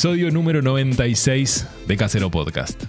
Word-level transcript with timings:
Episodio 0.00 0.30
número 0.30 0.62
96 0.62 1.66
de 1.86 1.94
Casero 1.98 2.30
Podcast. 2.30 2.82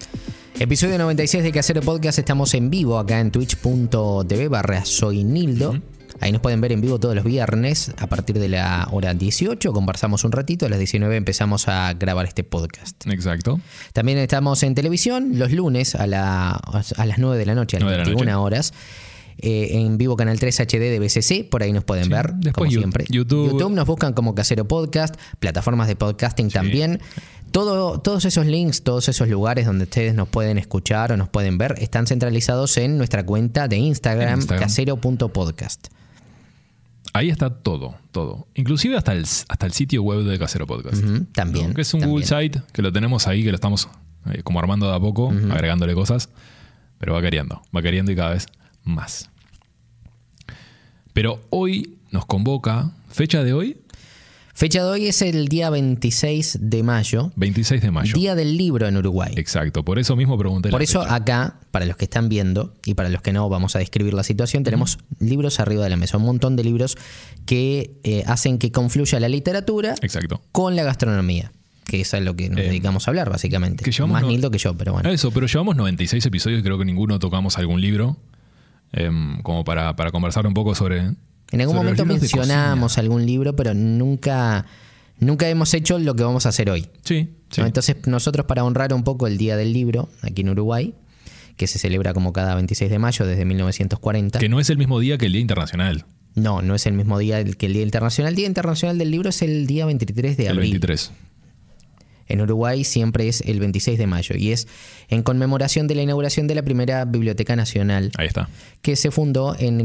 Episodio 0.58 0.98
96 0.98 1.44
de 1.44 1.52
Casero 1.52 1.82
Podcast. 1.82 2.18
Estamos 2.20 2.54
en 2.54 2.70
vivo 2.70 2.98
acá 2.98 3.20
en 3.20 3.32
twitch.tv 3.32 4.48
barra 4.48 4.86
soy 4.86 5.26
Nildo. 5.26 5.78
Ahí 6.22 6.32
nos 6.32 6.40
pueden 6.40 6.62
ver 6.62 6.72
en 6.72 6.80
vivo 6.80 7.02
todos 7.02 7.14
los 7.14 7.26
viernes 7.26 7.92
a 7.98 8.08
partir 8.08 8.40
de 8.40 8.48
la 8.48 8.88
hora 8.94 9.14
18. 9.14 9.74
Conversamos 9.74 10.24
un 10.24 10.32
ratito. 10.32 10.66
A 10.68 10.70
las 10.70 10.80
19 10.80 11.18
empezamos 11.18 11.68
a 11.68 11.92
grabar 11.96 12.28
este 12.28 12.46
podcast. 12.46 13.06
Exacto. 13.08 13.60
También 13.92 14.18
estamos 14.18 14.64
en 14.64 14.74
televisión 14.74 15.38
los 15.38 15.52
lunes 15.52 15.96
a, 15.96 16.08
la- 16.08 16.52
a 16.52 17.06
las 17.06 17.18
9 17.18 17.38
de 17.38 17.46
la 17.46 17.56
noche, 17.56 17.76
a 17.76 17.82
las 17.82 17.88
9 17.88 17.98
de 17.98 18.04
la 18.04 18.06
21 18.06 18.32
noche. 18.32 18.42
horas. 18.42 18.74
Eh, 19.42 19.70
en 19.80 19.98
vivo 19.98 20.16
Canal 20.16 20.40
3 20.40 20.60
HD 20.62 20.80
de 20.80 21.00
BCC, 21.00 21.50
por 21.50 21.64
ahí 21.64 21.74
nos 21.74 21.84
pueden 21.84 22.06
Sí, 22.06 22.10
ver, 22.12 22.34
después 22.36 22.54
como 22.54 22.72
Yu- 22.72 22.78
siempre. 22.80 23.06
YouTube. 23.10 23.72
nos 23.72 23.86
buscan 23.88 24.14
como 24.14 24.36
Casero 24.36 24.66
Podcast, 24.68 25.16
plataformas 25.40 25.88
de 25.88 25.96
podcasting 25.96 26.50
también. 26.50 27.00
Todo, 27.52 28.00
todos 28.00 28.24
esos 28.24 28.46
links, 28.46 28.82
todos 28.82 29.10
esos 29.10 29.28
lugares 29.28 29.66
donde 29.66 29.84
ustedes 29.84 30.14
nos 30.16 30.30
pueden 30.30 30.58
escuchar 30.58 31.12
o 31.12 31.18
nos 31.18 31.28
pueden 31.28 31.58
ver, 31.58 31.76
están 31.80 32.08
centralizados 32.08 32.78
en 32.78 32.98
nuestra 32.98 33.26
cuenta 33.26 33.68
de 33.68 33.76
Instagram, 33.78 34.40
Instagram. 34.40 34.64
casero.podcast. 34.70 35.88
Ahí 37.14 37.30
está 37.30 37.50
todo, 37.50 37.96
todo. 38.12 38.48
Inclusive 38.56 38.96
hasta 38.96 39.12
el, 39.12 39.24
hasta 39.50 39.66
el 39.66 39.74
sitio 39.74 40.02
web 40.02 40.24
de 40.24 40.40
Casero 40.40 40.66
Podcast. 40.66 41.04
Ujú, 41.04 41.26
también, 41.34 41.70
¿no? 41.70 41.74
Que 41.74 41.82
es 41.82 41.94
un 41.94 42.00
también. 42.00 42.22
Google 42.22 42.26
Site 42.44 42.62
que 42.72 42.82
lo 42.82 42.92
tenemos 42.94 43.28
ahí, 43.28 43.44
que 43.44 43.50
lo 43.50 43.56
estamos 43.56 43.90
eh, 44.32 44.44
como 44.44 44.60
armando 44.60 44.88
de 44.90 44.96
a 44.96 45.00
poco, 45.00 45.30
agregándole 45.52 45.94
cosas. 45.94 46.30
Pero 47.00 47.14
va 47.14 47.22
queriendo, 47.22 47.62
va 47.76 47.82
queriendo 47.82 48.12
y 48.14 48.16
cada 48.16 48.30
vez 48.30 48.46
más. 48.86 49.30
Pero 51.14 51.42
hoy 51.50 51.98
nos 52.12 52.26
convoca, 52.26 52.92
fecha 53.10 53.44
de 53.44 53.54
hoy, 53.54 53.78
Fecha 54.54 54.84
de 54.84 54.90
hoy 54.90 55.08
es 55.08 55.22
el 55.22 55.48
día 55.48 55.70
26 55.70 56.58
de 56.62 56.84
mayo, 56.84 57.32
26 57.38 57.82
de 57.82 57.90
mayo. 57.90 58.14
Día 58.14 58.36
del 58.36 58.58
Libro 58.58 58.86
en 58.86 58.98
Uruguay. 58.98 59.34
Exacto, 59.38 59.84
por 59.84 59.98
eso 59.98 60.18
mismo 60.18 60.38
pregunté. 60.38 60.68
la 60.68 60.72
Por 60.74 60.84
eso 60.84 61.02
fecha. 61.02 61.16
acá, 61.16 61.56
para 61.72 61.86
los 61.86 61.96
que 61.96 62.04
están 62.04 62.28
viendo 62.28 62.76
y 62.86 62.94
para 62.94 63.08
los 63.10 63.22
que 63.22 63.32
no, 63.32 63.48
vamos 63.48 63.78
a 63.78 63.80
describir 63.80 64.14
la 64.14 64.24
situación, 64.24 64.64
tenemos 64.64 65.00
libros 65.20 65.62
arriba 65.62 65.86
de 65.86 65.90
la 65.90 65.96
mesa, 65.96 66.18
un 66.18 66.26
montón 66.26 66.58
de 66.58 66.66
libros 66.66 66.98
que 67.46 67.92
eh, 68.04 68.24
hacen 68.28 68.58
que 68.60 68.72
confluya 68.74 69.22
la 69.22 69.30
literatura 69.30 69.96
Exacto. 70.02 70.42
con 70.52 70.76
la 70.76 70.84
gastronomía, 70.84 71.54
que 71.86 72.02
es 72.02 72.14
a 72.14 72.20
lo 72.20 72.36
que 72.36 72.50
nos 72.50 72.60
Eh, 72.60 72.64
dedicamos 72.64 73.08
a 73.08 73.12
hablar, 73.12 73.30
básicamente. 73.30 73.84
que 73.90 74.04
Más 74.06 74.22
no- 74.22 74.28
Nildo 74.28 74.52
que 74.52 74.58
yo, 74.58 74.76
pero 74.78 74.92
bueno. 74.94 75.10
Eso, 75.10 75.32
pero 75.32 75.48
llevamos 75.48 75.78
96 75.78 76.26
episodios 76.26 76.60
y 76.60 76.64
creo 76.64 76.78
que 76.78 76.86
ninguno 76.86 77.18
tocamos 77.20 77.58
algún 77.58 77.80
libro. 77.80 78.18
Em, 78.94 79.42
como 79.42 79.64
para, 79.64 79.96
para 79.96 80.12
conversar 80.12 80.46
un 80.48 80.54
poco 80.54 80.76
sobre. 80.76 81.00
En 81.00 81.60
algún 81.60 81.76
sobre 81.76 81.90
momento 81.92 82.06
mencionamos 82.06 82.98
algún 82.98 83.26
libro, 83.26 83.56
pero 83.56 83.74
nunca, 83.74 84.66
nunca 85.20 85.50
hemos 85.50 85.74
hecho 85.74 86.00
lo 86.00 86.16
que 86.16 86.24
vamos 86.24 86.46
a 86.46 86.50
hacer 86.50 86.70
hoy. 86.70 86.88
Sí, 87.04 87.30
sí. 87.50 87.62
¿no? 87.62 87.68
Entonces, 87.68 87.96
nosotros 88.08 88.46
para 88.46 88.64
honrar 88.64 88.94
un 88.94 89.04
poco 89.04 89.28
el 89.28 89.38
Día 89.38 89.58
del 89.58 89.74
Libro 89.74 90.10
aquí 90.22 90.42
en 90.42 90.50
Uruguay, 90.50 90.94
que 91.58 91.68
se 91.68 91.78
celebra 91.80 92.14
como 92.14 92.34
cada 92.34 92.56
26 92.56 92.90
de 92.90 93.00
mayo 93.00 93.26
desde 93.26 93.46
1940. 93.46 94.40
que 94.40 94.50
no 94.50 94.60
es 94.60 94.70
el 94.70 94.78
mismo 94.78 95.00
día 95.00 95.18
que 95.18 95.26
el 95.28 95.34
Día 95.34 95.42
Internacional, 95.42 96.06
No, 96.34 96.62
no 96.62 96.76
es 96.76 96.86
el 96.86 96.94
mismo 96.94 97.20
día 97.20 97.44
que 97.44 97.66
el 97.66 97.74
Día 97.74 97.84
Internacional. 97.84 98.32
El 98.32 98.36
Día 98.38 98.48
Internacional 98.48 98.98
del 98.98 99.12
Libro 99.12 99.30
es 99.30 99.42
el 99.42 99.68
día 99.68 99.86
23 99.86 100.38
de 100.38 100.44
el 100.44 100.50
abril. 100.50 100.72
23. 100.72 101.12
En 102.32 102.42
Uruguay 102.42 102.84
siempre 102.84 103.28
es 103.28 103.42
el 103.42 103.60
26 103.60 103.98
de 104.00 104.08
mayo 104.08 104.36
y 104.38 104.52
es 104.52 104.68
en 105.10 105.22
conmemoración 105.24 105.88
de 105.88 105.96
la 105.96 106.02
inauguración 106.04 106.48
de 106.48 106.56
la 106.56 106.64
primera 106.64 107.04
Biblioteca 107.06 107.56
Nacional 107.56 108.12
Ahí 108.18 108.28
está. 108.28 108.50
que 108.82 108.96
se 108.96 109.12
fundó 109.12 109.56
en, 109.60 109.78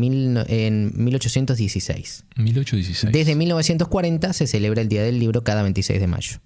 mil- 0.00 0.44
en 0.48 0.92
1816. 0.94 2.24
1816. 2.36 3.12
Desde 3.12 3.34
1940 3.34 4.32
se 4.32 4.46
celebra 4.46 4.80
el 4.82 4.88
Día 4.88 5.02
del 5.02 5.18
Libro 5.18 5.42
cada 5.44 5.62
26 5.62 6.00
de 6.00 6.06
mayo. 6.06 6.38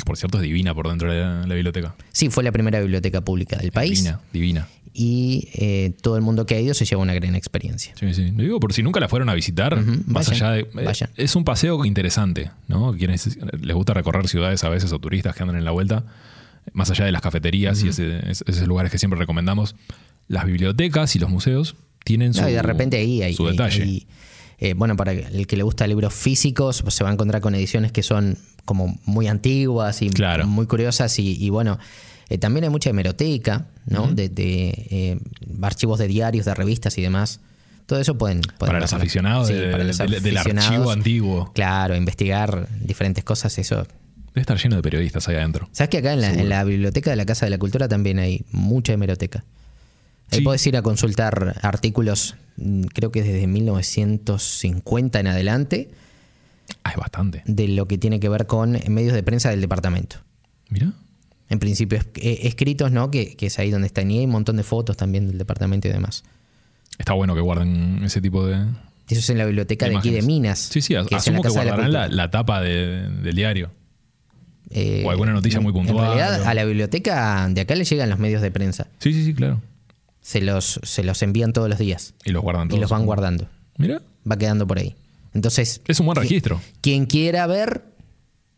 Que 0.00 0.06
por 0.06 0.16
cierto 0.16 0.38
es 0.38 0.42
divina 0.42 0.74
por 0.74 0.88
dentro 0.88 1.12
de 1.12 1.20
la, 1.20 1.46
la 1.46 1.54
biblioteca. 1.54 1.94
Sí, 2.12 2.28
fue 2.30 2.42
la 2.44 2.52
primera 2.52 2.80
biblioteca 2.80 3.20
pública 3.20 3.56
del 3.56 3.70
país 3.72 3.98
Divina, 4.02 4.20
divina. 4.32 4.68
y 4.92 5.48
eh, 5.54 5.92
todo 6.02 6.16
el 6.16 6.22
mundo 6.22 6.46
que 6.46 6.54
ha 6.56 6.60
ido 6.60 6.74
se 6.74 6.84
lleva 6.84 7.00
una 7.02 7.14
gran 7.14 7.34
experiencia. 7.34 7.92
Sí, 7.98 8.12
sí. 8.14 8.30
Lo 8.32 8.42
digo 8.42 8.60
por 8.60 8.72
si 8.72 8.82
nunca 8.82 8.98
la 9.00 9.08
fueron 9.08 9.28
a 9.28 9.34
visitar, 9.34 9.76
más 10.06 10.28
vayan, 10.28 10.32
allá 10.34 10.50
de. 10.52 10.60
eh, 10.60 10.84
vayan. 10.84 11.10
Es 11.16 11.36
un 11.36 11.44
paseo 11.44 11.84
interesante, 11.84 12.50
¿no? 12.68 12.92
Quienes 12.96 13.38
les 13.60 13.76
gusta 13.76 13.94
recorrer 13.94 14.26
ciudades 14.28 14.64
a 14.64 14.68
veces 14.68 14.92
o 14.92 14.98
turistas 14.98 15.36
que 15.36 15.42
andan 15.42 15.56
en 15.56 15.64
la 15.64 15.70
vuelta, 15.70 16.04
más 16.72 16.90
allá 16.90 17.04
de 17.04 17.12
las 17.12 17.22
cafeterías 17.22 17.82
y 17.82 17.88
ese- 17.88 18.20
esos 18.30 18.66
lugares 18.66 18.90
que 18.92 18.98
siempre 18.98 19.18
recomendamos, 19.18 19.76
las 20.28 20.44
bibliotecas 20.46 21.14
y 21.16 21.18
los 21.18 21.30
museos 21.30 21.76
tienen 22.04 22.32
su. 22.34 22.40
No, 22.42 22.48
y 22.48 22.52
de 22.52 22.62
repente 22.62 22.96
ahí 22.96 23.22
hay. 23.22 23.34
su 23.34 23.46
detalle. 23.46 24.06
Eh, 24.60 24.74
bueno, 24.74 24.94
para 24.96 25.12
el 25.12 25.46
que 25.46 25.56
le 25.56 25.62
gusta 25.62 25.86
libros 25.86 26.12
físicos, 26.14 26.82
pues 26.82 26.94
se 26.94 27.02
va 27.04 27.10
a 27.10 27.12
encontrar 27.12 27.40
con 27.40 27.54
ediciones 27.54 27.92
que 27.92 28.02
son 28.02 28.36
como 28.64 28.98
muy 29.06 29.26
antiguas 29.26 30.02
y 30.02 30.10
Claro. 30.10 30.46
muy 30.46 30.66
curiosas. 30.66 31.18
Y, 31.18 31.42
y 31.42 31.48
bueno, 31.50 31.78
eh, 32.28 32.38
también 32.38 32.64
hay 32.64 32.70
mucha 32.70 32.90
hemeroteca, 32.90 33.66
¿no? 33.86 34.06
De, 34.08 34.28
de, 34.28 34.68
eh, 34.90 35.18
archivos 35.62 35.98
de 35.98 36.06
diarios, 36.08 36.44
de 36.46 36.54
revistas 36.54 36.96
y 36.98 37.02
demás. 37.02 37.40
Todo 37.86 38.00
eso 38.00 38.16
pueden. 38.16 38.42
pueden 38.42 38.58
para 38.58 38.80
los 38.80 38.92
aficionados, 38.92 39.48
Sí, 39.48 39.54
de- 39.54 39.70
para 39.72 39.82
los 39.82 39.98
del- 39.98 40.22
del 40.22 40.36
aficionados. 40.36 40.70
archivo 40.70 40.90
antiguo. 40.92 41.52
Claro, 41.54 41.96
investigar 41.96 42.68
diferentes 42.84 43.24
cosas, 43.24 43.58
eso. 43.58 43.84
Debe 44.28 44.42
estar 44.42 44.56
lleno 44.58 44.76
de 44.76 44.82
periodistas 44.82 45.26
ahí 45.26 45.34
adentro. 45.36 45.68
¿Sabes 45.72 45.88
que 45.90 45.98
acá 45.98 46.12
en 46.12 46.20
la, 46.20 46.32
en 46.32 46.48
la 46.48 46.62
biblioteca 46.62 47.10
de 47.10 47.16
la 47.16 47.26
Casa 47.26 47.46
de 47.46 47.50
la 47.50 47.58
Cultura 47.58 47.88
también 47.88 48.20
hay 48.20 48.44
mucha 48.52 48.92
hemeroteca? 48.92 49.42
Ahí 50.32 50.38
Sí. 50.38 50.44
podés 50.44 50.66
ir 50.66 50.76
a 50.76 50.82
consultar 50.82 51.56
artículos, 51.62 52.36
mm, 52.56 52.82
creo 52.94 53.10
que 53.10 53.22
desde 53.22 53.46
1950 53.46 55.20
en 55.20 55.26
adelante, 55.26 55.90
Ah, 56.84 56.90
es 56.92 56.96
bastante. 56.96 57.42
de 57.46 57.68
lo 57.68 57.86
que 57.86 57.98
tiene 57.98 58.20
que 58.20 58.28
ver 58.28 58.46
con 58.46 58.78
medios 58.88 59.12
de 59.14 59.22
prensa 59.22 59.50
del 59.50 59.60
departamento. 59.60 60.16
Mira. 60.68 60.92
En 61.48 61.58
principio, 61.58 61.98
es- 61.98 62.06
eh, 62.16 62.40
escritos, 62.46 62.92
¿no? 62.92 63.10
Que, 63.10 63.34
que 63.34 63.46
es 63.46 63.58
ahí 63.58 63.70
donde 63.70 63.88
están. 63.88 64.08
Y 64.10 64.18
hay 64.20 64.24
un 64.24 64.30
montón 64.30 64.56
de 64.56 64.62
fotos 64.62 64.96
también 64.96 65.26
del 65.26 65.36
departamento 65.36 65.88
y 65.88 65.90
demás. 65.90 66.22
Está 66.96 67.12
bueno 67.14 67.34
que 67.34 67.40
guarden 67.40 68.02
ese 68.04 68.20
tipo 68.20 68.46
de. 68.46 68.54
Eso 69.08 69.18
es 69.18 69.30
en 69.30 69.38
la 69.38 69.44
biblioteca 69.46 69.88
de, 69.88 69.96
aquí 69.96 70.10
de. 70.10 70.22
Minas. 70.22 70.58
Sí, 70.70 70.80
sí, 70.80 70.94
que 71.08 71.16
asumo 71.16 71.42
que 71.42 71.48
la 71.48 71.54
guardarán 71.54 72.16
la, 72.16 72.30
tapa 72.30 72.60
de- 72.60 73.08
del 73.08 73.34
diario. 73.34 73.72
Eh, 74.70 75.02
o 75.04 75.10
alguna 75.10 75.32
noticia 75.32 75.58
muy 75.58 75.72
puntual, 75.72 76.12
En 76.12 76.18
realidad, 76.18 76.44
a 76.46 76.54
la 76.54 76.64
biblioteca 76.64 77.48
de 77.50 77.60
acá 77.62 77.74
le 77.74 77.84
llegan 77.84 78.08
los 78.08 78.20
medios 78.20 78.40
de 78.42 78.52
prensa. 78.52 78.86
Sí, 79.00 79.12
sí, 79.12 79.24
sí, 79.24 79.34
claro. 79.34 79.60
Se 80.30 80.40
los, 80.40 80.78
se 80.84 81.02
los 81.02 81.22
envían 81.22 81.52
todos 81.52 81.68
los 81.68 81.78
días. 81.78 82.14
Y 82.24 82.30
los 82.30 82.40
guardan 82.42 82.68
todos. 82.68 82.78
Y 82.78 82.80
los 82.80 82.88
van 82.90 83.04
guardando. 83.04 83.48
Mira, 83.78 84.00
Va 84.30 84.36
quedando 84.38 84.64
por 84.64 84.78
ahí. 84.78 84.94
Entonces, 85.34 85.80
es 85.88 85.98
un 85.98 86.06
buen 86.06 86.14
registro. 86.16 86.60
Quien 86.82 87.06
quiera 87.06 87.48
ver, 87.48 87.82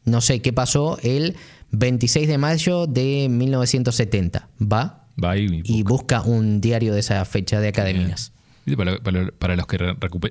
no 0.05 0.21
sé 0.21 0.43
qué 0.43 0.53
pasó 0.53 0.99
el 1.03 1.34
26 1.71 2.28
de 2.28 2.37
mayo 2.37 2.87
de 2.87 3.28
1970, 3.31 4.49
va 4.61 5.06
Va 5.22 5.37
y 5.38 5.82
busca 5.82 6.21
un 6.22 6.61
diario 6.61 6.93
de 6.93 7.00
esa 7.00 7.25
fecha 7.25 7.59
de. 7.61 7.72
¿Viste? 7.72 8.77
Para, 8.77 8.99
para- 8.99 9.31
para 9.38 9.56
los 9.56 9.66
que 9.66 9.78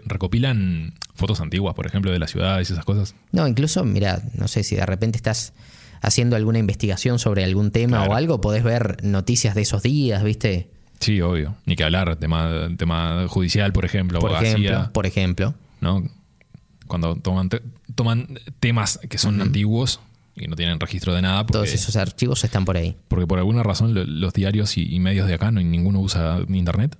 recopilan 0.05 0.93
fotos 1.15 1.41
antiguas, 1.41 1.73
por 1.75 1.87
ejemplo, 1.87 2.11
de 2.11 2.19
las 2.19 2.29
ciudades 2.31 2.69
y 2.69 2.73
esas 2.73 2.85
cosas. 2.85 3.15
No, 3.31 3.47
incluso, 3.47 3.83
mira, 3.83 4.21
no 4.35 4.47
sé 4.47 4.63
si 4.63 4.75
de 4.75 4.85
repente 4.85 5.17
estás 5.17 5.53
haciendo 6.01 6.35
alguna 6.35 6.59
investigación 6.59 7.17
sobre 7.19 7.43
algún 7.43 7.71
tema 7.71 7.97
Claro. 7.97 8.11
o 8.11 8.15
algo, 8.15 8.41
podés 8.41 8.63
ver 8.63 9.03
noticias 9.03 9.55
de 9.55 9.61
esos 9.63 9.81
días, 9.83 10.23
¿viste? 10.23 10.69
Sí, 11.01 11.19
obvio. 11.19 11.55
Ni 11.65 11.75
que 11.75 11.83
hablar, 11.83 12.15
tema, 12.15 12.69
tema 12.77 13.25
judicial, 13.27 13.73
por 13.73 13.83
ejemplo, 13.83 14.19
Por 14.19 14.29
abogacía, 14.31 14.53
ejemplo, 14.53 14.93
por 14.93 15.05
ejemplo. 15.05 15.53
¿no? 15.81 16.03
Cuando 16.87 17.15
toman, 17.17 17.49
te- 17.49 17.61
toman 17.95 18.39
temas 18.61 18.99
que 19.09 19.17
son 19.17 19.41
antiguos 19.41 19.99
y 20.35 20.47
no 20.47 20.55
tienen 20.55 20.79
registro 20.79 21.13
de 21.13 21.21
nada, 21.21 21.45
Todos 21.45 21.73
esos 21.73 21.95
archivos 21.97 22.43
están 22.43 22.63
por 22.65 22.77
ahí. 22.77 22.95
porque 23.07 23.27
por 23.27 23.39
alguna 23.39 23.63
razón 23.63 23.93
lo- 23.93 24.05
los 24.05 24.33
diarios 24.33 24.77
y, 24.77 24.93
y 24.95 24.99
medios 24.99 25.27
de 25.27 25.33
acá 25.33 25.51
no 25.51 25.59
ninguno 25.61 25.99
usa 25.99 26.39
internet. 26.49 26.95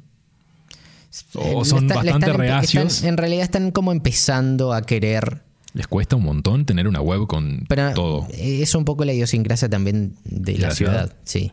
O 1.35 1.61
Eh, 1.61 1.65
son 1.65 1.83
está- 1.83 1.95
bastante 1.95 2.25
están 2.27 2.39
reacios. 2.39 2.93
están- 2.95 3.09
en 3.09 3.17
realidad 3.17 3.43
están 3.43 3.71
como 3.71 3.91
empezando 3.91 4.73
a 4.73 4.81
querer 4.81 5.41
Les 5.73 5.87
cuesta 5.87 6.15
un 6.17 6.23
montón 6.23 6.65
tener 6.65 6.87
una 6.87 6.99
web 7.01 7.27
con 7.27 7.65
Pero 7.69 7.93
todo. 7.93 8.27
es 8.33 8.73
un 8.75 8.83
poco 8.85 9.05
la 9.05 9.13
idiosincrasia 9.13 9.69
también 9.69 10.15
de, 10.25 10.57
la, 10.57 10.67
la 10.69 10.75
ciudad? 10.75 10.91
ciudad? 11.07 11.15
sí. 11.23 11.51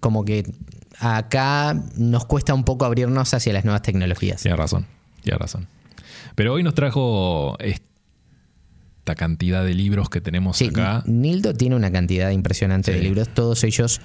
Como 0.00 0.24
que 0.24 0.44
acá 1.02 1.74
nos 1.96 2.24
cuesta 2.26 2.54
un 2.54 2.64
poco 2.64 2.84
abrirnos 2.84 3.34
hacia 3.34 3.52
las 3.52 3.64
nuevas 3.64 3.82
tecnologías. 3.82 4.42
Tienes 4.42 4.58
razón, 4.58 4.86
tienes 5.22 5.40
razón. 5.40 5.66
Pero 6.34 6.54
hoy 6.54 6.62
nos 6.62 6.74
trajo 6.74 7.56
esta 7.58 9.14
cantidad 9.16 9.64
de 9.64 9.74
libros 9.74 10.08
que 10.08 10.20
tenemos 10.20 10.56
Sí, 10.56 10.68
acá. 10.68 11.02
Nildo 11.06 11.54
tiene 11.54 11.74
una 11.76 11.90
cantidad 11.90 12.30
impresionante 12.30 12.92
de 12.92 13.00
libros, 13.00 13.28
todos 13.34 13.64
ellos 13.64 14.00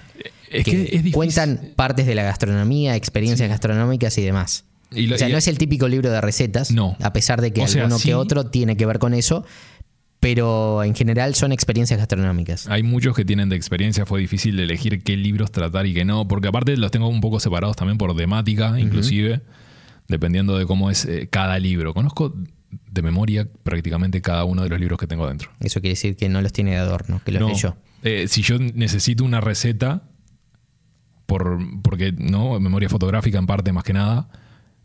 Es 0.50 0.66
que, 0.66 0.72
que 0.72 0.82
es 0.84 0.92
difícil. 0.92 1.14
cuentan 1.14 1.60
partes 1.76 2.06
de 2.08 2.16
la 2.16 2.24
gastronomía, 2.24 2.96
experiencias 2.96 3.48
gastronómicas 3.50 4.18
y 4.18 4.24
demás. 4.24 4.66
Y 4.90 5.08
lo- 5.08 5.16
o 5.16 5.18
sea, 5.18 5.28
no 5.30 5.38
es 5.38 5.48
el 5.50 5.58
típico 5.58 5.88
libro 5.88 6.10
de 6.10 6.22
recetas, 6.22 6.72
No. 6.72 6.96
a 7.02 7.12
pesar 7.14 7.42
de 7.42 7.52
que 7.52 7.62
O 7.62 7.66
alguno 7.66 8.00
que 8.00 8.16
otro 8.16 8.46
tiene 8.48 8.76
que 8.78 8.86
ver 8.86 9.00
con 9.00 9.14
eso, 9.14 9.46
pero 10.20 10.84
en 10.84 10.96
general 10.96 11.36
son 11.36 11.52
experiencias 11.52 12.00
gastronómicas. 12.00 12.68
Hay 12.68 12.84
muchos 12.84 13.16
que 13.16 13.24
tienen 13.24 13.50
de 13.50 13.56
experiencia, 13.56 14.06
fue 14.06 14.20
difícil 14.20 14.60
elegir 14.60 15.04
qué 15.04 15.16
libros 15.16 15.52
tratar 15.52 15.86
y 15.86 15.94
qué 15.94 16.06
no, 16.06 16.28
porque 16.28 16.48
aparte 16.48 16.76
los 16.78 16.92
tengo 16.92 17.08
un 17.08 17.22
poco 17.22 17.40
separados 17.40 17.76
también 17.76 17.98
por 17.98 18.16
temática, 18.16 18.80
inclusive. 18.80 19.42
dependiendo 20.08 20.58
de 20.58 20.66
cómo 20.66 20.90
es 20.90 21.06
eh, 21.06 21.28
cada 21.30 21.60
libro. 21.60 21.94
Conozco 21.94 22.34
de 22.92 23.02
memoria 23.02 23.48
prácticamente 23.64 24.22
cada 24.22 24.44
uno 24.46 24.64
de 24.64 24.70
los 24.70 24.80
libros 24.80 24.98
que 25.00 25.06
tengo 25.08 25.26
adentro. 25.26 25.52
Eso 25.60 25.82
quiere 25.82 25.92
decir 25.94 26.16
que 26.16 26.30
no 26.30 26.42
los 26.42 26.52
tiene 26.54 26.72
de 26.72 26.78
adorno, 26.78 27.22
que 27.26 27.32
los 27.34 27.42
No, 27.42 27.50
leyó. 27.50 27.76
eh, 28.04 28.28
si 28.28 28.42
yo 28.42 28.58
necesito 28.58 29.24
una 29.24 29.40
receta, 29.42 30.04
por, 31.26 31.60
porque 31.82 32.14
no, 32.14 32.60
memoria 32.60 32.90
fotográfica 32.90 33.38
en 33.38 33.46
parte 33.48 33.72
más 33.74 33.84
que 33.84 33.94
nada, 33.94 34.30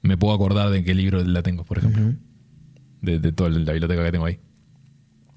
me 0.03 0.17
puedo 0.17 0.35
acordar 0.35 0.71
de 0.71 0.83
qué 0.85 0.95
libro 0.95 1.23
la 1.25 1.43
tengo, 1.43 1.65
por 1.65 1.79
ejemplo. 1.79 2.15
de, 3.01 3.19
de 3.21 3.33
toda 3.33 3.51
la 3.51 3.73
biblioteca 3.73 4.05
que 4.05 4.13
tengo 4.13 4.27
ahí. 4.27 4.41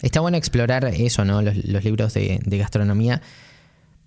Está 0.02 0.20
bueno 0.20 0.38
explorar 0.38 0.86
eso, 0.86 1.26
¿no? 1.26 1.42
Los, 1.42 1.56
los 1.66 1.84
libros 1.84 2.14
de, 2.14 2.40
de 2.46 2.58
gastronomía. 2.58 3.22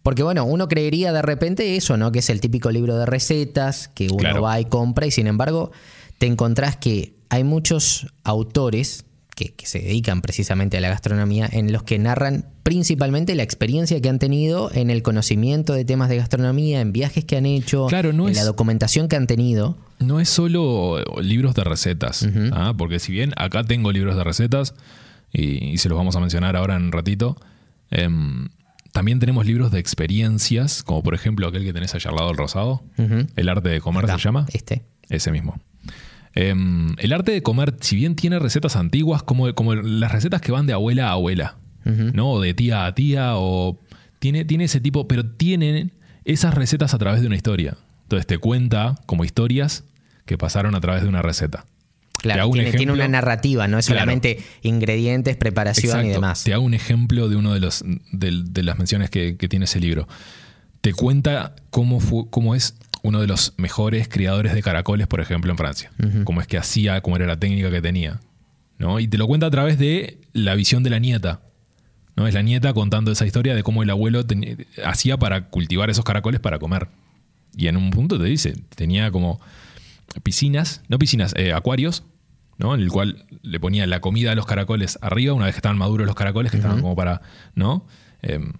Porque 0.03 0.23
bueno, 0.23 0.45
uno 0.45 0.69
creería 0.69 1.13
de 1.13 1.23
repente 1.23 1.77
eso, 1.77 1.97
¿no? 1.97 2.13
Que 2.13 2.21
es 2.21 2.31
el 2.31 2.41
típico 2.41 2.71
libro 2.71 2.97
de 2.97 3.07
recetas 3.07 3.89
que 3.89 4.07
uno 4.07 4.17
Claro. 4.19 4.43
va 4.43 4.61
y 4.61 4.65
compra 4.65 5.07
y 5.07 5.11
sin 5.11 5.27
embargo 5.27 5.71
te 6.19 6.27
encontrás 6.27 6.77
que 6.77 7.15
hay 7.31 7.45
muchos 7.45 8.07
autores 8.25 9.05
que, 9.35 9.53
que 9.55 9.67
se 9.67 9.79
dedican 9.81 10.21
precisamente 10.23 10.79
a 10.79 10.81
la 10.81 10.89
gastronomía 10.89 11.49
en 11.53 11.73
los 11.73 11.83
que 11.85 11.99
narran 11.99 12.47
principalmente 12.65 13.35
la 13.35 13.43
experiencia 13.45 14.01
que 14.01 14.09
han 14.09 14.19
tenido 14.19 14.71
en 14.73 14.91
el 14.91 15.03
conocimiento 15.03 15.73
de 15.75 15.85
temas 15.85 16.09
de 16.09 16.17
gastronomía, 16.17 16.81
en 16.81 16.93
viajes 16.93 17.25
que 17.25 17.37
han 17.37 17.47
hecho, 17.47 17.87
Claro, 17.87 18.13
no 18.13 18.25
en 18.27 18.33
es- 18.33 18.37
la 18.39 18.45
documentación 18.45 19.09
que 19.09 19.17
han 19.17 19.27
tenido. 19.27 19.77
No 20.01 20.21
es 20.21 20.29
solo 20.29 21.03
libros 21.21 21.55
de 21.55 21.65
recetas, 21.65 22.27
¿ah? 22.53 22.73
porque 22.77 22.99
si 22.99 23.13
bien 23.13 23.33
acá 23.37 23.63
tengo 23.65 23.91
libros 23.93 24.17
de 24.17 24.25
recetas, 24.25 24.75
y, 25.33 25.65
y 25.65 25.79
se 25.79 25.89
los 25.89 25.97
vamos 25.97 26.17
a 26.17 26.21
mencionar 26.21 26.57
ahora 26.57 26.77
en 26.77 26.85
un 26.85 26.93
ratito, 26.93 27.37
em, 27.91 28.49
también 28.93 29.21
tenemos 29.21 29.47
libros 29.47 29.71
de 29.71 29.79
experiencias, 29.79 30.83
como 30.83 31.03
por 31.03 31.15
ejemplo 31.15 31.47
aquel 31.47 31.65
que 31.65 31.73
tenés 31.73 31.95
allá 31.95 32.11
al 32.11 32.17
lado 32.17 32.29
del 32.29 32.37
rosado. 32.37 32.83
El 33.37 33.49
arte 33.49 33.69
de 33.69 33.81
comer 33.81 34.05
Acá, 34.05 34.15
se 34.15 34.25
llama. 34.25 34.47
Este. 34.53 34.83
Ese 35.09 35.31
mismo. 35.31 35.61
Em, 36.35 36.95
el 36.99 37.13
arte 37.13 37.33
de 37.33 37.43
comer, 37.43 37.77
si 37.81 37.97
bien 37.97 38.17
tiene 38.17 38.39
recetas 38.39 38.77
antiguas, 38.77 39.23
como, 39.23 39.55
como 39.55 39.75
las 39.75 40.13
recetas 40.13 40.41
que 40.41 40.53
van 40.53 40.67
de 40.67 40.73
abuela 40.73 41.09
a 41.09 41.13
abuela, 41.13 41.59
¿no? 41.85 42.33
O 42.33 42.41
de 42.41 42.53
tía 42.53 42.87
a 42.87 42.95
tía, 42.95 43.37
o 43.37 43.79
tiene, 44.19 44.45
tiene 44.45 44.65
ese 44.65 44.81
tipo, 44.81 45.09
pero 45.09 45.25
tienen 45.25 45.93
esas 46.25 46.55
recetas 46.55 46.93
a 46.93 46.99
través 46.99 47.21
de 47.23 47.29
una 47.29 47.37
historia. 47.37 47.79
Entonces 48.03 48.27
te 48.27 48.39
cuenta 48.39 48.97
como 49.07 49.25
historias 49.25 49.85
que 50.27 50.37
pasaron 50.37 50.75
a 50.75 50.81
través 50.81 51.03
de 51.03 51.09
una 51.09 51.23
receta. 51.23 51.67
Claro, 52.19 52.51
tiene, 52.51 52.93
una 52.93 53.09
narrativa, 53.09 53.69
no 53.69 53.79
es 53.79 53.87
Claro. 53.87 54.01
solamente 54.01 54.39
ingredientes, 54.63 55.37
preparación 55.37 56.05
y 56.07 56.09
demás. 56.11 56.45
Te 56.45 56.53
hago 56.53 56.65
un 56.65 56.75
ejemplo 56.75 57.29
de 57.29 57.37
uno 57.37 57.55
de 57.55 57.61
los 57.61 57.85
de, 58.13 58.43
de 58.45 58.63
las 58.63 58.77
menciones 58.77 59.09
que, 59.11 59.37
que 59.37 59.49
tiene 59.49 59.67
ese 59.67 59.79
libro. 59.81 60.09
Te 60.81 60.93
cuenta 60.95 61.55
cómo 61.71 62.01
fue, 62.01 62.25
cómo 62.31 62.55
es 62.55 62.75
uno 63.03 63.21
de 63.21 63.27
los 63.27 63.55
mejores 63.57 64.09
criadores 64.09 64.53
de 64.55 64.63
caracoles, 64.63 65.07
por 65.07 65.21
ejemplo, 65.21 65.51
en 65.51 65.57
Francia. 65.59 65.91
Cómo 66.25 66.41
es 66.41 66.47
que 66.47 66.59
hacía, 66.59 67.01
cómo 67.01 67.17
era 67.17 67.27
la 67.27 67.39
técnica 67.39 67.71
que 67.71 67.81
tenía. 67.81 68.21
¿no? 68.79 69.01
Y 69.01 69.09
te 69.09 69.19
lo 69.19 69.27
cuenta 69.27 69.47
a 69.47 69.51
través 69.51 69.79
de 69.79 70.19
la 70.33 70.55
visión 70.55 70.83
de 70.83 70.91
la 70.91 70.99
nieta. 70.99 71.41
¿no? 72.17 72.27
Es 72.27 72.35
la 72.35 72.43
nieta 72.43 72.73
contando 72.73 73.11
esa 73.13 73.27
historia 73.27 73.55
de 73.55 73.63
cómo 73.63 73.83
el 73.83 73.91
abuelo 73.91 74.25
hacía 74.85 75.17
para 75.17 75.47
cultivar 75.49 75.91
esos 75.91 76.05
caracoles 76.05 76.41
para 76.41 76.59
comer. 76.59 76.89
Y 77.57 77.69
en 77.69 77.77
un 77.77 77.91
punto 77.91 78.19
te 78.19 78.25
dice, 78.25 78.55
tenía 78.75 79.11
como 79.11 79.41
piscinas, 80.23 80.83
no 80.89 80.99
piscinas, 80.99 81.35
eh, 81.37 81.53
acuarios, 81.53 82.05
¿no? 82.59 82.75
En 82.75 82.81
el 82.81 82.91
cual 82.91 83.27
le 83.43 83.61
ponía 83.61 83.87
la 83.87 84.01
comida 84.01 84.33
a 84.33 84.35
los 84.35 84.47
caracoles 84.47 84.99
arriba, 85.03 85.33
una 85.35 85.45
vez 85.47 85.55
que 85.55 85.59
estaban 85.59 85.79
maduros 85.79 86.07
los 86.07 86.17
caracoles, 86.17 86.51
que 86.51 86.57
estaban 86.59 86.81
como 86.81 86.97
para, 86.97 87.23
¿no? 87.55 87.87
Em, 88.23 88.53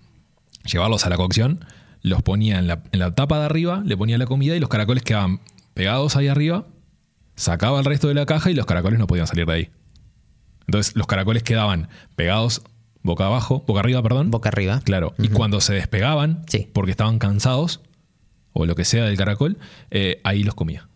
llevarlos 0.65 1.05
a 1.07 1.09
la 1.09 1.17
cocción, 1.17 1.65
los 2.03 2.23
ponía 2.23 2.59
en 2.59 2.69
la, 2.69 2.83
en 2.93 3.01
la 3.01 3.13
tapa 3.15 3.39
de 3.41 3.47
arriba, 3.47 3.83
le 3.85 3.97
ponía 3.97 4.19
la 4.19 4.27
comida 4.27 4.55
y 4.57 4.61
los 4.61 4.69
caracoles 4.69 5.03
quedaban 5.03 5.41
pegados 5.75 6.17
ahí 6.17 6.29
arriba, 6.29 6.67
sacaba 7.35 7.79
el 7.81 7.85
resto 7.85 8.09
de 8.09 8.15
la 8.15 8.27
caja 8.27 8.51
y 8.51 8.55
los 8.55 8.67
caracoles 8.67 8.99
no 8.99 9.07
podían 9.07 9.27
salir 9.27 9.47
de 9.47 9.53
ahí. 9.53 9.71
Entonces 10.67 10.95
los 10.97 11.07
caracoles 11.07 11.43
quedaban 11.43 11.89
pegados 12.15 12.63
boca 13.03 13.27
abajo, 13.27 13.65
boca 13.67 13.81
arriba, 13.81 14.03
perdón. 14.03 14.31
Boca 14.31 14.51
arriba. 14.51 14.81
Claro. 14.85 15.15
Y 15.19 15.29
cuando 15.29 15.61
se 15.61 15.73
despegaban, 15.73 16.43
Sí. 16.47 16.69
porque 16.73 16.91
estaban 16.91 17.19
cansados, 17.19 17.81
o 18.53 18.67
lo 18.67 18.75
que 18.75 18.85
sea 18.85 19.05
del 19.05 19.17
caracol, 19.17 19.57
eh, 19.91 20.21
ahí 20.25 20.43
los 20.43 20.55
comía. 20.55 20.88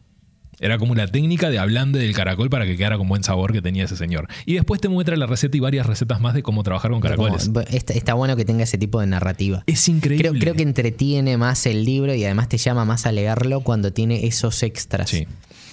Era 0.62 0.78
como 0.78 0.92
una 0.92 1.06
técnica 1.06 1.50
de 1.50 1.58
hablando 1.58 1.98
del 1.98 2.14
caracol 2.14 2.48
para 2.48 2.64
que 2.64 2.76
quedara 2.76 2.96
con 2.96 3.08
buen 3.08 3.22
sabor 3.24 3.52
que 3.52 3.60
tenía 3.60 3.84
ese 3.84 3.96
señor. 3.96 4.28
Y 4.46 4.54
después 4.54 4.80
te 4.80 4.88
muestra 4.88 5.16
la 5.16 5.26
receta 5.26 5.56
y 5.56 5.60
varias 5.60 5.86
recetas 5.86 6.20
más 6.20 6.34
de 6.34 6.42
cómo 6.42 6.62
trabajar 6.62 6.90
con 6.92 7.00
caracoles. 7.00 7.46
Como- 7.48 7.60
está, 7.62 7.92
está 7.92 8.14
bueno 8.14 8.36
que 8.36 8.44
tenga 8.44 8.62
ese 8.64 8.78
tipo 8.78 9.00
de 9.00 9.06
narrativa. 9.08 9.64
es 9.66 9.88
increíble. 9.88 10.28
Creo, 10.28 10.40
creo 10.40 10.54
que 10.54 10.62
entretiene 10.62 11.36
más 11.36 11.66
el 11.66 11.84
libro 11.84 12.14
y 12.14 12.24
además 12.24 12.48
te 12.48 12.56
llama 12.58 12.84
más 12.84 13.06
a 13.06 13.12
leerlo 13.12 13.60
cuando 13.60 13.92
tiene 13.92 14.26
esos 14.26 14.62
extras. 14.62 15.10
Sí. 15.10 15.26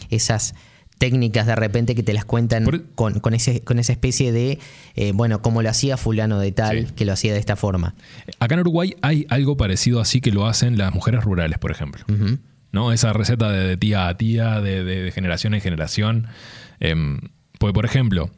Esas 0.09 0.55
técnicas 0.97 1.45
de 1.47 1.55
repente 1.55 1.95
que 1.95 2.03
te 2.03 2.11
las 2.11 2.25
cuentan 2.25 2.65
Por- 2.65 2.83
con, 2.95 3.19
con, 3.21 3.33
ese, 3.33 3.61
con 3.61 3.79
esa 3.79 3.93
especie 3.93 4.31
de, 4.33 4.59
eh, 4.95 5.11
bueno, 5.13 5.41
como 5.41 5.61
lo 5.61 5.69
hacía 5.69 5.95
fulano 5.95 6.39
de 6.39 6.51
tal, 6.51 6.87
Sí. 6.87 6.93
que 6.95 7.05
lo 7.05 7.13
hacía 7.13 7.31
de 7.31 7.39
esta 7.39 7.55
forma. 7.55 7.95
Acá 8.39 8.55
en 8.55 8.61
Uruguay 8.61 8.95
hay 9.01 9.25
algo 9.29 9.55
parecido 9.55 10.01
así 10.01 10.19
que 10.19 10.31
lo 10.31 10.45
hacen 10.45 10.77
las 10.77 10.93
mujeres 10.93 11.23
rurales, 11.23 11.57
por 11.59 11.71
ejemplo. 11.71 12.03
¿No? 12.71 12.91
Esa 12.91 13.13
receta 13.13 13.51
de, 13.51 13.67
de 13.67 13.77
tía 13.77 14.07
a 14.07 14.17
tía, 14.17 14.61
de, 14.61 14.83
de- 14.83 15.03
de 15.03 15.11
generación 15.11 15.53
en 15.53 15.61
generación. 15.61 16.27
Em, 16.79 17.19
porque, 17.59 17.73
por 17.73 17.85
ejemplo, 17.85 18.29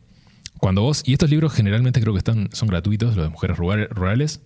cuando 0.60 0.82
vos. 0.84 1.04
Y 1.06 1.14
estos 1.14 1.30
libros 1.30 1.54
generalmente 1.54 2.00
creo 2.02 2.14
que 2.14 2.20
están, 2.20 2.50
son 2.54 2.70
gratuitos, 2.70 3.16
los 3.16 3.26
de 3.26 3.30
mujeres 3.30 3.58
rural- 3.58 3.90
rurales. 3.90 4.42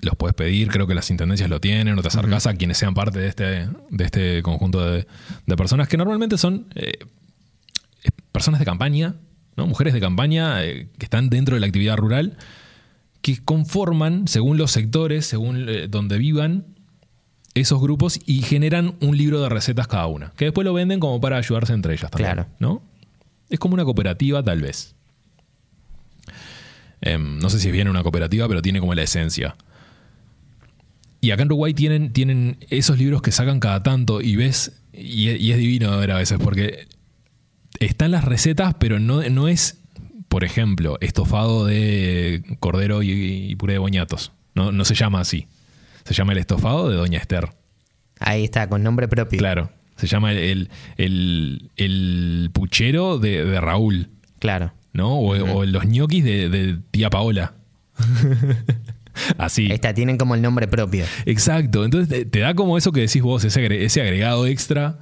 Los 0.00 0.14
puedes 0.16 0.34
pedir, 0.34 0.68
creo 0.68 0.86
que 0.86 0.94
las 0.94 1.10
intendencias 1.10 1.50
lo 1.50 1.60
tienen, 1.60 1.98
o 1.98 2.02
te 2.02 2.08
acercás 2.08 2.46
a 2.46 2.54
quienes 2.54 2.78
sean 2.78 2.94
parte 2.94 3.18
de 3.18 3.26
este, 3.26 3.44
de 3.90 4.04
este 4.04 4.42
conjunto 4.42 4.84
de, 4.88 5.08
de 5.46 5.56
personas 5.56 5.88
que 5.88 5.96
normalmente 5.96 6.38
son 6.38 6.68
eh, 6.76 6.92
personas 8.30 8.60
de 8.60 8.64
campaña, 8.64 9.16
¿no? 9.56 9.66
mujeres 9.66 9.92
de 9.94 10.00
campaña 10.00 10.64
eh, 10.64 10.88
que 10.98 11.04
están 11.06 11.30
dentro 11.30 11.56
de 11.56 11.60
la 11.60 11.66
actividad 11.66 11.96
rural, 11.96 12.36
que 13.22 13.38
conforman, 13.44 14.28
según 14.28 14.56
los 14.56 14.70
sectores, 14.70 15.26
según 15.26 15.68
eh, 15.68 15.88
donde 15.88 16.16
vivan, 16.18 16.66
esos 17.60 17.80
grupos 17.80 18.20
y 18.26 18.42
generan 18.42 18.94
un 19.00 19.16
libro 19.16 19.40
de 19.40 19.48
recetas 19.48 19.88
cada 19.88 20.06
una, 20.06 20.32
que 20.36 20.46
después 20.46 20.64
lo 20.64 20.72
venden 20.72 21.00
como 21.00 21.20
para 21.20 21.36
ayudarse 21.36 21.72
entre 21.72 21.94
ellas 21.94 22.10
también. 22.10 22.34
Claro. 22.34 22.48
¿no? 22.58 22.82
Es 23.50 23.58
como 23.58 23.74
una 23.74 23.84
cooperativa, 23.84 24.42
tal 24.42 24.60
vez. 24.60 24.94
Em, 27.00 27.38
no 27.38 27.48
sé 27.50 27.60
si 27.60 27.68
es 27.68 27.72
bien 27.72 27.88
una 27.88 28.02
cooperativa, 28.02 28.48
pero 28.48 28.62
tiene 28.62 28.80
como 28.80 28.94
la 28.94 29.02
esencia. 29.02 29.56
Y 31.20 31.30
acá 31.30 31.42
en 31.42 31.48
Uruguay 31.48 31.74
tienen, 31.74 32.12
tienen 32.12 32.58
esos 32.70 32.98
libros 32.98 33.22
que 33.22 33.32
sacan 33.32 33.60
cada 33.60 33.82
tanto 33.82 34.20
y 34.20 34.36
ves, 34.36 34.80
y, 34.92 35.30
y 35.30 35.52
es 35.52 35.58
divino 35.58 35.96
ver 35.98 36.12
a 36.12 36.16
veces, 36.16 36.38
porque 36.42 36.86
están 37.80 38.10
las 38.10 38.24
recetas, 38.24 38.74
pero 38.78 38.98
no, 38.98 39.22
no 39.28 39.48
es, 39.48 39.78
por 40.28 40.44
ejemplo, 40.44 40.98
estofado 41.00 41.64
de 41.64 42.44
cordero 42.60 43.02
y, 43.02 43.10
y 43.10 43.56
puré 43.56 43.74
de 43.74 43.78
boñatos. 43.78 44.32
No, 44.54 44.72
no 44.72 44.84
se 44.84 44.94
llama 44.94 45.20
así. 45.20 45.46
Se 46.08 46.14
llama 46.14 46.32
el 46.32 46.38
estofado 46.38 46.88
de 46.88 46.96
Doña 46.96 47.18
Esther. 47.18 47.50
Ahí 48.18 48.44
está, 48.44 48.66
con 48.68 48.82
nombre 48.82 49.08
propio. 49.08 49.38
Claro. 49.38 49.70
Se 49.96 50.06
llama 50.06 50.32
el, 50.32 50.38
el, 50.38 50.70
el- 50.96 51.70
el 51.76 52.50
puchero 52.52 53.18
de, 53.18 53.44
de 53.44 53.60
Raúl, 53.60 54.08
Claro. 54.38 54.72
¿no? 54.94 55.18
O, 55.18 55.34
o 55.58 55.64
los 55.66 55.84
ñoquis 55.84 56.24
de, 56.24 56.48
de 56.48 56.78
tía 56.92 57.10
Paola. 57.10 57.52
Así. 59.36 59.66
Ahí 59.66 59.72
está, 59.72 59.92
tienen 59.94 60.16
como 60.16 60.34
el 60.34 60.42
nombre 60.42 60.66
propio. 60.68 61.04
Exacto. 61.26 61.84
Entonces 61.84 62.08
te, 62.08 62.24
te 62.24 62.38
da 62.38 62.54
como 62.54 62.78
eso 62.78 62.92
que 62.92 63.00
decís 63.00 63.20
vos, 63.20 63.44
ese, 63.44 63.60
agre- 63.60 63.82
ese 63.84 64.00
agregado 64.00 64.46
extra, 64.46 65.00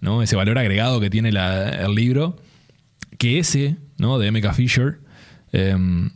¿no? 0.00 0.22
Ese 0.22 0.34
valor 0.36 0.58
agregado 0.58 0.98
que 1.00 1.10
tiene 1.10 1.30
la- 1.30 1.68
el 1.68 1.94
libro. 1.94 2.36
Que 3.18 3.38
ese, 3.38 3.76
¿no? 3.98 4.18
De 4.18 4.28
M.K. 4.28 4.52
Fisher, 4.54 4.98
em, 5.52 6.10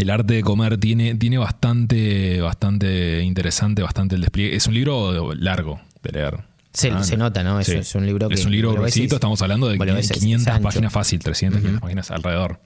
el 0.00 0.10
arte 0.10 0.34
de 0.34 0.42
comer 0.42 0.78
tiene, 0.78 1.14
tiene 1.14 1.38
bastante, 1.38 2.40
bastante 2.40 3.22
interesante, 3.22 3.82
bastante 3.82 4.14
el 4.14 4.20
despliegue. 4.22 4.56
Es 4.56 4.66
un 4.66 4.74
libro 4.74 5.34
largo 5.34 5.80
de 6.02 6.12
leer. 6.12 6.44
Se, 6.72 6.90
Ah, 6.90 7.02
se 7.02 7.16
nota, 7.16 7.42
¿no? 7.42 7.58
Es, 7.60 7.66
sí. 7.66 7.74
es 7.76 7.94
un 7.94 8.06
libro 8.06 8.28
que. 8.28 8.34
Es 8.34 8.44
un 8.44 8.52
libro 8.52 8.72
gruesito, 8.72 9.06
es- 9.06 9.12
estamos 9.14 9.42
hablando 9.42 9.68
de 9.68 9.76
vos 9.76 9.86
lo 9.86 9.94
ves, 9.94 10.06
es- 10.06 10.12
es 10.12 10.18
500 10.20 10.48
ancho. 10.48 10.62
páginas 10.62 10.92
fácil, 10.92 11.18
300, 11.18 11.60
500 11.60 11.80
páginas 11.82 12.10
alrededor. 12.10 12.60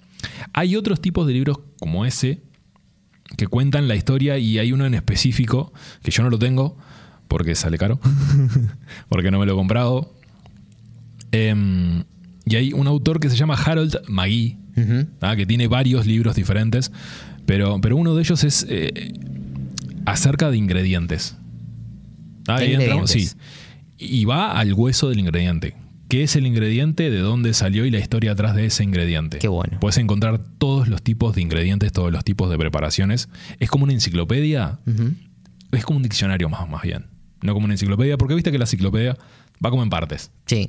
Hay 0.52 0.76
otros 0.76 1.00
tipos 1.00 1.26
de 1.26 1.32
libros 1.32 1.58
como 1.80 2.04
ese 2.06 2.42
que 3.36 3.46
cuentan 3.46 3.88
la 3.88 3.94
historia 3.96 4.36
y 4.38 4.58
hay 4.58 4.72
uno 4.72 4.84
en 4.86 4.94
específico 4.94 5.72
que 6.02 6.10
yo 6.10 6.22
no 6.22 6.30
lo 6.30 6.38
tengo 6.38 6.76
porque 7.28 7.54
sale 7.54 7.78
caro, 7.78 7.98
porque 9.08 9.30
no 9.30 9.38
me 9.40 9.46
lo 9.46 9.54
he 9.54 9.56
comprado. 9.56 10.14
Em, 11.32 12.04
y 12.44 12.56
hay 12.56 12.72
un 12.72 12.86
autor 12.86 13.18
que 13.20 13.28
se 13.30 13.36
llama 13.36 13.54
Harold 13.54 13.96
¿ah? 15.20 15.36
que 15.36 15.46
tiene 15.46 15.68
varios 15.68 16.06
libros 16.06 16.36
diferentes, 16.36 16.92
pero, 17.46 17.80
pero 17.80 17.96
uno 17.96 18.14
de 18.14 18.22
ellos 18.22 18.44
es 18.44 18.66
eh, 18.68 19.12
acerca 20.06 20.50
de 20.50 20.56
ingredientes. 20.56 21.36
Ah, 22.46 22.58
¿De 22.58 22.66
ahí 22.66 22.74
entramos, 22.74 23.10
sí. 23.10 23.28
Y 23.98 24.24
va 24.24 24.58
al 24.58 24.74
hueso 24.74 25.08
del 25.08 25.18
ingrediente. 25.18 25.74
¿Qué 26.08 26.22
es 26.22 26.36
el 26.36 26.46
ingrediente? 26.46 27.10
¿De 27.10 27.18
dónde 27.18 27.54
salió 27.54 27.86
y 27.86 27.90
la 27.90 27.98
historia 27.98 28.32
atrás 28.32 28.54
de 28.54 28.66
ese 28.66 28.84
ingrediente? 28.84 29.38
Qué 29.38 29.48
bueno. 29.48 29.78
Puedes 29.80 29.96
encontrar 29.98 30.38
todos 30.58 30.88
los 30.88 31.02
tipos 31.02 31.34
de 31.34 31.42
ingredientes, 31.42 31.92
todos 31.92 32.12
los 32.12 32.24
tipos 32.24 32.50
de 32.50 32.58
preparaciones. 32.58 33.28
Es 33.58 33.70
como 33.70 33.84
una 33.84 33.94
enciclopedia. 33.94 34.78
Es 35.72 35.84
como 35.84 35.96
un 35.96 36.02
diccionario 36.02 36.48
más, 36.48 36.68
más 36.68 36.82
bien. 36.82 37.06
No 37.42 37.54
como 37.54 37.64
una 37.64 37.74
enciclopedia, 37.74 38.18
porque 38.18 38.34
viste 38.34 38.52
que 38.52 38.58
la 38.58 38.64
enciclopedia 38.64 39.16
va 39.64 39.70
como 39.70 39.82
en 39.82 39.90
partes. 39.90 40.30
Sí. 40.46 40.68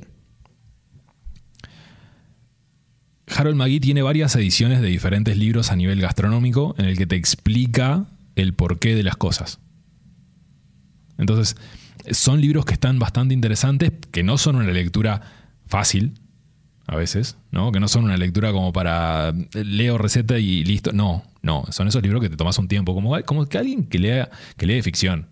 Harold 3.34 3.56
McGee 3.56 3.80
tiene 3.80 4.02
varias 4.02 4.34
ediciones 4.36 4.80
de 4.80 4.88
diferentes 4.88 5.36
libros 5.36 5.70
a 5.70 5.76
nivel 5.76 6.00
gastronómico 6.00 6.74
en 6.78 6.86
el 6.86 6.96
que 6.96 7.06
te 7.06 7.16
explica 7.16 8.06
el 8.36 8.54
porqué 8.54 8.94
de 8.94 9.02
las 9.02 9.16
cosas. 9.16 9.58
Entonces, 11.18 11.56
son 12.10 12.40
libros 12.40 12.64
que 12.64 12.74
están 12.74 12.98
bastante 12.98 13.34
interesantes, 13.34 13.92
que 14.12 14.22
no 14.22 14.38
son 14.38 14.56
una 14.56 14.70
lectura 14.70 15.22
fácil, 15.66 16.14
a 16.86 16.94
veces, 16.94 17.36
¿no? 17.50 17.72
Que 17.72 17.80
no 17.80 17.88
son 17.88 18.04
una 18.04 18.16
lectura 18.16 18.52
como 18.52 18.72
para 18.72 19.34
leo 19.52 19.98
receta 19.98 20.38
y 20.38 20.62
listo. 20.62 20.92
No, 20.92 21.24
no. 21.42 21.64
Son 21.70 21.88
esos 21.88 22.02
libros 22.02 22.22
que 22.22 22.28
te 22.28 22.36
tomas 22.36 22.58
un 22.58 22.68
tiempo, 22.68 22.94
como, 22.94 23.20
como 23.24 23.46
que 23.46 23.58
alguien 23.58 23.86
que 23.86 23.98
lea, 23.98 24.30
que 24.56 24.66
lee 24.66 24.82
ficción. 24.82 25.26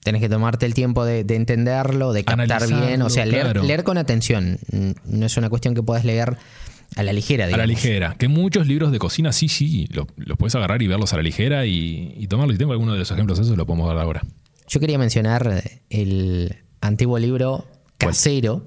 Tenés 0.00 0.20
que 0.20 0.28
tomarte 0.28 0.66
el 0.66 0.74
tiempo 0.74 1.04
de, 1.04 1.20
entenderlo, 1.28 2.12
de 2.12 2.24
captar 2.24 2.66
bien, 2.66 3.02
o 3.02 3.10
sea, 3.10 3.26
leer, 3.26 3.62
leer, 3.62 3.84
con 3.84 3.98
atención. 3.98 4.58
No 5.04 5.26
es 5.26 5.36
una 5.36 5.48
cuestión 5.48 5.74
que 5.74 5.82
puedas 5.82 6.04
leer 6.04 6.38
a 6.96 7.02
la 7.02 7.12
ligera, 7.12 7.46
digamos. 7.46 7.62
A 7.62 7.66
la 7.66 7.66
ligera. 7.66 8.14
Que 8.18 8.28
muchos 8.28 8.66
libros 8.66 8.92
de 8.92 8.98
cocina, 8.98 9.32
sí, 9.32 9.48
sí, 9.48 9.88
los, 9.90 10.06
puedes 10.36 10.54
agarrar 10.54 10.82
y 10.82 10.86
verlos 10.86 11.12
a 11.12 11.16
la 11.16 11.22
ligera 11.22 11.66
y, 11.66 12.14
y 12.16 12.26
tomarlos. 12.26 12.56
Y 12.56 12.58
tengo 12.58 12.72
algunos 12.72 12.94
de 12.94 13.00
los 13.00 13.10
ejemplos 13.10 13.38
de 13.38 13.44
eso, 13.44 13.56
lo 13.56 13.66
podemos 13.66 13.88
dar 13.88 13.98
ahora. 13.98 14.22
Yo 14.68 14.80
quería 14.80 14.98
mencionar 14.98 15.62
el 15.90 16.56
antiguo 16.80 17.18
libro 17.18 17.66
casero 17.96 18.66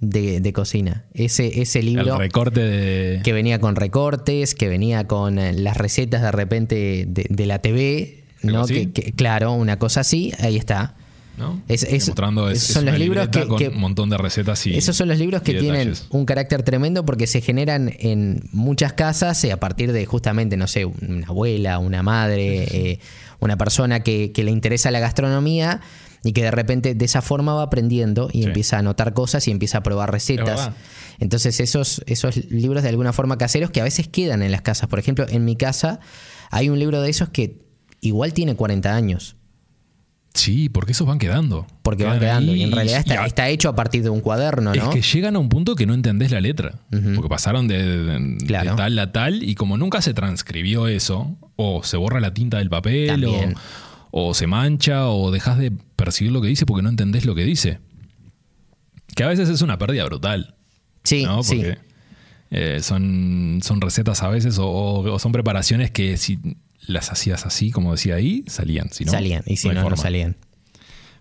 de, 0.00 0.52
cocina. 0.52 1.04
Ese, 1.14 1.60
ese 1.62 1.82
libro. 1.82 2.14
El 2.14 2.18
recorte 2.18 2.60
de. 2.60 3.22
Que 3.22 3.32
venía 3.32 3.58
con 3.58 3.76
recortes, 3.76 4.54
que 4.54 4.68
venía 4.68 5.06
con 5.06 5.38
eh, 5.38 5.52
las 5.52 5.76
recetas 5.76 6.22
de 6.22 6.32
repente 6.32 7.04
de, 7.06 7.46
la 7.46 7.60
TV. 7.60 8.24
¿no? 8.42 8.66
Que, 8.66 8.90
claro, 9.16 9.52
una 9.52 9.78
cosa 9.78 10.00
así, 10.00 10.32
ahí 10.40 10.56
está. 10.56 10.96
¿No? 11.36 11.62
Es, 11.68 11.86
Mostrando 12.06 12.54
son 12.54 12.86
los 12.86 12.98
libros 12.98 13.28
que, 13.28 13.46
con 13.46 13.62
un 13.62 13.80
montón 13.80 14.10
de 14.10 14.18
recetas 14.18 14.66
y 14.66 14.76
esos 14.76 14.96
son 14.96 15.08
los 15.08 15.18
libros 15.18 15.42
que 15.42 15.54
tienen 15.54 15.94
un 16.10 16.26
carácter 16.26 16.62
tremendo 16.62 17.04
porque 17.04 17.26
se 17.26 17.40
generan 17.40 17.92
en 17.98 18.48
muchas 18.52 18.92
casas 18.92 19.42
eh, 19.44 19.52
a 19.52 19.58
partir 19.58 19.92
de 19.92 20.06
justamente 20.06 20.56
no 20.56 20.66
sé 20.66 20.84
una 20.84 21.26
abuela 21.26 21.78
una 21.78 22.02
madre 22.02 22.64
eh, 22.64 23.00
una 23.44 23.56
persona 23.56 24.00
que, 24.00 24.32
le 24.34 24.50
interesa 24.50 24.90
la 24.90 25.00
gastronomía 25.00 25.80
y 26.24 26.32
que 26.32 26.42
de 26.42 26.50
repente 26.50 26.94
de 26.94 27.04
esa 27.04 27.22
forma 27.22 27.54
va 27.54 27.62
aprendiendo 27.62 28.28
y 28.32 28.44
empieza 28.44 28.76
a 28.76 28.78
anotar 28.78 29.12
cosas 29.12 29.46
y 29.46 29.50
empieza 29.50 29.78
a 29.78 29.82
probar 29.82 30.10
recetas. 30.10 30.70
Entonces 31.18 31.60
esos, 31.60 32.02
esos 32.06 32.50
libros 32.50 32.82
de 32.82 32.88
alguna 32.88 33.12
forma 33.12 33.36
caseros 33.36 33.70
que 33.70 33.80
a 33.80 33.84
veces 33.84 34.08
quedan 34.08 34.42
en 34.42 34.50
las 34.50 34.62
casas. 34.62 34.88
Por 34.88 34.98
ejemplo, 34.98 35.26
en 35.28 35.44
mi 35.44 35.56
casa 35.56 36.00
hay 36.50 36.70
un 36.70 36.78
libro 36.78 37.02
de 37.02 37.10
esos 37.10 37.28
que 37.28 37.58
igual 38.00 38.32
tiene 38.32 38.56
40 38.56 38.94
años. 38.94 39.36
Sí, 40.34 40.68
porque 40.68 40.92
esos 40.92 41.06
van 41.06 41.20
quedando. 41.20 41.64
Porque 41.82 42.04
van 42.04 42.18
quedando. 42.18 42.54
y 42.54 42.64
en 42.64 42.72
realidad 42.72 43.04
está, 43.24 43.48
hecho 43.48 43.68
a 43.68 43.76
partir 43.76 44.02
de 44.02 44.10
un 44.10 44.20
cuaderno, 44.20 44.74
¿no? 44.74 44.82
Es 44.82 44.88
que 44.88 45.00
llegan 45.00 45.36
a 45.36 45.38
un 45.38 45.48
punto 45.48 45.76
que 45.76 45.86
no 45.86 45.94
entendés 45.94 46.32
la 46.32 46.40
letra. 46.40 46.80
Porque 46.90 47.28
pasaron 47.28 47.68
de, 47.68 48.36
tal 48.76 48.98
a 48.98 49.12
tal 49.12 49.42
y 49.44 49.54
como 49.54 49.78
nunca 49.78 50.02
se 50.02 50.12
transcribió 50.12 50.88
eso, 50.88 51.36
o 51.56 51.84
se 51.84 51.96
borra 51.96 52.18
la 52.20 52.34
tinta 52.34 52.58
del 52.58 52.68
papel, 52.68 53.54
o, 54.10 54.34
se 54.34 54.46
mancha, 54.48 55.08
o 55.08 55.30
dejas 55.30 55.58
de 55.58 55.72
percibir 55.96 56.32
lo 56.32 56.40
que 56.40 56.48
dice 56.48 56.66
porque 56.66 56.82
no 56.82 56.88
entendés 56.88 57.24
lo 57.24 57.34
que 57.36 57.44
dice. 57.44 57.78
Que 59.14 59.22
a 59.22 59.28
veces 59.28 59.48
es 59.48 59.62
una 59.62 59.78
pérdida 59.78 60.04
brutal. 60.04 60.56
Sí, 61.04 61.24
sí. 61.42 61.62
Eh, 62.50 62.80
son, 62.82 63.60
son 63.62 63.80
recetas 63.80 64.22
a 64.22 64.28
veces 64.28 64.58
o, 64.60 65.18
son 65.18 65.32
preparaciones 65.32 65.90
que 65.90 66.16
si 66.16 66.38
las 66.86 67.10
hacías 67.10 67.46
así, 67.46 67.70
como 67.70 67.92
decía 67.92 68.16
ahí, 68.16 68.44
salían. 68.46 68.90
Si 68.90 69.04
salían, 69.04 69.42
y 69.46 69.56
si 69.56 69.68
no, 69.68 69.88
no, 69.88 69.96
salían. 69.96 70.36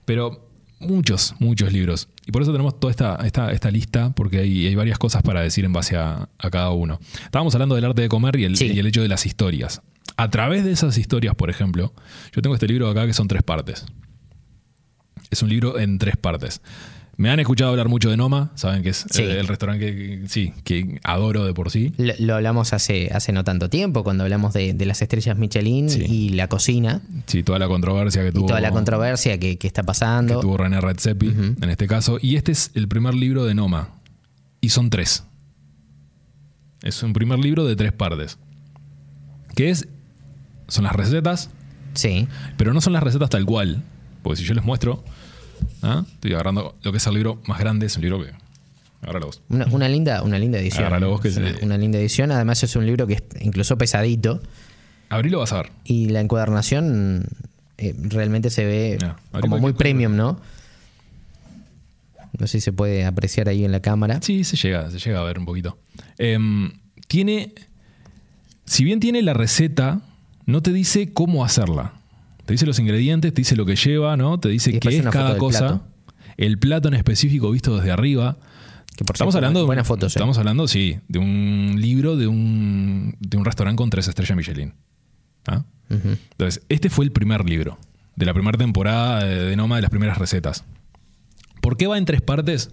Pero 0.06 0.50
muchos, 0.80 1.36
muchos 1.40 1.72
libros. 1.72 2.10
Y 2.26 2.32
por 2.32 2.42
eso 2.42 2.52
tenemos 2.52 2.80
toda 2.80 2.92
esta, 2.92 3.16
esta, 3.26 3.52
esta 3.52 3.72
lista, 3.72 4.14
porque 4.16 4.40
hay, 4.40 4.68
hay, 4.68 4.76
varias 4.76 4.98
cosas 4.98 5.24
para 5.24 5.42
decir 5.42 5.66
en 5.66 5.74
base 5.74 5.98
a, 5.98 6.30
cada 6.52 6.72
uno. 6.72 7.00
Estábamos 7.24 7.54
hablando 7.56 7.76
del 7.76 7.86
arte 7.86 8.02
de 8.02 8.10
comer 8.10 8.36
y 8.38 8.46
el, 8.46 8.62
y 8.62 8.80
el 8.80 8.88
hecho 8.88 9.02
de 9.02 9.08
las 9.08 9.26
historias. 9.26 9.82
A 10.18 10.30
través 10.30 10.64
de 10.64 10.72
esas 10.72 10.98
historias, 10.98 11.36
por 11.36 11.50
ejemplo, 11.50 11.94
yo 12.34 12.42
tengo 12.42 12.56
este 12.56 12.68
libro 12.68 12.90
acá 12.90 13.06
que 13.06 13.14
son 13.14 13.28
tres 13.28 13.44
partes. 13.44 13.86
Es 15.32 15.42
un 15.42 15.50
libro 15.50 15.80
en 15.80 15.98
tres 15.98 16.18
partes. 16.18 16.62
Me 17.16 17.30
han 17.30 17.40
escuchado 17.40 17.70
hablar 17.70 17.90
mucho 17.90 18.10
de 18.10 18.18
Noma, 18.18 18.52
saben 18.56 18.82
que 18.82 18.90
es 18.90 19.06
eh, 19.20 19.40
el, 19.40 19.48
restaurante 19.48 19.86
que, 19.86 20.24
sí, 20.28 20.52
que 20.64 21.00
adoro 21.04 21.46
de 21.46 21.54
por 21.54 21.70
sí. 21.70 21.94
Lo, 21.98 22.36
hablamos 22.36 22.74
hace, 22.74 23.12
hace 23.14 23.32
no 23.32 23.44
tanto 23.44 23.70
tiempo, 23.70 24.04
cuando 24.04 24.24
hablamos 24.24 24.54
de, 24.54 24.74
las 24.84 25.02
estrellas 25.04 25.38
Michelin 25.38 25.90
y 25.90 26.30
la 26.30 26.48
cocina. 26.48 27.02
Sí, 27.28 27.44
toda 27.44 27.60
la 27.60 27.68
controversia 27.68 28.24
que 28.24 28.32
tuvo. 28.32 28.48
toda 28.48 28.62
la 28.62 28.72
controversia 28.72 29.40
que, 29.40 29.60
está 29.62 29.84
pasando. 29.84 30.36
Que 30.36 30.42
tuvo 30.42 30.58
René 30.58 30.82
Redzepi, 30.82 31.28
en 31.62 31.70
este 31.70 31.88
caso. 31.88 32.18
Y 32.20 32.36
este 32.36 32.52
es 32.52 32.72
el 32.74 32.88
primer 32.88 33.14
libro 33.14 33.46
de 33.46 33.54
Noma. 33.54 33.90
Y 34.60 34.70
son 34.70 34.90
tres. 34.90 35.24
Es 36.82 37.04
un 37.04 37.14
primer 37.14 37.38
libro 37.38 37.66
de 37.66 37.76
tres 37.76 37.92
partes. 37.92 38.40
Que 39.56 39.70
es. 39.70 39.88
Son 40.68 40.84
las 40.84 40.94
recetas. 40.94 41.52
Sí. 41.94 42.28
Pero 42.58 42.74
no 42.74 42.82
son 42.82 42.94
las 42.94 43.04
recetas 43.04 43.30
tal 43.30 43.46
cual. 43.46 43.84
Porque 44.24 44.38
si 44.38 44.46
yo 44.46 44.56
les 44.56 44.64
muestro 44.64 45.04
¿Ah? 45.82 46.06
Estoy 46.14 46.34
agarrando 46.34 46.76
lo 46.82 46.92
que 46.92 46.98
es 46.98 47.08
el 47.08 47.14
libro 47.14 47.42
más 47.48 47.60
grande, 47.60 47.86
es 47.86 47.96
un 47.96 48.02
libro 48.02 48.24
que. 48.24 48.32
Agárralo 49.02 49.26
vos. 49.28 49.42
Una, 49.50 49.90
linda, 49.90 50.24
una 50.24 50.40
linda 50.40 50.60
edición. 50.60 50.86
Agárralo 50.86 51.10
vos 51.10 51.22
que 51.22 51.30
una, 51.62 51.78
linda 51.78 52.00
edición. 52.00 52.32
Además, 52.32 52.64
es 52.64 52.76
un 52.76 52.86
libro 52.86 53.06
que 53.06 53.16
es 53.16 53.24
incluso 53.42 53.78
pesadito. 53.78 54.42
Abrilo 55.10 55.40
vas 55.40 55.52
a 55.52 55.58
ver. 55.58 55.72
Y 55.84 56.08
la 56.10 56.22
encuadernación 56.22 57.26
eh, 57.78 57.94
realmente 57.98 58.50
se 58.50 58.66
ve 58.66 58.98
como 59.42 59.58
muy 59.58 59.74
premium, 59.74 60.16
¿no? 60.16 60.40
No 62.40 62.48
sé 62.48 62.60
si 62.60 62.62
se 62.62 62.74
puede 62.74 63.06
apreciar 63.06 63.50
ahí 63.50 63.64
en 63.64 63.72
la 63.72 63.82
cámara. 63.82 64.20
Sí, 64.22 64.44
se 64.44 64.56
llega, 64.58 64.90
se 64.90 65.00
llega 65.00 65.20
a 65.20 65.24
ver 65.24 65.38
un 65.38 65.46
poquito. 65.46 65.78
Em, 66.18 66.72
tiene. 67.08 67.54
Si 68.66 68.84
bien 68.84 69.00
tiene 69.00 69.22
la 69.22 69.34
receta, 69.34 70.02
no 70.46 70.62
te 70.62 70.72
dice 70.72 71.14
cómo 71.14 71.44
hacerla. 71.44 71.94
Te 72.54 72.56
dice 72.56 72.66
los 72.68 72.78
ingredientes, 72.78 73.34
te 73.34 73.42
dice 73.42 73.56
lo 73.56 73.66
que 73.66 73.76
lleva, 73.76 74.16
¿no? 74.16 74.40
Te 74.40 74.48
dice 74.48 74.78
qué 74.78 74.98
es 75.00 75.04
cada 75.10 75.40
cosa. 75.40 75.82
El 76.38 76.60
plato 76.60 76.88
en 76.88 76.94
específico 76.94 77.50
visto 77.50 77.76
desde 77.76 77.90
arriba. 77.90 78.38
estamos 78.96 79.34
hablando 79.34 79.66
buenas 79.66 79.88
fotos. 79.88 80.16
¿eh? 80.16 80.20
Estamos 80.20 80.38
hablando, 80.38 80.68
sí, 80.68 81.00
de 81.08 81.18
un 81.18 81.78
libro 81.80 82.16
de 82.16 82.28
un, 82.28 83.18
de 83.20 83.38
un 83.38 83.44
restaurante 83.44 83.78
con 83.78 83.90
tres 83.90 84.08
estrellas 84.08 84.38
Michelin. 84.38 84.76
¿Ah? 85.48 85.64
Entonces, 85.90 86.64
este 86.70 86.92
fue 86.92 87.06
el 87.06 87.12
primer 87.12 87.44
libro 87.44 87.80
de 88.16 88.28
la 88.28 88.36
primera 88.36 88.56
temporada 88.56 89.24
de 89.24 89.56
Noma 89.56 89.78
de 89.78 89.82
las 89.82 89.90
primeras 89.90 90.20
recetas. 90.20 90.64
¿Por 91.60 91.76
qué 91.76 91.88
va 91.88 91.98
en 91.98 92.06
tres 92.06 92.22
partes? 92.22 92.70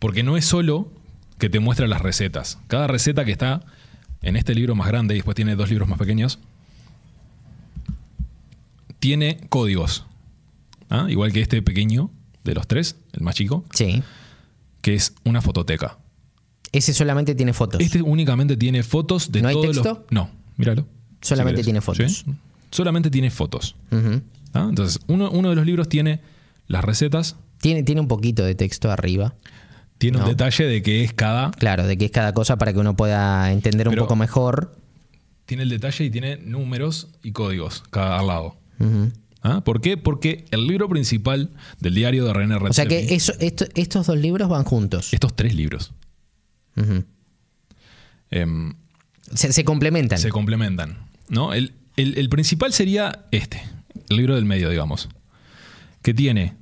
Porque 0.00 0.24
no 0.24 0.36
es 0.36 0.46
solo 0.46 0.92
que 1.38 1.48
te 1.48 1.60
muestra 1.60 1.86
las 1.86 2.02
recetas. 2.02 2.58
Cada 2.66 2.88
receta 2.88 3.24
que 3.24 3.30
está 3.30 3.64
en 4.20 4.34
este 4.34 4.52
libro 4.56 4.74
más 4.74 4.88
grande 4.88 5.14
y 5.14 5.18
después 5.18 5.36
tiene 5.36 5.54
dos 5.54 5.70
libros 5.70 5.88
más 5.88 6.00
pequeños, 6.00 6.40
tiene 9.02 9.40
códigos. 9.48 10.06
¿ah? 10.88 11.06
Igual 11.08 11.32
que 11.32 11.40
este 11.40 11.60
pequeño 11.60 12.12
de 12.44 12.54
los 12.54 12.68
tres, 12.68 12.94
el 13.12 13.22
más 13.22 13.34
chico. 13.34 13.64
Sí. 13.74 14.00
Que 14.80 14.94
es 14.94 15.14
una 15.24 15.42
fototeca. 15.42 15.98
Ese 16.70 16.94
solamente 16.94 17.34
tiene 17.34 17.52
fotos. 17.52 17.80
Este 17.80 18.00
únicamente 18.00 18.56
tiene 18.56 18.84
fotos 18.84 19.32
de 19.32 19.42
¿No 19.42 19.48
hay 19.48 19.60
texto? 19.60 20.06
No, 20.10 20.30
míralo. 20.56 20.86
Solamente 21.20 21.64
tiene 21.64 21.80
fotos. 21.80 22.24
Solamente 22.70 23.10
tiene 23.10 23.32
fotos. 23.32 23.74
¿Ah? 24.54 24.66
Entonces, 24.68 25.00
uno, 25.08 25.30
de 25.32 25.56
los 25.56 25.66
libros 25.66 25.88
tiene 25.88 26.20
las 26.68 26.84
recetas. 26.84 27.34
Tiene, 27.60 27.82
tiene 27.82 28.00
un 28.00 28.08
poquito 28.08 28.44
de 28.44 28.54
texto 28.54 28.88
arriba. 28.88 29.34
Tiene 29.98 30.18
un 30.18 30.26
detalle 30.26 30.64
de 30.64 30.80
que 30.80 31.02
es 31.02 31.12
cada. 31.12 31.50
Claro, 31.50 31.88
de 31.88 31.98
que 31.98 32.04
es 32.04 32.12
cada 32.12 32.32
cosa 32.34 32.56
para 32.56 32.72
que 32.72 32.78
uno 32.78 32.94
pueda 32.94 33.50
entender 33.50 33.88
un 33.88 33.96
poco 33.96 34.14
mejor. 34.14 34.76
Tiene 35.44 35.64
el 35.64 35.70
detalle 35.70 36.04
y 36.04 36.10
tiene 36.10 36.36
números 36.36 37.08
y 37.24 37.32
códigos 37.32 37.82
cada 37.90 38.20
al 38.20 38.28
lado. 38.28 38.61
¿Ah? 39.42 39.62
¿Por 39.64 39.80
qué? 39.80 39.96
Porque 39.96 40.44
el 40.50 40.66
libro 40.66 40.88
principal 40.88 41.50
del 41.80 41.94
diario 41.94 42.24
de 42.24 42.32
René 42.32 42.58
Redzepi... 42.58 42.70
O 42.70 42.72
sea 42.72 42.86
que 42.86 43.80
estos 43.80 44.06
dos 44.06 44.16
libros 44.16 44.48
van 44.48 44.64
juntos. 44.64 45.12
Estos 45.12 45.34
tres 45.34 45.54
libros. 45.54 45.92
Em, 48.30 48.74
se, 49.34 49.64
complementan. 49.64 50.18
Se 50.18 50.30
complementan. 50.30 50.96
¿no? 51.28 51.52
El, 51.52 51.72
principal 52.30 52.72
sería 52.72 53.26
este, 53.30 53.62
el 54.08 54.16
libro 54.16 54.36
del 54.36 54.44
medio, 54.44 54.70
digamos. 54.70 55.08
Que 56.02 56.14
tiene 56.14 56.54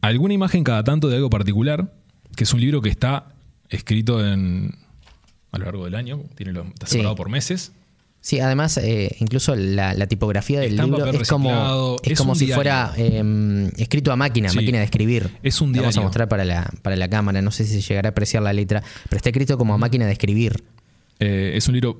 alguna 0.00 0.34
imagen 0.34 0.64
cada 0.64 0.82
tanto 0.82 1.08
de 1.08 1.16
algo 1.16 1.30
particular, 1.30 1.94
que 2.36 2.44
es 2.44 2.52
un 2.52 2.60
libro 2.60 2.82
que 2.82 2.88
está 2.88 3.32
escrito 3.68 4.24
en, 4.26 4.76
a 5.52 5.58
lo 5.58 5.64
largo 5.66 5.84
del 5.84 5.94
año, 5.94 6.22
tiene 6.34 6.58
está 6.74 6.86
separado 6.86 7.14
por 7.14 7.28
meses. 7.28 7.72
Sí, 8.24 8.40
además, 8.40 8.78
eh, 8.78 9.14
incluso 9.20 9.54
la, 9.54 10.06
tipografía 10.06 10.58
del 10.58 10.78
libro 10.78 11.04
es 11.10 11.28
como, 11.28 11.98
es, 12.02 12.16
como 12.16 12.34
si 12.34 12.46
fuera 12.46 12.94
em, 12.96 13.66
escrito 13.76 14.12
a 14.12 14.16
máquina, 14.16 14.50
máquina 14.50 14.78
de 14.78 14.84
escribir. 14.84 15.30
Es 15.42 15.60
un 15.60 15.74
diario. 15.74 15.88
Vamos 15.88 15.98
a 15.98 16.00
mostrar 16.00 16.26
para 16.26 16.46
la, 16.46 16.72
para 16.80 16.96
la 16.96 17.10
cámara, 17.10 17.42
no 17.42 17.50
sé 17.50 17.66
si 17.66 17.82
llegará 17.82 18.08
a 18.08 18.12
apreciar 18.12 18.42
la 18.42 18.54
letra, 18.54 18.82
pero 19.10 19.18
está 19.18 19.28
escrito 19.28 19.58
como 19.58 19.74
a 19.74 19.76
máquina 19.76 20.06
de 20.06 20.12
escribir. 20.12 20.64
Eh, 21.20 21.52
es 21.54 21.68
un 21.68 21.74
libro 21.74 21.98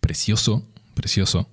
precioso, 0.00 0.66
precioso. 0.94 1.48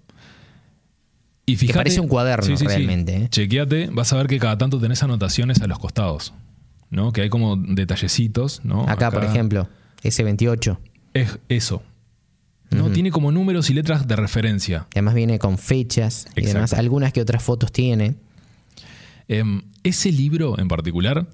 Y 1.46 1.56
fíjate, 1.58 1.74
que 1.74 1.78
parece 1.78 2.00
un 2.00 2.08
cuaderno 2.08 2.56
realmente. 2.56 3.16
¿eh? 3.16 3.30
Chequeate, 3.30 3.90
vas 3.92 4.12
a 4.12 4.18
ver 4.18 4.26
que 4.26 4.40
cada 4.40 4.58
tanto 4.58 4.80
tenés 4.80 5.04
anotaciones 5.04 5.62
a 5.62 5.68
los 5.68 5.78
costados, 5.78 6.34
¿no? 6.90 7.14
Que 7.14 7.22
hay 7.22 7.30
como 7.30 7.58
detallecitos, 7.58 8.62
¿no? 8.64 8.90
Acá, 8.90 9.12
por 9.12 9.24
ejemplo, 9.24 9.70
S28. 10.02 10.80
es 11.14 11.38
eso. 11.48 11.84
¿No? 12.72 12.90
Tiene 12.92 13.12
como 13.12 13.32
números 13.32 13.70
y 13.70 13.74
letras 13.74 14.08
de 14.08 14.16
referencia. 14.16 14.88
Además 14.92 15.14
viene 15.16 15.40
con 15.40 15.58
fechas 15.58 16.26
y 16.36 16.42
Exacto. 16.42 16.54
demás. 16.54 16.74
Algunas 16.74 17.14
que 17.14 17.22
otras 17.22 17.42
fotos 17.44 17.72
tiene. 17.72 18.16
Em, 19.28 19.62
ese 19.84 20.12
libro 20.12 20.58
en 20.60 20.68
particular, 20.68 21.28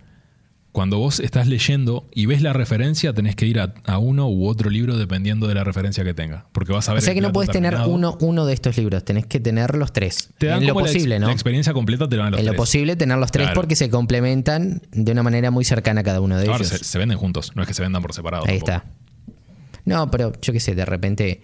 cuando 0.72 0.98
vos 0.98 1.22
estás 1.22 1.48
leyendo 1.48 2.06
y 2.14 2.26
ves 2.26 2.42
la 2.42 2.52
referencia, 2.52 3.14
tenés 3.14 3.38
que 3.38 3.46
ir 3.46 3.62
a, 3.62 3.74
a 3.86 3.98
uno 3.98 4.28
u 4.28 4.48
otro 4.48 4.70
libro 4.70 4.98
dependiendo 4.98 5.48
de 5.48 5.56
la 5.56 5.64
referencia 5.64 6.04
que 6.04 6.14
tenga. 6.14 6.48
Porque 6.52 6.74
vas 6.74 6.90
a 6.90 6.94
ver. 6.94 7.02
O 7.02 7.06
sea 7.06 7.14
que 7.14 7.22
no 7.22 7.32
puedes 7.32 7.50
tener 7.52 7.76
uno, 7.88 8.18
uno 8.20 8.46
de 8.46 8.54
estos 8.54 8.76
libros, 8.78 9.06
tenés 9.06 9.26
que 9.26 9.40
tener 9.40 9.76
los 9.76 9.94
tres. 9.94 10.30
Te 10.38 10.48
dan 10.48 10.60
en 10.62 10.68
lo 10.68 10.74
como 10.74 10.86
la 10.86 10.92
posible, 10.92 11.20
la, 11.20 11.28
¿no? 11.28 11.32
experiencia 11.32 11.72
completa 11.72 12.10
te 12.10 12.18
lo 12.18 12.24
dan 12.24 12.32
los 12.34 12.40
en 12.42 12.46
lo 12.46 12.52
tres. 12.52 12.60
posible 12.60 12.96
tener 12.98 13.18
los 13.18 13.32
tres 13.32 13.46
Claro. 13.46 13.56
porque 13.62 13.78
se 13.78 13.90
complementan 13.90 14.82
de 14.92 15.12
una 15.14 15.24
manera 15.24 15.50
muy 15.50 15.64
cercana 15.64 16.02
a 16.02 16.04
cada 16.04 16.20
uno 16.20 16.38
de 16.38 16.48
Ahora 16.48 16.58
ellos. 16.66 16.68
se, 16.78 16.84
se 16.84 16.98
venden 16.98 17.18
juntos, 17.18 17.54
no 17.56 17.62
es 17.62 17.68
que 17.70 17.74
se 17.74 17.82
vendan 17.82 18.02
por 18.02 18.14
separado. 18.14 18.44
Ahí 18.46 18.60
tampoco. 18.60 18.72
está. 18.74 18.86
No, 19.86 20.10
pero 20.12 20.34
yo 20.42 20.52
qué 20.54 20.60
sé, 20.60 20.76
de 20.76 20.86
repente, 20.86 21.42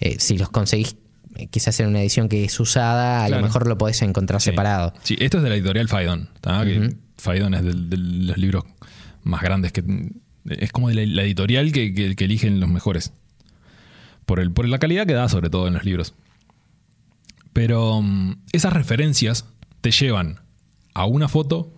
eh, 0.00 0.16
si 0.18 0.36
los 0.36 0.50
conseguís 0.50 0.96
eh, 1.36 1.46
quizás 1.48 1.78
en 1.80 1.88
una 1.88 2.00
edición 2.00 2.28
que 2.28 2.44
es 2.44 2.58
usada, 2.60 3.24
a 3.24 3.28
lo 3.28 3.40
mejor 3.40 3.66
lo 3.66 3.78
podés 3.78 4.02
encontrar 4.02 4.40
Sí. 4.40 4.50
separado. 4.50 4.92
Sí, 5.02 5.16
esto 5.20 5.38
es 5.38 5.42
de 5.44 5.48
la 5.50 5.54
editorial 5.56 5.88
Faidon. 5.88 6.28
¿tá? 6.40 6.64
Que 6.64 6.94
Faidon 7.16 7.54
es 7.54 7.64
de 7.64 7.96
los 7.96 8.36
libros 8.38 8.64
más 9.22 9.42
grandes 9.42 9.72
que. 9.72 9.84
Es 10.48 10.72
como 10.72 10.88
de 10.88 10.94
la, 10.94 11.04
la 11.06 11.22
editorial 11.22 11.72
que, 11.72 11.92
que- 11.94 12.16
que 12.16 12.24
eligen 12.24 12.58
los 12.60 12.68
mejores. 12.68 13.12
Por, 14.26 14.40
el, 14.40 14.50
por 14.52 14.66
la 14.68 14.78
calidad 14.78 15.06
que 15.06 15.12
da, 15.14 15.28
sobre 15.28 15.48
todo 15.50 15.68
en 15.68 15.74
los 15.74 15.84
libros. 15.84 16.14
Pero 17.52 18.00
mm, 18.02 18.36
esas 18.52 18.72
referencias 18.72 19.46
te 19.80 19.90
llevan 19.90 20.40
a 20.94 21.06
una 21.06 21.28
foto 21.28 21.77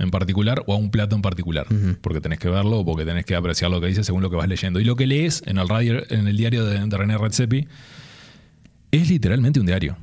en 0.00 0.10
particular 0.10 0.62
o 0.66 0.74
a 0.74 0.76
un 0.76 0.90
plato 0.90 1.14
en 1.14 1.22
particular. 1.22 1.66
Porque 2.00 2.20
tenés 2.20 2.38
que 2.40 2.48
verlo 2.48 2.80
o 2.80 2.84
porque 2.84 3.04
tenés 3.04 3.24
que 3.24 3.36
apreciar 3.36 3.70
lo 3.70 3.80
que 3.80 3.86
dice 3.86 4.02
según 4.02 4.22
lo 4.22 4.30
que 4.30 4.36
vas 4.36 4.48
leyendo. 4.48 4.80
Y 4.80 4.84
lo 4.84 4.96
que 4.96 5.06
lees 5.06 5.42
en 5.46 5.58
el, 5.58 5.68
radio, 5.68 6.02
en 6.10 6.26
el 6.26 6.36
diario 6.36 6.64
de, 6.64 6.78
de 6.84 6.96
René 6.96 7.16
Redzepi 7.18 7.66
es 8.90 9.08
literalmente 9.08 9.60
un 9.60 9.66
diario. 9.66 9.96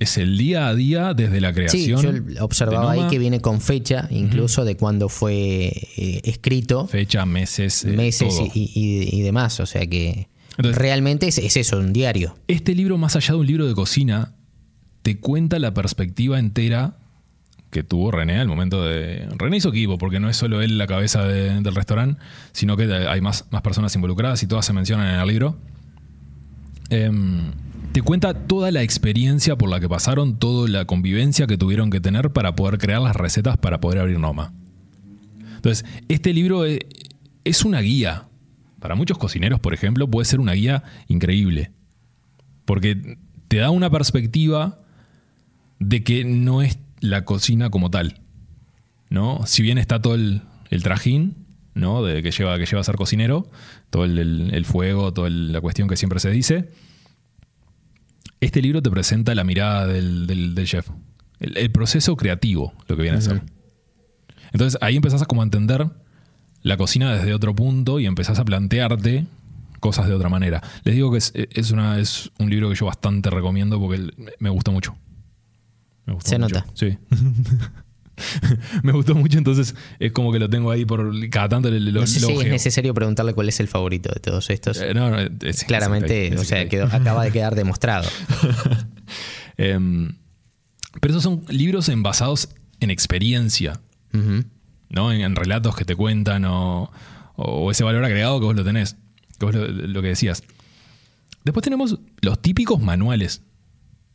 Es 0.00 0.16
el 0.16 0.38
día 0.38 0.68
a 0.68 0.74
día 0.74 1.12
desde 1.12 1.40
la 1.40 1.48
Sí, 1.48 1.54
creación. 1.54 2.26
yo 2.28 2.44
observaba 2.44 2.92
ahí 2.92 3.02
que 3.10 3.18
viene 3.18 3.40
con 3.40 3.60
fecha, 3.60 4.06
incluso 4.10 4.64
de 4.64 4.76
cuando 4.76 5.08
fue 5.08 5.72
eh, 5.96 6.20
escrito, 6.24 6.86
Fecha, 6.86 7.26
meses, 7.26 7.84
eh, 7.84 7.88
meses 7.88 8.28
todo. 8.36 8.46
y, 8.54 8.70
y- 8.74 9.16
y 9.18 9.22
demás. 9.22 9.58
O 9.60 9.66
sea 9.66 9.84
que 9.86 10.28
Entonces- 10.56 10.78
realmente 10.80 11.26
es, 11.28 11.38
es 11.38 11.56
eso, 11.56 11.78
un 11.78 11.92
diario. 11.92 12.36
Este 12.46 12.74
libro, 12.76 12.96
más 12.96 13.16
allá 13.16 13.34
de 13.34 13.40
un 13.40 13.46
libro 13.46 13.66
de 13.66 13.74
cocina, 13.74 14.34
te 15.02 15.18
cuenta 15.18 15.58
la 15.58 15.74
perspectiva 15.74 16.38
entera 16.38 16.96
que 17.70 17.82
tuvo 17.82 18.10
René 18.10 18.38
al 18.38 18.48
momento 18.48 18.82
de... 18.84 19.28
René 19.36 19.58
hizo 19.58 19.68
equipo, 19.68 19.98
porque 19.98 20.20
no 20.20 20.28
es 20.30 20.36
solo 20.36 20.62
él 20.62 20.78
la 20.78 20.86
cabeza 20.86 21.24
de- 21.24 21.60
del 21.60 21.74
restaurante, 21.74 22.20
sino 22.52 22.76
que 22.76 22.84
hay 22.92 23.20
más, 23.20 23.46
más 23.50 23.62
personas 23.62 23.94
involucradas 23.94 24.42
y 24.42 24.46
todas 24.46 24.64
se 24.64 24.72
mencionan 24.72 25.14
en 25.14 25.20
el 25.20 25.28
libro. 25.28 25.58
Em, 26.90 27.52
te 27.92 28.02
cuenta 28.02 28.34
toda 28.34 28.70
la 28.70 28.82
experiencia 28.82 29.56
por 29.56 29.68
la 29.68 29.80
que 29.80 29.88
pasaron, 29.88 30.38
toda 30.38 30.68
la 30.68 30.84
convivencia 30.86 31.46
que 31.46 31.58
tuvieron 31.58 31.90
que 31.90 32.00
tener 32.00 32.30
para 32.30 32.54
poder 32.56 32.78
crear 32.78 33.02
las 33.02 33.16
recetas 33.16 33.56
para 33.58 33.80
poder 33.80 33.98
abrir 33.98 34.18
Noma. 34.18 34.52
Entonces, 35.56 35.84
este 36.08 36.32
libro 36.32 36.64
es, 36.64 36.80
es 37.44 37.64
una 37.64 37.80
guía. 37.80 38.24
Para 38.80 38.94
muchos 38.94 39.18
cocineros, 39.18 39.60
por 39.60 39.74
ejemplo, 39.74 40.08
puede 40.08 40.24
ser 40.24 40.40
una 40.40 40.52
guía 40.52 40.84
increíble. 41.08 41.72
Porque 42.64 43.18
te 43.48 43.56
da 43.58 43.70
una 43.70 43.90
perspectiva 43.90 44.78
de 45.80 46.04
que 46.04 46.24
no 46.24 46.62
es 46.62 46.78
la 47.00 47.24
cocina 47.24 47.70
como 47.70 47.90
tal. 47.90 48.20
¿No? 49.10 49.40
Si 49.46 49.62
bien 49.62 49.78
está 49.78 50.02
todo 50.02 50.14
el, 50.14 50.42
el 50.70 50.82
trajín, 50.82 51.46
¿no? 51.74 52.02
De 52.04 52.22
que 52.22 52.30
lleva, 52.30 52.58
que 52.58 52.66
lleva 52.66 52.80
a 52.80 52.84
ser 52.84 52.96
cocinero, 52.96 53.50
todo 53.90 54.04
el, 54.04 54.18
el- 54.18 54.54
el 54.54 54.64
fuego, 54.66 55.12
toda 55.14 55.30
la 55.30 55.60
cuestión 55.62 55.88
que 55.88 55.96
siempre 55.96 56.20
se 56.20 56.30
dice. 56.30 56.68
Este 58.40 58.62
libro 58.62 58.82
te 58.82 58.90
presenta 58.90 59.34
la 59.34 59.44
mirada 59.44 59.86
del, 59.86 60.26
del- 60.26 60.54
del 60.54 60.66
chef. 60.66 60.88
El, 61.40 61.56
el 61.56 61.70
proceso 61.70 62.16
creativo, 62.16 62.72
lo 62.86 62.96
que 62.96 63.02
viene 63.02 63.18
a 63.18 63.20
ser. 63.20 63.42
Entonces 64.52 64.78
ahí 64.82 64.96
empezás 64.96 65.22
a 65.22 65.26
como 65.26 65.40
a 65.42 65.44
entender 65.44 65.86
la 66.62 66.76
cocina 66.76 67.14
desde 67.14 67.34
otro 67.34 67.54
punto 67.54 68.00
y 68.00 68.06
empezás 68.06 68.38
a 68.38 68.44
plantearte 68.44 69.26
cosas 69.80 70.06
de 70.08 70.14
otra 70.14 70.28
manera. 70.28 70.62
Les 70.84 70.94
digo 70.94 71.10
que 71.12 71.18
es, 71.18 71.32
es 71.34 71.70
una, 71.70 71.98
es 71.98 72.30
un 72.38 72.50
libro 72.50 72.68
que 72.68 72.74
yo 72.74 72.86
bastante 72.86 73.30
recomiendo 73.30 73.78
porque 73.80 74.10
me 74.38 74.50
gustó 74.50 74.72
mucho. 74.72 74.96
Me 76.08 76.14
gustó 76.14 76.30
Se 76.30 76.38
mucho. 76.38 76.54
nota. 76.56 76.66
Sí. 76.74 76.96
me 78.82 78.92
gustó 78.92 79.14
mucho, 79.14 79.38
entonces 79.38 79.74
es 80.00 80.10
como 80.12 80.32
que 80.32 80.38
lo 80.38 80.48
tengo 80.50 80.70
ahí 80.70 80.84
por 80.84 81.12
cada 81.30 81.50
tanto 81.50 81.70
le- 81.70 81.78
lo, 81.80 82.00
No 82.00 82.06
sé 82.06 82.18
lo 82.20 82.26
si 82.28 82.32
es 82.32 82.46
necesario 82.48 82.92
preguntarle 82.94 83.32
cuál 83.34 83.48
es 83.48 83.60
el 83.60 83.68
favorito 83.68 84.10
de 84.12 84.20
todos 84.20 84.48
estos. 84.50 84.80
Eh, 84.80 84.92
no, 84.94 85.10
no, 85.10 85.18
es- 85.20 85.30
es- 85.42 85.64
Claramente, 85.64 86.28
es- 86.34 86.40
o 86.40 86.44
sea, 86.44 86.66
quedó- 86.68 86.86
acaba 86.86 87.22
de 87.24 87.30
quedar 87.30 87.54
demostrado. 87.54 88.08
Em, 89.56 90.12
pero 91.00 91.12
esos 91.12 91.22
son 91.22 91.44
libros 91.48 91.88
envasados 91.88 92.48
en 92.80 92.90
experiencia, 92.90 93.80
Ujú. 94.14 94.44
¿no? 94.88 95.12
En, 95.12 95.20
en 95.20 95.36
relatos 95.36 95.74
que 95.76 95.84
te 95.84 95.94
cuentan 95.96 96.44
o, 96.44 96.90
o 97.36 97.70
ese 97.70 97.84
valor 97.84 98.04
agregado 98.04 98.38
que 98.40 98.46
vos 98.46 98.56
lo 98.56 98.64
tenés, 98.64 98.96
que 99.38 99.46
vos 99.46 99.54
lo, 99.54 99.66
lo 99.68 100.00
que 100.02 100.08
decías. 100.08 100.42
Después 101.44 101.62
tenemos 101.64 101.98
los 102.20 102.40
típicos 102.40 102.80
manuales. 102.80 103.42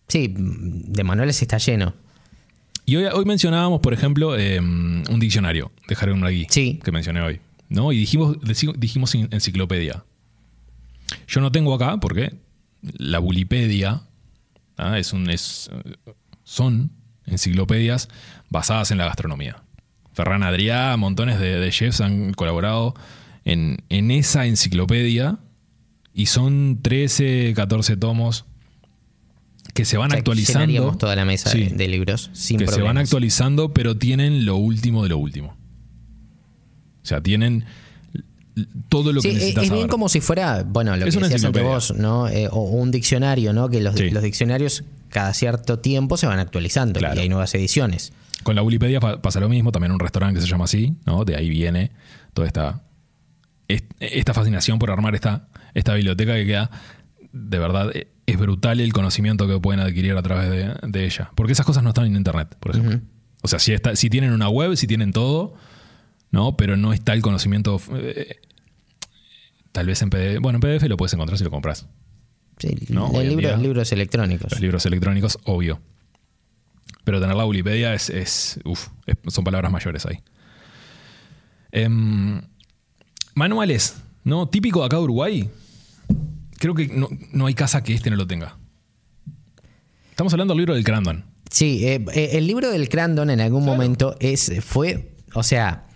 Sí, 0.08 0.34
de 0.36 1.04
manuales 1.04 1.42
está 1.42 1.58
lleno. 1.58 1.94
Y 2.86 2.98
hoy, 2.98 3.06
hoy 3.06 3.26
mencionábamos, 3.26 3.80
por 3.80 3.94
ejemplo, 3.94 4.38
em, 4.38 5.04
un 5.10 5.20
diccionario 5.20 5.72
de 5.88 5.96
Harry 6.00 6.12
Unragui, 6.12 6.48
Sí. 6.50 6.80
que 6.84 6.92
mencioné 6.92 7.22
hoy. 7.22 7.40
¿no? 7.70 7.92
Y 7.92 7.98
dijimos, 7.98 8.38
dijimos 8.78 9.16
en- 9.16 9.30
enciclopedia. 9.32 10.04
Yo 11.28 11.42
no 11.42 11.52
tengo 11.52 11.74
acá, 11.74 11.98
porque 12.00 12.36
la 12.82 13.20
Bulipedia 13.20 14.04
¿ah? 14.78 15.00
es 15.00 15.14
un, 15.14 15.30
es, 15.30 15.72
son 16.44 16.92
enciclopedias 17.26 18.10
basadas 18.50 18.92
en 18.92 18.98
la 19.00 19.06
gastronomía. 19.06 19.64
Ferran 20.14 20.44
Adrià, 20.44 20.96
montones 20.98 21.40
de, 21.40 21.58
de 21.60 21.70
chefs 21.72 22.02
han 22.02 22.34
colaborado 22.34 22.94
en, 23.46 23.78
en 23.90 24.12
esa 24.12 24.46
enciclopedia 24.46 25.40
y 26.14 26.28
son 26.28 26.80
13, 26.82 27.54
14 27.56 27.98
tomos 27.98 28.46
que 29.74 29.86
se 29.86 29.98
van 29.98 30.08
O 30.08 30.10
sea, 30.12 30.16
que 30.18 30.20
actualizando. 30.20 30.98
toda 30.98 31.16
la 31.16 31.26
mesa 31.26 31.50
Sí 31.50 31.64
de, 31.66 31.70
de 31.76 31.88
libros 31.88 32.30
sin 32.34 32.58
que 32.60 32.68
se 32.68 32.82
van 32.82 32.98
actualizando, 32.98 33.74
pero 33.74 33.98
tienen 33.98 34.46
lo 34.46 34.56
último 34.58 35.04
de 35.04 35.10
lo 35.10 35.18
último. 35.18 35.56
O 37.02 37.06
sea, 37.06 37.22
tienen 37.22 37.66
todo 38.90 39.12
lo 39.14 39.22
que 39.22 39.30
es, 39.30 39.34
necesitas 39.36 39.64
es 39.64 39.70
bien 39.72 39.82
saber. 39.82 39.90
como 39.92 40.10
si 40.10 40.22
fuera, 40.22 40.64
bueno, 40.64 40.96
lo 40.96 41.06
Es 41.06 41.16
que 41.18 41.22
decías 41.24 41.44
ante 41.46 41.62
vos, 41.62 41.94
¿no? 41.98 42.28
Eh, 42.30 42.48
o 42.52 42.62
un 42.62 42.92
diccionario, 42.92 43.52
¿no? 43.52 43.68
Que 43.70 43.82
los, 43.82 43.96
Sí. 43.96 44.10
los 44.12 44.22
diccionarios 44.24 44.84
cada 45.10 45.34
cierto 45.34 45.80
tiempo 45.80 46.18
se 46.18 46.28
van 46.28 46.40
actualizando 46.40 47.00
Claro. 47.00 47.16
y 47.20 47.24
hay 47.24 47.30
nuevas 47.30 47.54
ediciones. 47.56 48.14
Con 48.44 48.56
la 48.56 48.62
Wikipedia 48.62 49.00
pa- 49.00 49.22
pasa 49.22 49.40
lo 49.40 49.50
mismo, 49.50 49.72
también 49.72 49.92
un 49.92 50.00
restaurante 50.00 50.36
que 50.40 50.46
se 50.46 50.52
llama 50.52 50.66
así, 50.66 50.96
¿no? 51.06 51.26
De 51.26 51.36
ahí 51.36 51.50
viene 51.50 51.92
toda 52.34 52.48
esta, 52.48 52.84
est- 53.68 53.92
esta 54.00 54.34
fascinación 54.34 54.78
por 54.80 54.92
armar 54.92 55.16
esta, 55.16 55.48
esta 55.74 55.94
biblioteca 55.96 56.36
que 56.36 56.46
queda, 56.46 56.70
de 57.32 57.58
verdad, 57.60 57.96
e- 57.96 58.08
es 58.26 58.38
brutal 58.38 58.80
el 58.80 58.94
conocimiento 58.94 59.48
que 59.48 59.60
pueden 59.60 59.80
adquirir 59.82 60.14
a 60.16 60.22
través 60.22 60.50
de, 60.50 60.76
de 60.88 61.06
ella. 61.06 61.32
Porque 61.36 61.54
esas 61.54 61.66
cosas 61.66 61.84
no 61.84 61.90
están 61.90 62.06
en 62.06 62.16
internet, 62.16 62.56
por 62.60 62.72
ejemplo. 62.76 63.02
O 63.42 63.48
sea, 63.48 63.60
si, 63.60 63.74
está, 63.74 63.96
si 63.96 64.10
tienen 64.10 64.32
una 64.32 64.48
web, 64.50 64.76
si 64.78 64.88
tienen 64.88 65.12
todo, 65.12 65.56
¿no? 66.32 66.56
Pero 66.56 66.78
no 66.78 66.94
está 66.94 67.14
el 67.14 67.22
conocimiento, 67.22 67.82
eh, 67.96 68.38
tal 69.74 69.88
vez 69.88 70.02
en 70.02 70.10
PDF, 70.10 70.40
bueno, 70.40 70.58
en 70.58 70.62
PDF 70.62 70.88
lo 70.88 70.96
puedes 70.98 71.14
encontrar 71.14 71.38
si 71.38 71.44
lo 71.44 71.52
compras. 71.52 71.88
Sí, 72.60 72.70
No, 72.90 73.10
el 73.20 73.24
en 73.24 73.30
libro- 73.30 73.48
día- 73.50 73.58
libros 73.58 73.92
electrónicos. 73.92 74.52
Los 74.52 74.62
libros 74.62 74.86
electrónicos, 74.86 75.38
obvio. 75.44 75.82
Pero 77.04 77.20
tener 77.20 77.36
la 77.36 77.46
Wikipedia 77.46 77.94
es, 77.94 78.10
es, 78.10 78.60
uf, 78.64 78.88
es- 79.06 79.18
son 79.34 79.44
palabras 79.44 79.72
mayores 79.72 80.06
ahí. 80.06 80.20
Em, 81.72 82.42
manuales, 83.36 83.98
¿no? 84.24 84.48
Típico 84.48 84.80
de 84.82 84.86
acá 84.86 84.98
de 84.98 85.04
Uruguay. 85.04 85.50
Creo 86.64 86.76
que 86.76 86.88
no, 86.88 87.10
no 87.34 87.48
hay 87.48 87.56
casa 87.56 87.84
que 87.84 87.94
este 87.94 88.10
no 88.10 88.16
lo 88.16 88.26
tenga. 88.26 88.58
Estamos 90.12 90.32
hablando 90.32 90.54
del 90.54 90.60
libro 90.60 90.76
del 90.76 90.86
Crandon. 90.86 91.26
Sí, 91.52 91.86
eh, 91.86 92.06
eh, 92.14 92.30
el 92.36 92.48
libro 92.48 92.72
del 92.72 92.88
Crandon 92.88 93.30
en 93.30 93.42
algún 93.42 93.66
momento 93.66 94.16
es, 94.22 94.50
fue, 94.64 95.18
o 95.34 95.44
sea, 95.44 95.90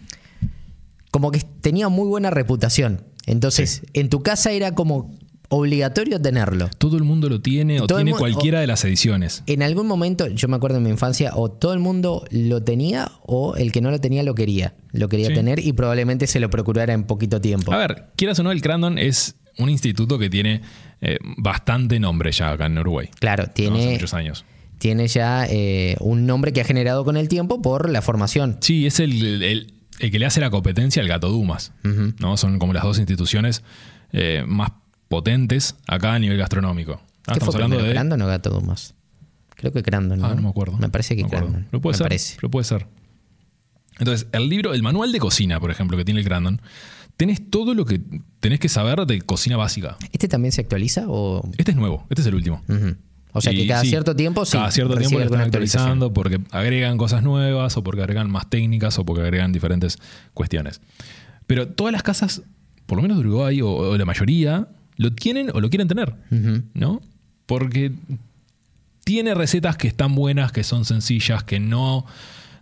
como 1.09 1.31
que 1.31 1.39
tenía 1.61 1.87
muy 1.87 2.09
buena 2.09 2.31
reputación. 2.31 3.05
Entonces, 3.25 3.83
en 3.93 4.09
tu 4.09 4.23
casa 4.23 4.51
era 4.51 4.75
como 4.75 5.15
obligatorio 5.47 6.21
tenerlo. 6.21 6.69
Todo 6.77 6.97
el 6.97 7.03
mundo 7.05 7.29
lo 7.29 7.39
tiene 7.41 7.79
o 7.79 7.87
Todo 7.87 7.99
tiene 7.99 8.11
cualquiera 8.11 8.59
de 8.59 8.67
las 8.67 8.83
ediciones. 8.83 9.43
En 9.47 9.63
algún 9.63 9.87
momento, 9.87 10.27
yo 10.27 10.49
me 10.49 10.57
acuerdo 10.57 10.79
en 10.79 10.83
mi 10.83 10.89
infancia, 10.89 11.31
o 11.33 11.49
todo 11.49 11.71
el 11.71 11.79
mundo 11.79 12.25
lo 12.29 12.61
tenía 12.61 13.09
o 13.21 13.55
el 13.55 13.71
que 13.71 13.79
no 13.79 13.89
lo 13.89 14.01
tenía 14.01 14.21
lo 14.21 14.35
quería. 14.35 14.75
Lo 14.91 15.07
quería 15.07 15.27
Sí. 15.29 15.33
tener 15.33 15.59
y 15.65 15.71
probablemente 15.71 16.27
se 16.27 16.41
lo 16.41 16.49
procurara 16.49 16.91
en 16.91 17.05
poquito 17.05 17.39
tiempo. 17.39 17.71
A 17.71 17.77
ver, 17.77 18.07
quieras 18.17 18.37
o 18.39 18.43
no, 18.43 18.51
el 18.51 18.61
Crandon 18.61 18.97
es 18.97 19.37
un 19.57 19.69
instituto 19.69 20.17
que 20.19 20.29
tiene 20.29 20.61
eh, 21.01 21.17
bastante 21.37 21.99
nombre 21.99 22.31
ya 22.31 22.51
acá 22.51 22.65
en 22.67 22.77
Uruguay. 22.77 23.09
Claro, 23.19 23.47
tiene, 23.47 23.91
muchos 23.93 24.13
años. 24.13 24.45
tiene 24.79 25.07
ya 25.07 25.45
eh, 25.49 25.95
un 25.99 26.25
nombre 26.25 26.53
que 26.53 26.61
ha 26.61 26.65
generado 26.65 27.03
con 27.05 27.17
el 27.17 27.27
tiempo 27.27 27.61
por 27.61 27.89
la 27.89 28.01
formación. 28.01 28.57
Sí, 28.61 28.85
es 28.87 28.99
el, 28.99 29.43
el- 29.43 29.73
el 29.99 30.11
que 30.11 30.19
le 30.19 30.27
hace 30.27 30.39
la 30.39 30.51
competencia 30.51 31.01
al 31.01 31.07
Gato 31.07 31.29
Dumas. 31.29 31.71
¿no? 32.19 32.37
Son 32.37 32.59
como 32.59 32.71
las 32.73 32.83
dos 32.83 32.99
instituciones 32.99 33.63
eh, 34.11 34.43
más 34.47 34.71
potentes 35.07 35.75
acá 35.87 36.13
a 36.13 36.19
nivel 36.19 36.37
gastronómico. 36.37 37.01
Ah, 37.25 37.33
¿Qué 37.33 37.39
estamos 37.39 37.55
fue 37.55 37.63
hablando 37.63 37.83
de. 37.83 37.91
Crandon 37.93 38.21
o 38.21 38.27
Gato 38.27 38.49
Dumas? 38.51 38.93
Creo 39.55 39.71
que 39.73 39.81
Crandon, 39.81 40.19
¿no? 40.19 40.27
Ah, 40.27 40.35
no 40.35 40.41
me 40.43 40.49
acuerdo. 40.49 40.77
Me 40.77 40.89
parece 40.89 41.15
que 41.15 41.23
No. 41.23 41.29
Crandon. 41.29 41.65
Pero 41.71 41.81
puede 41.81 41.93
me 41.93 41.97
ser. 41.97 42.05
parece. 42.05 42.35
Pero 42.35 42.51
puede 42.51 42.63
ser. 42.65 42.85
Entonces, 43.99 44.27
el 44.31 44.47
libro, 44.49 44.73
el 44.75 44.83
manual 44.83 45.11
de 45.11 45.17
cocina, 45.19 45.59
por 45.59 45.71
ejemplo, 45.71 45.97
que 45.97 46.05
tiene 46.05 46.19
el 46.19 46.25
Grandon, 46.25 46.61
tenés 47.17 47.49
todo 47.49 47.73
lo 47.73 47.85
que 47.85 47.99
tenés 48.39 48.59
que 48.59 48.69
saber 48.69 49.05
de 49.05 49.21
cocina 49.21 49.57
básica. 49.57 49.97
¿Este 50.11 50.27
también 50.27 50.51
se 50.51 50.61
actualiza 50.61 51.05
o...? 51.07 51.47
Este 51.57 51.71
es 51.71 51.77
nuevo, 51.77 52.05
este 52.09 52.21
es 52.21 52.27
el 52.27 52.35
último. 52.35 52.63
O 53.33 53.41
sea 53.41 53.53
que 53.53 53.67
cada 53.67 53.81
sí, 53.81 53.89
cierto 53.89 54.15
tiempo 54.15 54.45
sí 54.45 54.53
Cada 54.53 54.71
cierto 54.71 54.95
tiempo 54.95 55.19
lo 55.19 55.25
están 55.25 55.41
actualizando 55.41 56.13
porque 56.13 56.39
agregan 56.51 56.97
cosas 56.97 57.23
nuevas 57.23 57.75
o 57.75 57.83
porque 57.83 58.01
agregan 58.01 58.31
más 58.31 58.49
técnicas 58.49 58.97
o 58.97 59.05
porque 59.05 59.23
agregan 59.23 59.51
diferentes 59.51 59.99
cuestiones. 60.33 60.81
Pero 61.45 61.67
todas 61.67 61.91
las 61.91 62.03
casas, 62.03 62.43
por 62.85 62.97
lo 62.97 63.01
menos 63.01 63.17
de 63.17 63.21
Uruguay 63.21 63.61
o, 63.61 63.69
o 63.69 63.97
la 63.97 64.05
mayoría, 64.05 64.67
lo 64.95 65.13
tienen 65.13 65.51
o 65.53 65.59
lo 65.59 65.69
quieren 65.69 65.87
tener. 65.87 66.15
¿No? 66.73 67.01
Porque 67.45 67.91
tiene 69.03 69.33
recetas 69.33 69.77
que 69.77 69.87
están 69.87 70.15
buenas, 70.15 70.51
que 70.51 70.63
son 70.63 70.85
sencillas, 70.85 71.43
que 71.43 71.59
no 71.59 72.05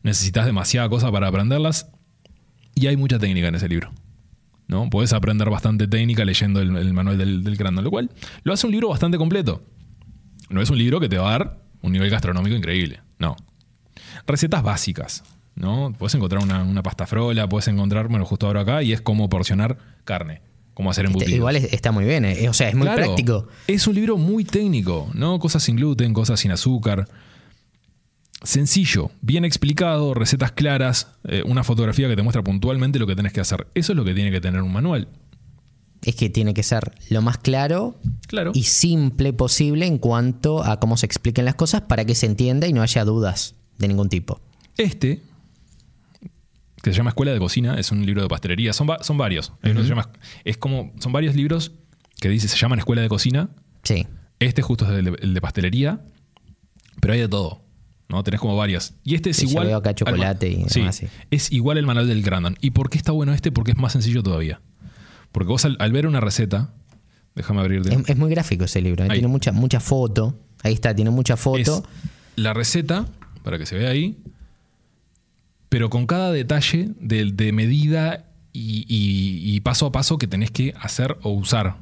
necesitas 0.03 0.45
demasiada 0.45 0.87
cosa 0.89 1.11
para 1.11 1.27
aprenderlas. 1.27 1.87
Y 2.75 2.87
hay 2.87 2.97
mucha 2.97 3.17
técnica 3.17 3.47
en 3.47 3.55
ese 3.55 3.69
libro. 3.69 3.91
¿No? 4.67 4.89
Puedes 4.89 5.13
aprender 5.13 5.49
bastante 5.49 5.87
técnica 5.87 6.25
leyendo 6.25 6.59
el, 6.61 6.75
el 6.75 6.93
manual 6.93 7.17
del, 7.17 7.43
del 7.43 7.57
lo 7.83 7.91
cual 7.91 8.09
lo 8.43 8.53
hace 8.53 8.65
un 8.67 8.71
libro 8.71 8.89
bastante 8.89 9.17
completo. 9.17 9.63
No 10.49 10.61
es 10.61 10.69
un 10.69 10.77
libro 10.77 10.99
que 10.99 11.09
te 11.09 11.17
va 11.17 11.29
a 11.29 11.31
dar 11.39 11.59
un 11.81 11.91
nivel 11.91 12.09
gastronómico 12.09 12.55
increíble. 12.55 13.01
No. 13.19 13.35
Recetas 14.27 14.63
básicas. 14.63 15.23
¿no? 15.55 15.93
Puedes 15.97 16.13
encontrar 16.15 16.43
una, 16.43 16.63
una 16.63 16.83
pasta 16.83 17.07
frola, 17.07 17.47
puedes 17.47 17.67
encontrar, 17.69 18.07
bueno, 18.09 18.25
justo 18.25 18.45
ahora 18.47 18.61
acá, 18.61 18.83
y 18.83 18.91
es 18.91 19.01
cómo 19.01 19.29
porcionar 19.29 19.77
carne, 20.03 20.41
cómo 20.73 20.91
hacer 20.91 21.05
Este, 21.05 21.13
embutidos. 21.13 21.37
igual 21.37 21.55
es- 21.55 21.71
está 21.71 21.91
muy 21.93 22.03
bien, 22.03 22.25
eh. 22.25 22.49
o 22.49 22.53
sea, 22.53 22.67
es 22.67 22.75
muy 22.75 22.85
Claro, 22.87 23.03
práctico. 23.03 23.47
Es 23.67 23.87
un 23.87 23.95
libro 23.95 24.17
muy 24.17 24.43
técnico, 24.43 25.09
¿no? 25.13 25.39
Cosas 25.39 25.63
sin 25.63 25.77
gluten, 25.77 26.13
cosas 26.13 26.41
sin 26.41 26.51
azúcar. 26.51 27.07
Sencillo, 28.45 29.11
bien 29.21 29.43
explicado, 29.45 30.13
recetas 30.13 30.51
claras, 30.51 31.07
eh, 31.25 31.43
una 31.45 31.63
fotografía 31.63 32.07
que 32.07 32.15
te 32.15 32.21
muestra 32.23 32.43
puntualmente 32.43 32.99
lo 32.99 33.07
que 33.07 33.15
tenés 33.15 33.33
que 33.33 33.41
hacer. 33.41 33.67
Eso 33.75 33.91
es 33.93 33.97
lo 33.97 34.05
que 34.05 34.13
tiene 34.13 34.31
que 34.31 34.39
tener 34.41 34.61
un 34.61 34.71
manual. 34.71 35.07
Es 36.03 36.15
que 36.15 36.29
tiene 36.29 36.53
que 36.53 36.61
ser 36.61 36.93
lo 37.09 37.21
más 37.23 37.39
claro 37.39 37.95
Claro. 38.27 38.51
y 38.53 38.63
simple 38.63 39.33
posible 39.33 39.87
en 39.87 39.97
cuanto 39.97 40.63
a 40.63 40.79
cómo 40.79 40.97
se 40.97 41.05
expliquen 41.07 41.45
las 41.45 41.55
cosas 41.55 41.81
para 41.81 42.05
que 42.05 42.13
se 42.13 42.27
entienda 42.27 42.67
y 42.67 42.73
no 42.73 42.81
haya 42.83 43.03
dudas 43.03 43.55
de 43.79 43.87
ningún 43.87 44.09
tipo. 44.09 44.39
Este, 44.77 45.21
que 46.83 46.91
se 46.91 46.97
llama 46.97 47.09
Escuela 47.09 47.31
de 47.33 47.39
Cocina, 47.39 47.79
es 47.79 47.91
un 47.91 48.05
libro 48.05 48.21
de 48.21 48.27
pastelería. 48.27 48.73
Son, 48.73 48.87
va- 48.87 49.03
son 49.03 49.17
varios. 49.17 49.51
Se 49.63 49.73
llama- 49.83 50.11
es 50.43 50.57
como, 50.57 50.93
son 50.99 51.11
varios 51.11 51.35
libros 51.35 51.71
que 52.19 52.29
dice, 52.29 52.47
se 52.47 52.57
llaman 52.57 52.77
Escuela 52.79 53.01
de 53.01 53.09
Cocina. 53.09 53.49
Sí. 53.83 54.05
Este 54.39 54.61
justo 54.61 54.85
es 54.85 54.91
el 54.99 55.05
de, 55.05 55.17
el 55.21 55.33
de 55.33 55.41
pastelería, 55.41 56.01
pero 57.01 57.13
hay 57.15 57.21
de 57.21 57.27
todo. 57.27 57.64
¿No? 58.09 58.23
Tenés 58.23 58.39
como 58.39 58.55
varias. 58.55 58.93
Y 59.03 59.15
este 59.15 59.31
es 59.31 59.41
yo 59.41 59.49
igual. 59.49 59.67
veo 59.67 59.77
acá 59.77 59.89
al 59.89 59.95
chocolate 59.95 60.49
y 60.49 60.63
sí, 60.69 60.79
demás, 60.81 60.95
sí. 60.95 61.07
Es 61.31 61.51
igual 61.51 61.77
el 61.77 61.85
manual 61.85 62.07
del 62.07 62.21
Grandon. 62.21 62.57
¿Y 62.61 62.71
por 62.71 62.89
qué 62.89 62.97
está 62.97 63.11
bueno 63.11 63.33
este? 63.33 63.51
Porque 63.51 63.71
es 63.71 63.77
más 63.77 63.91
sencillo 63.93 64.21
todavía. 64.23 64.61
Porque 65.31 65.49
vos 65.49 65.65
al, 65.65 65.75
al 65.79 65.91
ver 65.91 66.07
una 66.07 66.19
receta, 66.21 66.73
déjame 67.35 67.61
abrirte. 67.61 67.93
Es, 67.93 68.09
es 68.09 68.17
muy 68.17 68.29
gráfico 68.29 68.65
ese 68.65 68.81
libro, 68.81 69.03
¿eh? 69.03 69.07
Ahí. 69.09 69.17
tiene 69.19 69.27
mucha, 69.27 69.51
mucha 69.51 69.79
foto. 69.79 70.39
Ahí 70.63 70.73
está, 70.73 70.95
tiene 70.95 71.11
mucha 71.11 71.35
foto. 71.37 71.59
es 71.77 71.83
la 72.35 72.53
receta, 72.53 73.07
para 73.43 73.57
que 73.57 73.65
se 73.65 73.75
vea 73.77 73.89
ahí, 73.89 74.17
pero 75.69 75.89
con 75.89 76.05
cada 76.07 76.31
detalle 76.31 76.91
de, 76.99 77.31
de 77.31 77.51
medida 77.51 78.25
y, 78.53 78.85
y- 78.87 79.55
y 79.55 79.59
paso 79.61 79.85
a 79.87 79.91
paso 79.91 80.17
que 80.17 80.27
tenés 80.27 80.51
que 80.51 80.73
hacer 80.79 81.17
o 81.23 81.31
usar. 81.31 81.77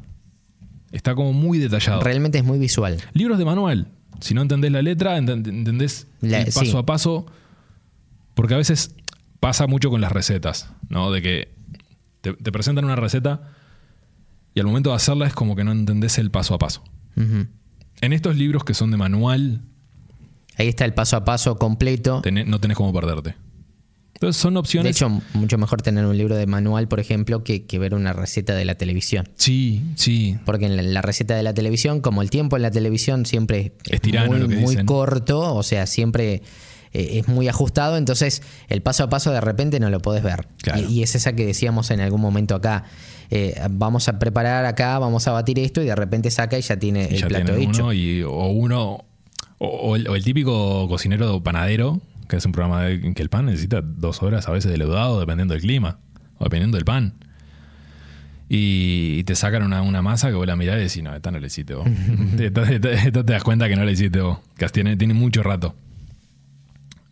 Está 0.92 1.16
como 1.16 1.34
muy 1.34 1.58
detallado. 1.60 2.02
Realmente 2.02 2.38
es 2.38 2.44
muy 2.44 2.60
visual. 2.60 2.98
Libros 3.14 3.38
de 3.38 3.46
manual. 3.46 3.88
Si 4.24 4.34
no 4.34 4.42
entendés 4.42 4.72
la 4.72 4.82
letra, 4.82 5.18
ent- 5.20 5.48
entendés 5.48 6.08
La- 6.22 6.40
el 6.40 6.46
paso 6.46 6.66
sí. 6.66 6.78
a 6.78 6.84
paso. 6.84 7.26
Porque 8.34 8.54
a 8.54 8.58
veces 8.58 8.96
pasa 9.40 9.68
mucho 9.68 9.90
con 9.90 10.02
las 10.02 10.12
recetas, 10.12 10.70
¿no? 10.90 11.12
De 11.12 11.22
que 11.22 11.54
te, 12.22 12.34
te 12.34 12.52
presentan 12.52 12.86
una 12.86 12.96
receta 12.96 13.52
y 14.56 14.60
al 14.60 14.66
momento 14.66 14.90
de 14.92 14.96
hacerla 14.96 15.28
es 15.28 15.34
como 15.34 15.56
que 15.56 15.64
no 15.64 15.72
entendés 15.72 16.18
el 16.18 16.32
paso 16.32 16.54
a 16.54 16.58
paso. 16.60 16.84
En 17.16 18.14
estos 18.14 18.36
libros 18.38 18.64
que 18.64 18.74
son 18.74 18.90
de 18.92 18.98
manual, 18.98 19.62
Ahí 20.58 20.68
está 20.68 20.86
el 20.86 20.94
paso 20.94 21.18
a 21.18 21.26
paso 21.26 21.58
completo. 21.58 22.22
tenés- 22.22 22.46
no 22.46 22.60
tenés 22.60 22.78
cómo 22.78 22.94
perderte. 22.94 23.36
Entonces 24.24 24.42
son 24.42 24.54
De 24.56 24.60
opciones. 24.62 24.96
hecho, 24.96 25.10
mucho 25.34 25.58
mejor 25.58 25.82
tener 25.82 26.06
un 26.06 26.18
libro 26.18 26.36
de 26.36 26.48
manual, 26.48 26.88
por 26.88 27.00
ejemplo, 27.00 27.44
que, 27.44 27.66
que 27.66 27.80
ver 27.80 27.94
una 27.94 28.14
receta 28.14 28.56
de 28.56 28.66
la 28.66 28.76
televisión. 28.76 29.28
sí, 29.36 29.82
sí. 29.96 30.38
Porque 30.46 30.66
en 30.66 30.76
la, 30.78 30.82
la 30.84 31.02
receta 31.02 31.36
de 31.36 31.44
la 31.44 31.54
televisión, 31.54 32.00
como 32.02 32.22
el 32.22 32.30
tiempo 32.30 32.56
en 32.56 32.62
la 32.64 32.72
televisión 32.72 33.26
siempre 33.26 33.74
Es 33.90 34.02
muy, 34.28 34.84
corto, 34.86 35.54
o 35.56 35.64
sea, 35.64 35.86
siempre 35.88 36.42
eh, 36.94 37.20
es 37.20 37.28
muy 37.28 37.48
ajustado, 37.48 37.98
entonces 37.98 38.42
el 38.70 38.82
paso 38.82 39.04
a 39.04 39.10
paso 39.10 39.32
de 39.32 39.42
repente 39.42 39.80
no 39.80 39.90
lo 39.90 40.00
podés 40.00 40.24
ver. 40.24 40.48
Claro. 40.62 40.82
Y, 40.82 41.00
y 41.00 41.04
es 41.04 41.16
esa 41.16 41.34
que 41.34 41.46
decíamos 41.46 41.92
en 41.92 42.00
algún 42.02 42.22
momento 42.22 42.56
acá. 42.56 42.84
eh, 43.30 43.56
vamos 43.72 44.08
a 44.10 44.20
preparar 44.20 44.66
acá, 44.66 45.00
vamos 45.00 45.28
a 45.28 45.32
batir 45.32 45.58
esto 45.60 45.82
y 45.82 45.86
de 45.86 45.96
repente 45.96 46.30
saca 46.32 46.58
y 46.58 46.62
ya 46.62 46.78
tiene 46.78 47.08
Y 47.10 47.16
el 47.16 47.22
ya 47.22 47.28
plato 47.28 47.46
tienen 47.56 47.70
hecho. 47.70 47.84
uno 47.86 47.94
y, 47.94 48.22
o 48.24 48.46
uno 48.52 49.06
o, 49.58 49.68
o 49.68 49.96
el, 49.96 50.08
o 50.08 50.16
el 50.16 50.24
típico 50.24 50.88
cocinero 50.88 51.42
panadero 51.42 52.00
que 52.34 52.38
es 52.40 52.46
un 52.46 52.52
programa 52.52 52.82
de, 52.84 52.96
en 52.96 53.14
que 53.14 53.22
el 53.22 53.30
pan 53.30 53.46
necesita 53.46 53.82
dos 53.82 54.22
horas 54.24 54.48
a 54.48 54.52
veces 54.52 54.72
de 54.72 54.78
leudado 54.78 55.20
dependiendo 55.20 55.54
del 55.54 55.62
clima 55.62 56.00
o 56.38 56.44
dependiendo 56.46 56.78
del 56.78 56.86
pan 56.86 57.14
y, 58.50 59.18
y 59.20 59.24
te 59.24 59.36
sacan 59.36 59.64
una, 59.64 59.82
una 59.82 60.02
masa 60.02 60.30
que 60.30 60.36
vos 60.36 60.46
la 60.46 60.56
mirás 60.56 60.78
y 60.78 60.84
decís 60.84 61.04
no 61.04 61.16
esta 61.16 61.32
no 61.32 61.40
la 61.40 61.48
hiciste 61.48 61.74
vos 61.74 61.88
esta, 62.40 62.64
esta- 62.72 62.92
esta 62.92 63.24
te 63.26 63.34
das 63.34 63.44
cuenta 63.44 63.68
que 63.70 63.76
no 63.76 63.84
la 63.86 63.92
hiciste 63.92 64.20
vos 64.22 64.40
que 64.58 64.68
tiene, 64.70 64.96
tiene 64.98 65.14
mucho 65.14 65.44
rato 65.44 65.76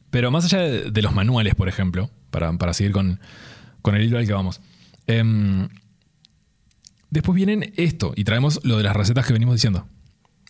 pero 0.10 0.30
más 0.32 0.46
allá 0.46 0.60
de, 0.60 0.92
de 0.92 1.02
los 1.02 1.14
manuales 1.14 1.56
por 1.56 1.70
ejemplo 1.70 2.10
para, 2.32 2.52
para 2.58 2.74
seguir 2.74 2.92
con, 2.92 3.20
con 3.82 3.96
el 3.96 4.04
hilo 4.04 4.18
al 4.18 4.26
que 4.28 4.34
vamos 4.34 4.62
em, 5.08 5.70
Después 7.10 7.36
vienen 7.36 7.74
esto 7.76 8.14
y 8.16 8.24
traemos 8.24 8.62
lo 8.64 8.78
de 8.78 8.84
las 8.84 8.96
recetas 8.96 9.28
que 9.28 9.34
venimos 9.34 9.56
diciendo. 9.56 9.86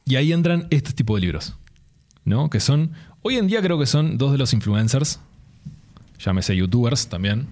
Y 0.06 0.18
ahí 0.18 0.32
entran 0.32 0.68
este 0.70 0.94
tipo 0.94 1.16
de 1.16 1.22
libros, 1.22 1.56
¿no? 2.24 2.52
Que 2.52 2.60
son, 2.60 2.92
hoy 3.22 3.38
en 3.38 3.48
día 3.48 3.62
creo 3.62 3.80
que 3.80 3.86
son 3.86 4.18
dos 4.18 4.32
de 4.32 4.38
los 4.38 4.54
influencers, 4.54 5.20
llámese 6.20 6.56
youtubers 6.56 7.08
también, 7.08 7.48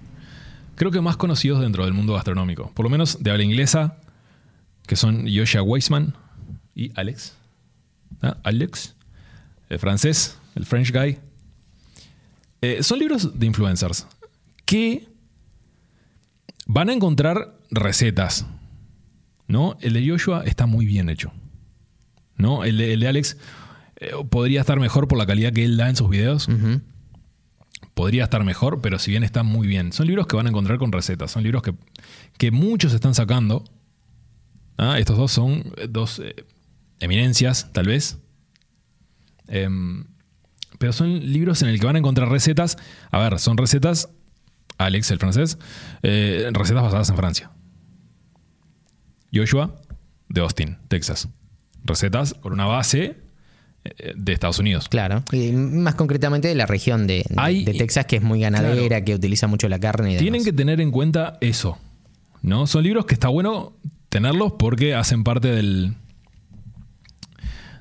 creo 0.74 0.90
que 0.90 1.00
más 1.00 1.16
conocidos 1.16 1.60
dentro 1.60 1.84
del 1.84 1.92
mundo 1.92 2.14
gastronómico, 2.14 2.70
por 2.74 2.84
lo 2.84 2.90
menos 2.90 3.22
de 3.22 3.30
habla 3.30 3.44
inglesa, 3.44 3.96
que 4.86 4.96
son 4.96 5.26
Yoshia 5.26 5.62
Weissman 5.62 6.14
y 6.74 6.90
Alex. 6.94 7.34
¿Ah? 8.22 8.36
Alex, 8.42 8.94
el 9.68 9.78
francés, 9.78 10.36
el 10.54 10.66
French 10.66 10.92
guy. 10.92 11.18
Eh, 12.60 12.82
son 12.82 12.98
libros 12.98 13.38
de 13.38 13.46
influencers 13.46 14.06
que 14.64 15.08
van 16.66 16.90
a 16.90 16.92
encontrar 16.92 17.56
recetas, 17.70 18.46
¿no? 19.46 19.76
El 19.80 19.92
de 19.94 20.08
Joshua 20.08 20.42
está 20.44 20.66
muy 20.66 20.86
bien 20.86 21.08
hecho. 21.08 21.32
¿No? 22.36 22.64
El 22.64 22.78
de 22.78 23.06
Alex 23.06 23.36
eh, 24.00 24.12
podría 24.28 24.60
estar 24.60 24.80
mejor 24.80 25.08
por 25.08 25.18
la 25.18 25.26
calidad 25.26 25.52
que 25.52 25.64
él 25.64 25.76
da 25.76 25.88
en 25.88 25.96
sus 25.96 26.08
videos. 26.08 26.48
Podría 27.94 28.24
estar 28.24 28.42
mejor, 28.44 28.80
pero 28.80 28.98
si 28.98 29.10
bien 29.10 29.24
está 29.24 29.42
muy 29.42 29.66
bien. 29.66 29.92
Son 29.92 30.06
libros 30.06 30.26
que 30.26 30.36
van 30.36 30.46
a 30.46 30.50
encontrar 30.50 30.78
con 30.78 30.90
recetas. 30.92 31.30
Son 31.30 31.42
libros 31.42 31.62
que, 31.62 31.74
que 32.38 32.50
muchos 32.50 32.94
están 32.94 33.14
sacando. 33.14 33.64
Ah, 34.78 34.98
Estos 34.98 35.18
dos 35.18 35.30
son 35.32 35.72
eh, 35.76 35.86
dos 35.88 36.18
eh, 36.18 36.34
eminencias, 37.00 37.70
tal 37.72 37.86
vez. 37.86 38.18
Em, 39.48 40.06
pero 40.78 40.92
son 40.94 41.30
libros 41.32 41.60
en 41.60 41.68
el 41.68 41.78
que 41.78 41.84
van 41.86 41.96
a 41.96 41.98
encontrar 41.98 42.30
recetas. 42.30 42.78
A 43.10 43.18
ver, 43.18 43.38
son 43.38 43.58
recetas, 43.58 44.08
Alex, 44.78 45.10
el 45.10 45.18
francés, 45.18 45.58
eh, 46.02 46.48
recetas 46.52 46.82
basadas 46.82 47.10
en 47.10 47.16
Francia. 47.16 47.50
Joshua, 49.34 49.76
de 50.30 50.40
Austin, 50.40 50.78
Texas. 50.88 51.28
Recetas 51.84 52.32
con 52.34 52.52
una 52.54 52.64
base 52.64 53.20
de 54.16 54.32
Estados 54.32 54.58
Unidos. 54.58 54.88
Claro. 54.88 55.22
Y 55.32 55.52
más 55.52 55.94
concretamente 55.94 56.48
de 56.48 56.54
la 56.54 56.66
región 56.66 57.06
de, 57.06 57.24
de- 57.28 57.34
Hay- 57.36 57.64
de 57.64 57.74
Texas, 57.74 58.06
que 58.06 58.16
es 58.16 58.22
muy 58.22 58.40
ganadera, 58.40 59.04
que 59.04 59.14
utiliza 59.14 59.46
mucho 59.46 59.68
la 59.68 59.78
carne 59.78 60.10
y 60.10 60.12
demás. 60.14 60.22
Tienen 60.22 60.44
que 60.44 60.52
tener 60.52 60.80
en 60.80 60.90
cuenta 60.90 61.36
eso. 61.40 61.78
¿no? 62.42 62.66
Son 62.66 62.82
libros 62.82 63.04
que 63.06 63.14
está 63.14 63.28
bueno 63.28 63.72
tenerlos 64.08 64.52
porque 64.58 64.94
hacen 64.94 65.24
parte 65.24 65.48
del. 65.48 65.94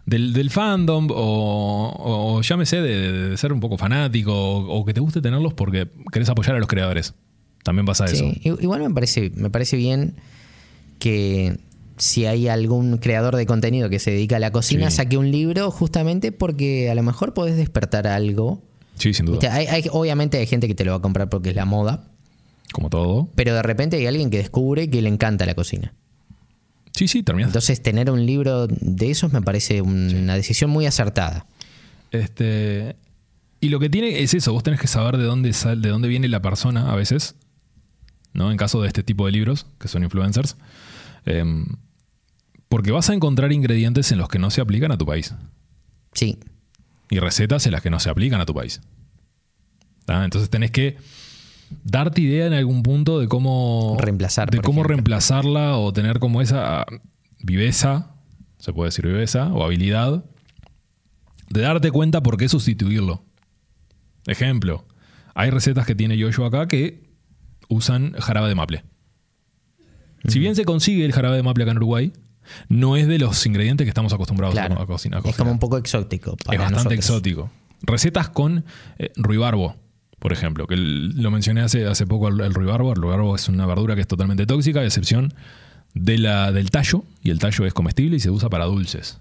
Del, 0.05 0.33
del 0.33 0.49
fandom 0.49 1.07
o, 1.11 1.93
o 2.37 2.41
llámese 2.41 2.81
de, 2.81 3.29
de 3.29 3.37
ser 3.37 3.53
un 3.53 3.59
poco 3.59 3.77
fanático 3.77 4.33
o, 4.33 4.79
o 4.79 4.83
que 4.85 4.91
te 4.93 4.99
guste 4.99 5.21
tenerlos 5.21 5.53
porque 5.53 5.87
querés 6.11 6.27
apoyar 6.29 6.55
a 6.55 6.59
los 6.59 6.67
creadores. 6.67 7.13
También 7.63 7.85
pasa 7.85 8.05
eso. 8.05 8.15
Sí, 8.15 8.41
i- 8.43 8.63
igual 8.63 8.81
me 8.81 8.89
parece, 8.89 9.31
me 9.35 9.51
parece 9.51 9.77
bien 9.77 10.15
que 10.97 11.59
si 11.99 12.25
hay 12.25 12.47
algún 12.47 12.97
creador 12.97 13.35
de 13.35 13.45
contenido 13.45 13.89
que 13.89 13.99
se 13.99 14.09
dedica 14.11 14.37
a 14.37 14.39
la 14.39 14.51
cocina, 14.51 14.89
Sí. 14.89 14.97
saque 14.97 15.17
un 15.17 15.31
libro 15.31 15.69
justamente 15.69 16.31
porque 16.31 16.89
a 16.89 16.95
lo 16.95 17.03
mejor 17.03 17.33
podés 17.33 17.55
despertar 17.57 18.07
algo. 18.07 18.63
Sí, 18.95 19.13
sin 19.13 19.25
duda. 19.27 19.33
Viste, 19.39 19.47
hay- 19.49 19.67
hay- 19.67 19.85
obviamente 19.91 20.37
hay 20.37 20.47
gente 20.47 20.67
que 20.67 20.75
te 20.75 20.83
lo 20.85 20.91
va 20.91 20.97
a 20.97 21.01
comprar 21.01 21.29
porque 21.29 21.49
es 21.49 21.55
la 21.55 21.65
moda, 21.65 22.07
Como 22.73 22.89
todo. 22.89 23.29
pero 23.35 23.53
de 23.53 23.61
repente 23.61 23.97
hay 23.97 24.07
alguien 24.07 24.29
que 24.29 24.37
descubre 24.37 24.89
que 24.89 25.01
le 25.01 25.09
encanta 25.09 25.45
la 25.45 25.53
cocina. 25.55 25.93
Sí, 26.95 27.07
sí, 27.07 27.21
terminás. 27.23 27.49
Entonces, 27.49 27.81
tener 27.81 28.09
un 28.11 28.25
libro 28.25 28.67
de 28.67 29.09
esos 29.11 29.31
me 29.31 29.41
parece 29.41 29.81
una 29.81 30.35
decisión 30.35 30.69
muy 30.69 30.85
acertada. 30.85 31.45
Este, 32.11 32.95
y 33.61 33.69
lo 33.69 33.79
que 33.79 33.89
tiene 33.89 34.21
es 34.21 34.33
eso, 34.33 34.51
vos 34.53 34.63
tenés 34.63 34.79
que 34.81 34.87
saber 34.87 35.17
de 35.17 35.23
dónde, 35.23 35.53
sal, 35.53 35.81
de 35.81 35.89
dónde 35.89 36.07
viene 36.07 36.27
la 36.27 36.41
persona 36.41 36.91
a 36.91 36.95
veces, 36.95 37.35
¿no? 38.33 38.51
En 38.51 38.57
caso 38.57 38.81
de 38.81 38.87
este 38.87 39.03
tipo 39.03 39.25
de 39.25 39.31
libros, 39.31 39.65
que 39.79 39.87
son 39.87 40.03
influencers. 40.03 40.57
Em, 41.25 41.65
porque 42.69 42.91
vas 42.91 43.09
a 43.09 43.13
encontrar 43.13 43.51
ingredientes 43.51 44.11
en 44.11 44.19
los 44.19 44.29
que 44.29 44.39
no 44.39 44.51
se 44.51 44.61
aplican 44.61 44.91
a 44.91 44.97
tu 44.97 45.05
país. 45.05 45.33
Sí. 46.13 46.37
Y 47.09 47.19
recetas 47.19 47.65
en 47.65 47.73
las 47.73 47.81
que 47.81 47.89
no 47.89 47.99
se 47.99 48.09
aplican 48.09 48.39
a 48.39 48.45
tu 48.45 48.53
país. 48.53 48.81
Entonces 50.07 50.49
tenés 50.49 50.71
que 50.71 50.97
darte 51.83 52.21
idea 52.21 52.47
en 52.47 52.53
algún 52.53 52.83
punto 52.83 53.19
de 53.19 53.27
cómo 53.27 53.95
reemplazar 53.99 54.49
de 54.49 54.59
cómo 54.59 54.83
reemplazarla 54.83 55.77
o 55.77 55.93
tener 55.93 56.19
como 56.19 56.41
esa 56.41 56.85
viveza 57.39 58.15
se 58.57 58.73
puede 58.73 58.87
decir 58.87 59.05
viveza 59.05 59.53
o 59.53 59.63
habilidad 59.63 60.25
de 61.49 61.61
darte 61.61 61.91
cuenta 61.91 62.23
por 62.23 62.37
qué 62.37 62.49
sustituirlo 62.49 63.23
ejemplo 64.25 64.87
hay 65.35 65.51
recetas 65.51 65.85
que 65.85 65.93
tiene 65.93 66.17
Yoyo 66.17 66.45
acá 66.45 66.67
que 66.67 67.07
usan 67.67 68.13
jarabe 68.13 68.49
de 68.49 68.55
maple 68.55 68.83
si 70.27 70.39
bien 70.39 70.55
se 70.55 70.65
consigue 70.65 71.05
el 71.05 71.13
jarabe 71.13 71.37
de 71.37 71.43
maple 71.43 71.65
acá 71.65 71.71
en 71.71 71.77
Uruguay 71.77 72.13
no 72.67 72.95
es 72.95 73.07
de 73.07 73.19
los 73.19 73.45
ingredientes 73.45 73.85
que 73.85 73.89
estamos 73.89 74.13
acostumbrados 74.13 74.57
a, 74.57 74.85
cocinar, 74.85 75.21
Es 75.25 75.35
como 75.35 75.51
un 75.51 75.59
poco 75.59 75.77
exótico. 75.77 76.37
es 76.51 76.59
bastante 76.59 76.95
exótico. 76.95 77.49
Recetas 77.81 78.29
con 78.29 78.65
eh, 78.97 79.11
ruibarbo, 79.15 79.75
por 80.19 80.33
ejemplo, 80.33 80.67
que 80.67 80.75
lo 80.75 81.31
mencioné 81.31 81.61
hace, 81.61 81.85
hace 81.87 82.05
poco 82.05 82.27
el, 82.27 82.53
ruibarbo. 82.53 82.91
El 82.93 83.01
ruibarbo 83.01 83.35
es 83.35 83.47
una 83.47 83.65
verdura 83.65 83.95
que 83.95 84.01
es 84.01 84.07
totalmente 84.07 84.45
tóxica, 84.45 84.81
a 84.81 84.85
excepción 84.85 85.33
de 85.93 86.17
la, 86.17 86.51
del 86.51 86.71
tallo, 86.71 87.03
y 87.23 87.29
el 87.29 87.39
tallo 87.39 87.65
es 87.65 87.73
comestible 87.73 88.17
y 88.17 88.19
se 88.19 88.29
usa 88.29 88.49
para 88.49 88.65
dulces. 88.65 89.19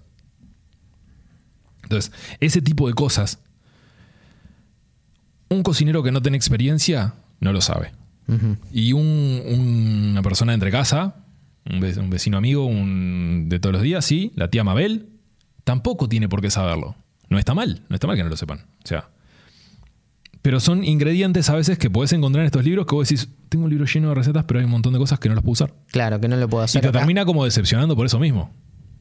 Entonces, 1.85 2.13
ese 2.41 2.61
tipo 2.61 2.89
de 2.89 2.95
cosas, 2.95 3.39
un 5.49 5.63
cocinero 5.63 6.03
que 6.03 6.13
no 6.13 6.21
tiene 6.21 6.37
experiencia 6.37 7.15
no 7.41 7.53
lo 7.53 7.61
sabe. 7.61 7.93
Y 8.71 8.93
una 8.93 10.21
persona 10.21 10.53
entre 10.53 10.71
casa, 10.71 11.17
un 11.69 12.11
vecino 12.11 12.39
amigo 12.39 12.65
un, 12.65 13.47
de 13.49 13.61
todos 13.61 13.75
los 13.75 13.83
días, 13.83 14.05
sí, 14.05 14.33
la 14.35 14.49
tía 14.49 14.65
Mabel, 14.65 15.11
tampoco 15.65 16.09
tiene 16.09 16.29
por 16.29 16.41
qué 16.41 16.51
saberlo. 16.51 16.97
No 17.29 17.39
está 17.39 17.55
mal, 17.55 17.83
no 17.89 17.95
está 17.95 18.07
mal 18.07 18.17
que 18.17 18.23
no 18.23 18.31
lo 18.31 18.37
sepan. 18.37 18.61
O 18.85 18.87
sea, 18.87 19.11
pero 20.43 20.61
son 20.61 20.85
ingredientes 20.85 21.51
a 21.51 21.57
veces 21.57 21.79
que 21.79 21.91
puedes 21.91 22.13
encontrar 22.13 22.43
en 22.43 22.47
estos 22.47 22.65
libros 22.65 22.87
que 22.87 22.95
vos 22.95 23.09
decís, 23.09 23.29
tengo 23.49 23.65
un 23.65 23.71
libro 23.71 23.85
lleno 23.85 24.09
de 24.09 24.15
recetas, 24.15 24.45
pero 24.45 24.61
hay 24.61 24.65
un 24.65 24.71
montón 24.71 24.93
de 24.93 24.99
cosas 24.99 25.19
que 25.19 25.29
no 25.29 25.35
las 25.35 25.43
puedo 25.43 25.53
usar. 25.53 25.75
Claro, 25.89 26.21
que 26.21 26.29
no 26.29 26.37
lo 26.37 26.49
puedo 26.49 26.65
hacer. 26.65 26.83
Y 26.83 26.87
te 26.87 26.93
termina 26.93 27.25
como 27.25 27.45
decepcionando 27.45 27.97
por 27.97 28.07
eso 28.07 28.19
mismo. 28.19 28.51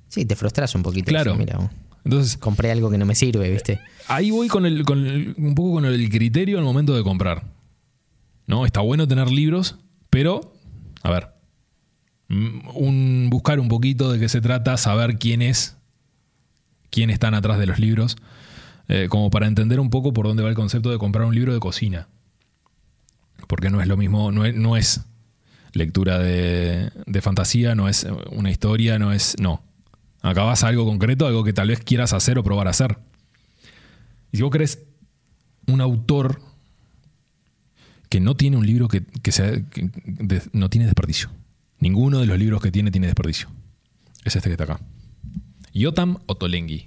Sí, 0.10 0.26
te 0.26 0.36
frustras 0.36 0.74
un 0.76 0.84
poquito. 0.84 1.08
Claro. 1.08 1.36
mira, 1.36 1.58
Entonces, 2.04 2.38
compré 2.38 2.72
algo 2.72 2.90
que 2.90 2.98
no 2.98 3.06
me 3.06 3.16
sirve, 3.16 3.50
¿viste? 3.50 3.80
Ahí 4.08 4.32
voy 4.32 4.48
con, 4.48 4.66
el, 4.66 4.84
con 4.84 5.00
un 5.06 5.56
poco 5.56 5.74
con 5.74 5.86
el 5.86 6.10
criterio 6.10 6.58
al 6.58 6.64
momento 6.64 6.96
de 6.96 7.04
comprar. 7.04 7.44
¿No? 8.46 8.66
Está 8.66 8.82
bueno 8.82 9.08
tener 9.08 9.30
libros, 9.30 9.78
pero, 10.10 10.54
a 11.04 11.12
ver, 11.12 11.30
un, 12.30 13.28
buscar 13.30 13.60
un 13.60 13.68
poquito 13.68 14.12
de 14.12 14.20
qué 14.20 14.30
se 14.30 14.42
trata, 14.42 14.78
saber 14.78 15.18
quién 15.18 15.42
es, 15.42 15.78
quién 16.90 17.10
están 17.10 17.34
atrás 17.34 17.60
de 17.60 17.68
los 17.68 17.80
libros 17.80 18.18
eh, 18.90 19.08
como 19.10 19.30
para 19.30 19.48
entender 19.48 19.80
un 19.80 19.90
poco 19.90 20.14
por 20.14 20.28
dónde 20.28 20.44
va 20.44 20.50
el 20.50 20.56
concepto 20.56 20.90
de 20.90 20.98
comprar 20.98 21.26
un 21.26 21.36
libro 21.36 21.54
de 21.54 21.60
cocina. 21.60 22.08
Porque 23.48 23.70
no 23.70 23.82
es 23.82 23.88
lo 23.88 23.98
mismo, 23.98 24.32
no 24.32 24.78
es, 24.78 25.02
lectura 25.74 26.20
de, 26.20 26.92
fantasía, 27.22 27.76
no 27.76 27.88
es 27.88 28.08
una 28.32 28.50
historia, 28.50 28.98
no 28.98 29.14
es. 29.14 29.36
No. 29.40 29.62
Acá 30.22 30.44
vas 30.44 30.64
a 30.64 30.70
algo 30.70 30.86
concreto, 30.86 31.28
algo 31.28 31.44
que 31.44 31.54
tal 31.54 31.68
vez 31.68 31.80
quieras 31.80 32.14
hacer 32.14 32.38
o 32.38 32.44
probar 32.44 32.68
a 32.68 32.72
hacer. 32.72 32.98
Y 34.32 34.38
si 34.38 34.44
vos 34.44 34.52
querés 34.52 34.84
un 35.68 35.82
autor 35.82 36.42
que 38.10 38.20
no 38.20 38.36
tiene 38.36 38.58
un 38.58 38.66
libro 38.66 38.88
que, 38.88 39.32
sea, 39.32 39.52
no 40.54 40.70
tiene 40.70 40.86
desperdicio. 40.86 41.30
Ninguno 41.80 42.20
de 42.20 42.26
los 42.26 42.38
libros 42.38 42.62
que 42.62 42.72
tiene 42.72 42.92
tiene 42.92 43.08
desperdicio. 43.08 43.50
Es 44.24 44.36
este 44.36 44.50
que 44.50 44.54
está 44.54 44.64
acá. 44.64 44.80
Yotam 45.74 46.18
Ottolenghi. 46.26 46.86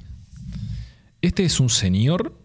Este 1.22 1.44
es 1.44 1.60
un 1.60 1.70
señor 1.70 2.36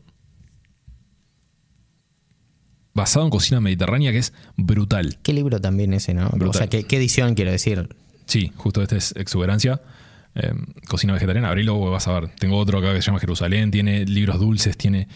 basado 2.93 3.25
en 3.25 3.29
cocina 3.29 3.59
mediterránea 3.61 4.11
que 4.11 4.19
es 4.19 4.33
brutal. 4.55 5.19
¿Qué 5.21 5.33
libro 5.33 5.59
también 5.59 5.93
ese, 5.93 6.13
no? 6.13 6.29
O 6.29 6.53
sea, 6.53 6.67
¿qué, 6.67 6.85
edición 6.89 7.35
quiero 7.35 7.51
decir? 7.51 7.89
Sí, 8.25 8.51
justo 8.55 8.81
este 8.81 8.97
es 8.97 9.13
Exuberancia. 9.17 9.81
Eh, 10.33 10.53
cocina 10.87 11.13
vegetariana, 11.13 11.49
abrilo, 11.49 11.79
vas 11.79 12.07
a 12.07 12.19
ver. 12.19 12.29
Tengo 12.39 12.57
otro 12.57 12.79
acá 12.79 12.93
que 12.93 13.01
se 13.01 13.07
llama 13.07 13.19
Jerusalén, 13.19 13.71
tiene 13.71 14.05
libros 14.05 14.39
dulces, 14.39 14.77
tiene... 14.77 15.07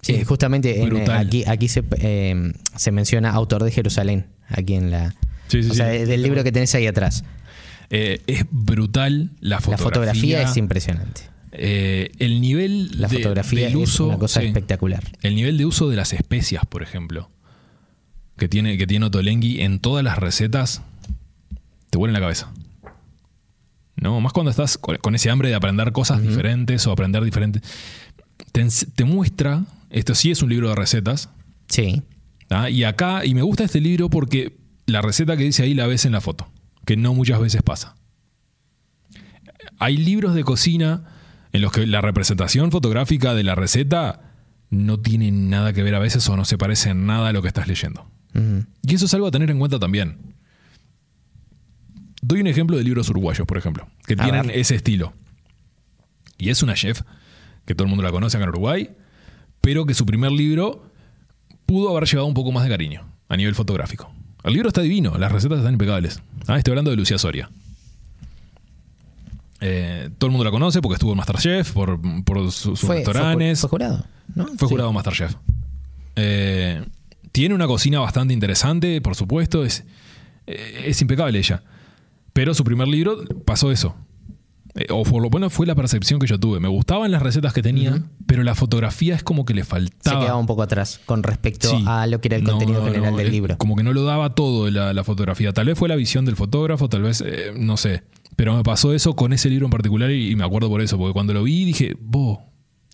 Sí, 0.00 0.22
justamente 0.24 0.86
aquí, 1.12 1.44
aquí 1.46 1.66
eh, 1.98 2.52
se, 2.76 2.92
menciona 2.92 3.30
autor 3.30 3.64
de 3.64 3.70
Jerusalén, 3.70 4.26
aquí 4.48 4.74
en 4.74 4.90
la... 4.90 5.14
Sí, 5.48 5.62
sí, 5.62 5.70
o 5.70 5.74
sea, 5.74 5.86
del 5.86 6.22
libro 6.22 6.42
que 6.42 6.52
tenés 6.52 6.74
ahí 6.74 6.86
atrás. 6.86 7.24
Eh, 7.90 8.22
es 8.26 8.44
brutal 8.50 9.30
la 9.40 9.60
fotografía. 9.60 9.70
La 9.70 9.78
fotografía 9.78 10.42
es 10.42 10.56
impresionante. 10.56 11.34
Eh, 11.56 12.10
el 12.18 12.40
nivel 12.40 13.00
la 13.00 13.06
de, 13.06 13.18
fotografía 13.18 13.66
del 13.66 13.76
uso, 13.76 14.04
es 14.04 14.08
una 14.08 14.18
cosa 14.18 14.42
espectacular. 14.42 15.04
El 15.22 15.36
nivel 15.36 15.56
de 15.56 15.64
uso 15.64 15.88
de 15.88 15.96
las 15.96 16.12
especias, 16.12 16.66
por 16.66 16.82
ejemplo, 16.82 17.30
que 18.36 18.48
tiene, 18.48 18.76
que 18.76 18.86
tiene 18.88 19.06
Otolenghi 19.06 19.60
en 19.60 19.78
todas 19.78 20.02
las 20.02 20.18
recetas, 20.18 20.82
te 21.90 21.98
vuelve 21.98 22.10
en 22.10 22.14
la 22.14 22.26
cabeza. 22.26 22.52
¿No? 23.96 24.20
Más 24.20 24.32
cuando 24.32 24.50
estás 24.50 24.76
con 24.76 25.14
ese 25.14 25.30
hambre 25.30 25.48
de 25.48 25.54
aprender 25.54 25.92
cosas 25.92 26.20
diferentes 26.20 26.84
o 26.88 26.90
aprender 26.90 27.22
diferentes. 27.22 27.62
Te, 28.50 29.04
muestra, 29.04 29.64
esto 29.90 30.16
sí 30.16 30.32
es 30.32 30.42
un 30.42 30.50
libro 30.50 30.68
de 30.68 30.74
recetas. 30.74 31.30
Sí. 31.68 32.02
¿ah? 32.50 32.68
Y 32.68 32.82
acá, 32.82 33.24
y 33.24 33.34
me 33.34 33.42
gusta 33.42 33.62
este 33.62 33.80
libro 33.80 34.10
porque 34.10 34.56
la 34.86 35.02
receta 35.02 35.36
que 35.36 35.44
dice 35.44 35.62
ahí 35.62 35.74
la 35.74 35.86
ves 35.86 36.04
en 36.04 36.12
la 36.12 36.20
foto, 36.20 36.48
que 36.84 36.96
no 36.96 37.14
muchas 37.14 37.40
veces 37.40 37.62
pasa. 37.62 37.96
Hay 39.78 39.96
libros 39.96 40.34
de 40.34 40.44
cocina 40.44 41.04
en 41.52 41.62
los 41.62 41.72
que 41.72 41.86
la 41.86 42.00
representación 42.00 42.70
fotográfica 42.70 43.34
de 43.34 43.44
la 43.44 43.54
receta 43.54 44.32
no 44.70 45.00
tiene 45.00 45.30
nada 45.30 45.72
que 45.72 45.82
ver 45.82 45.94
a 45.94 45.98
veces 45.98 46.28
o 46.28 46.36
no 46.36 46.44
se 46.44 46.58
parece 46.58 46.90
en 46.90 47.06
nada 47.06 47.28
a 47.28 47.32
lo 47.32 47.42
que 47.42 47.48
estás 47.48 47.68
leyendo. 47.68 48.10
Y 48.82 48.94
eso 48.94 49.06
es 49.06 49.14
algo 49.14 49.28
a 49.28 49.30
tener 49.30 49.50
en 49.50 49.60
cuenta 49.60 49.78
también. 49.78 50.34
Doy 52.20 52.40
un 52.40 52.48
ejemplo 52.48 52.76
de 52.76 52.82
libros 52.82 53.08
uruguayos, 53.08 53.46
por 53.46 53.58
ejemplo, 53.58 53.86
que 54.06 54.16
tienen 54.16 54.50
ese 54.50 54.74
estilo. 54.74 55.12
Y 56.36 56.48
es 56.48 56.62
una 56.62 56.74
chef, 56.74 57.02
que 57.64 57.74
todo 57.74 57.84
el 57.84 57.90
mundo 57.90 58.02
la 58.02 58.10
conoce 58.10 58.36
acá 58.36 58.44
en 58.44 58.50
Uruguay, 58.50 58.90
pero 59.60 59.86
que 59.86 59.94
su 59.94 60.04
primer 60.04 60.32
libro 60.32 60.90
pudo 61.64 61.90
haber 61.90 62.08
llevado 62.08 62.26
un 62.26 62.34
poco 62.34 62.50
más 62.50 62.64
de 62.64 62.70
cariño 62.70 63.06
a 63.28 63.36
nivel 63.36 63.54
fotográfico. 63.54 64.12
El 64.44 64.52
libro 64.52 64.68
está 64.68 64.82
divino, 64.82 65.16
las 65.16 65.32
recetas 65.32 65.58
están 65.58 65.72
impecables. 65.72 66.20
Ah, 66.46 66.58
estoy 66.58 66.72
hablando 66.72 66.90
de 66.90 66.98
Lucía 66.98 67.16
Soria. 67.16 67.50
Eh, 69.60 70.10
todo 70.18 70.28
el 70.28 70.32
mundo 70.32 70.44
la 70.44 70.50
conoce 70.50 70.82
porque 70.82 70.94
estuvo 70.94 71.12
en 71.12 71.16
Masterchef, 71.16 71.72
por, 71.72 71.98
por 72.24 72.52
sus 72.52 72.82
restaurantes. 72.82 73.60
Fue, 73.60 73.70
jurado, 73.70 74.04
¿no? 74.34 74.46
Fue 74.58 74.68
jurado 74.68 74.92
Masterchef. 74.92 75.34
Eh, 76.16 76.84
tiene 77.32 77.54
una 77.54 77.66
cocina 77.66 78.00
bastante 78.00 78.34
interesante, 78.34 79.00
por 79.00 79.16
supuesto, 79.16 79.64
es, 79.64 79.84
eh, 80.46 80.84
es 80.86 81.00
impecable 81.00 81.38
ella. 81.38 81.62
Pero 82.34 82.52
su 82.52 82.64
primer 82.64 82.88
libro 82.88 83.24
pasó 83.46 83.72
eso. 83.72 83.96
O 84.90 85.04
por 85.04 85.22
lo 85.22 85.30
bueno 85.30 85.50
fue 85.50 85.66
la 85.66 85.74
percepción 85.74 86.18
que 86.18 86.26
yo 86.26 86.38
tuve. 86.38 86.60
Me 86.60 86.68
gustaban 86.68 87.10
las 87.10 87.22
recetas 87.22 87.52
que 87.52 87.62
tenía, 87.62 88.02
pero 88.26 88.42
la 88.42 88.54
fotografía 88.54 89.14
es 89.14 89.22
como 89.22 89.44
que 89.44 89.54
le 89.54 89.64
faltaba. 89.64 90.18
Se 90.18 90.24
quedaba 90.24 90.38
un 90.38 90.46
poco 90.46 90.62
atrás 90.62 91.00
con 91.06 91.22
respecto 91.22 91.70
a 91.86 92.06
lo 92.06 92.20
que 92.20 92.28
era 92.28 92.36
el 92.36 92.44
contenido 92.44 92.84
general 92.84 93.16
del 93.16 93.30
libro. 93.30 93.56
Como 93.58 93.76
que 93.76 93.82
no 93.82 93.92
lo 93.92 94.04
daba 94.04 94.34
todo 94.34 94.70
la, 94.70 94.92
la, 94.92 95.04
fotografía. 95.04 95.52
Tal 95.52 95.66
vez 95.66 95.78
fue 95.78 95.88
la 95.88 95.96
visión 95.96 96.24
del 96.24 96.36
fotógrafo, 96.36 96.88
tal 96.88 97.02
vez, 97.02 97.22
no 97.56 97.76
sé. 97.76 98.02
Pero 98.36 98.56
me 98.56 98.62
pasó 98.62 98.92
eso 98.92 99.14
con 99.14 99.32
ese 99.32 99.48
libro 99.48 99.66
en 99.66 99.70
particular 99.70 100.10
y, 100.10 100.34
me 100.36 100.44
acuerdo 100.44 100.68
por 100.68 100.80
eso, 100.80 100.98
porque 100.98 101.12
cuando 101.12 101.32
lo 101.32 101.44
vi 101.44 101.64
dije, 101.64 101.96
vos, 102.00 102.38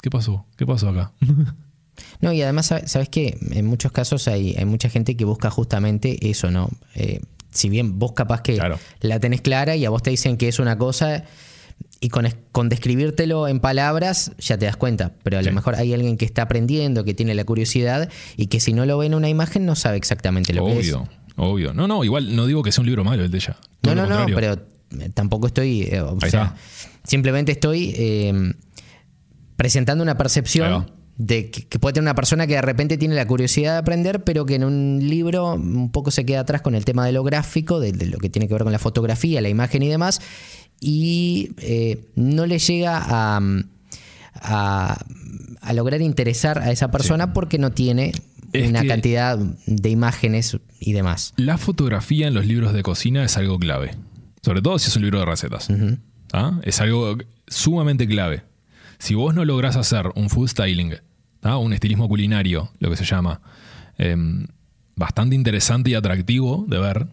¿qué 0.02 0.10
pasó? 0.10 0.46
¿Qué 0.56 0.66
pasó 0.66 0.88
acá? 0.88 1.12
No, 2.22 2.32
y 2.32 2.40
además, 2.40 2.72
¿sabes 2.86 3.10
qué? 3.10 3.36
En 3.50 3.66
muchos 3.66 3.92
casos 3.92 4.26
hay, 4.26 4.54
hay 4.56 4.64
mucha 4.64 4.88
gente 4.88 5.18
que 5.18 5.26
busca 5.26 5.50
justamente 5.50 6.30
eso, 6.30 6.50
¿no? 6.50 6.70
Eh, 6.94 7.20
si 7.50 7.68
bien 7.68 7.98
vos 7.98 8.12
capaz 8.12 8.40
que 8.40 8.58
la 9.00 9.20
tenés 9.20 9.42
clara 9.42 9.76
y 9.76 9.84
a 9.84 9.90
vos 9.90 10.02
te 10.02 10.08
dicen 10.08 10.38
que 10.38 10.48
es 10.48 10.58
una 10.60 10.78
cosa 10.78 11.24
y 12.00 12.08
con, 12.08 12.26
con 12.52 12.68
describírtelo 12.68 13.46
en 13.46 13.60
palabras 13.60 14.32
ya 14.38 14.56
te 14.56 14.64
das 14.64 14.76
cuenta, 14.76 15.12
pero 15.22 15.38
a 15.38 15.42
lo 15.42 15.52
mejor 15.52 15.74
hay 15.74 15.92
alguien 15.92 16.16
que 16.16 16.24
está 16.24 16.42
aprendiendo, 16.42 17.04
que 17.04 17.14
tiene 17.14 17.34
la 17.34 17.44
curiosidad 17.44 18.08
y 18.36 18.46
que 18.46 18.58
si 18.58 18.72
no 18.72 18.86
lo 18.86 18.96
ve 18.98 19.06
en 19.06 19.14
una 19.14 19.28
imagen 19.28 19.66
no 19.66 19.74
sabe 19.76 19.98
exactamente 19.98 20.54
lo 20.54 20.64
que 20.64 20.80
es. 20.80 20.94
Obvio, 20.94 21.08
obvio. 21.36 21.74
No, 21.74 21.86
no, 21.86 22.02
igual 22.04 22.34
no 22.34 22.46
digo 22.46 22.62
que 22.62 22.72
sea 22.72 22.80
un 22.82 22.86
libro 22.86 23.04
malo 23.04 23.22
el 23.22 23.30
de 23.30 23.36
ella. 23.36 23.56
No, 23.82 23.94
no, 23.94 24.06
no, 24.06 24.26
pero 24.34 24.58
tampoco 25.12 25.46
estoy, 25.46 25.82
eh, 25.82 26.00
o 26.00 26.18
sea, 26.20 26.54
simplemente 27.04 27.52
estoy 27.52 27.94
eh, 27.96 28.54
presentando 29.56 30.02
una 30.02 30.16
percepción 30.16 30.90
de 31.20 31.50
que, 31.50 31.78
puede 31.78 31.92
tener 31.92 32.04
una 32.04 32.14
persona 32.14 32.46
que 32.46 32.54
de 32.54 32.62
repente 32.62 32.96
tiene 32.96 33.14
la 33.14 33.26
curiosidad 33.26 33.74
de 33.74 33.78
aprender, 33.78 34.24
pero 34.24 34.46
que 34.46 34.54
en 34.54 34.64
un 34.64 35.00
libro 35.02 35.52
un 35.52 35.92
poco 35.92 36.10
se 36.10 36.24
queda 36.24 36.40
atrás 36.40 36.62
con 36.62 36.74
el 36.74 36.86
tema 36.86 37.04
de 37.04 37.12
lo 37.12 37.22
gráfico, 37.22 37.78
de, 37.78 37.92
lo 38.06 38.16
que 38.16 38.30
tiene 38.30 38.48
que 38.48 38.54
ver 38.54 38.62
con 38.62 38.72
la 38.72 38.78
fotografía, 38.78 39.42
la 39.42 39.50
imagen 39.50 39.82
y 39.82 39.88
demás, 39.88 40.22
y 40.80 41.50
eh, 41.58 42.06
no 42.16 42.46
le 42.46 42.58
llega 42.58 42.98
a, 42.98 43.40
a, 44.34 45.04
a 45.60 45.72
lograr 45.74 46.00
interesar 46.00 46.58
a 46.58 46.70
esa 46.72 46.90
persona 46.90 47.32
porque 47.32 47.58
no 47.58 47.70
tiene 47.70 48.12
Es 48.52 48.68
una 48.68 48.84
cantidad 48.84 49.38
de 49.38 49.90
imágenes 49.90 50.56
y 50.80 50.92
demás. 50.92 51.34
La 51.36 51.58
fotografía 51.58 52.26
en 52.26 52.34
los 52.34 52.46
libros 52.46 52.72
de 52.72 52.82
cocina 52.82 53.22
es 53.24 53.36
algo 53.36 53.58
clave. 53.58 53.94
Sobre 54.42 54.62
todo 54.62 54.78
si 54.78 54.88
es 54.88 54.96
un 54.96 55.02
libro 55.02 55.20
de 55.20 55.26
recetas. 55.26 55.68
¿tá? 56.26 56.58
Es 56.62 56.80
algo 56.80 57.18
sumamente 57.46 58.08
clave. 58.08 58.42
Si 58.98 59.14
vos 59.14 59.34
no 59.34 59.44
lográs 59.44 59.76
hacer 59.76 60.10
un 60.14 60.30
food 60.30 60.48
styling, 60.48 60.94
¿tá? 61.40 61.58
un 61.58 61.72
estilismo 61.72 62.08
culinario, 62.08 62.70
lo 62.78 62.90
que 62.90 62.96
se 62.96 63.04
llama, 63.04 63.40
em, 63.98 64.46
bastante 64.96 65.34
interesante 65.36 65.90
y 65.90 65.94
atractivo 65.94 66.64
de 66.68 66.78
ver, 66.78 67.06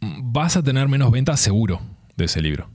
vas 0.00 0.56
a 0.56 0.62
tener 0.62 0.88
menos 0.88 1.10
ventas 1.10 1.40
seguro 1.40 1.80
de 2.16 2.24
ese 2.26 2.40
libro. 2.42 2.68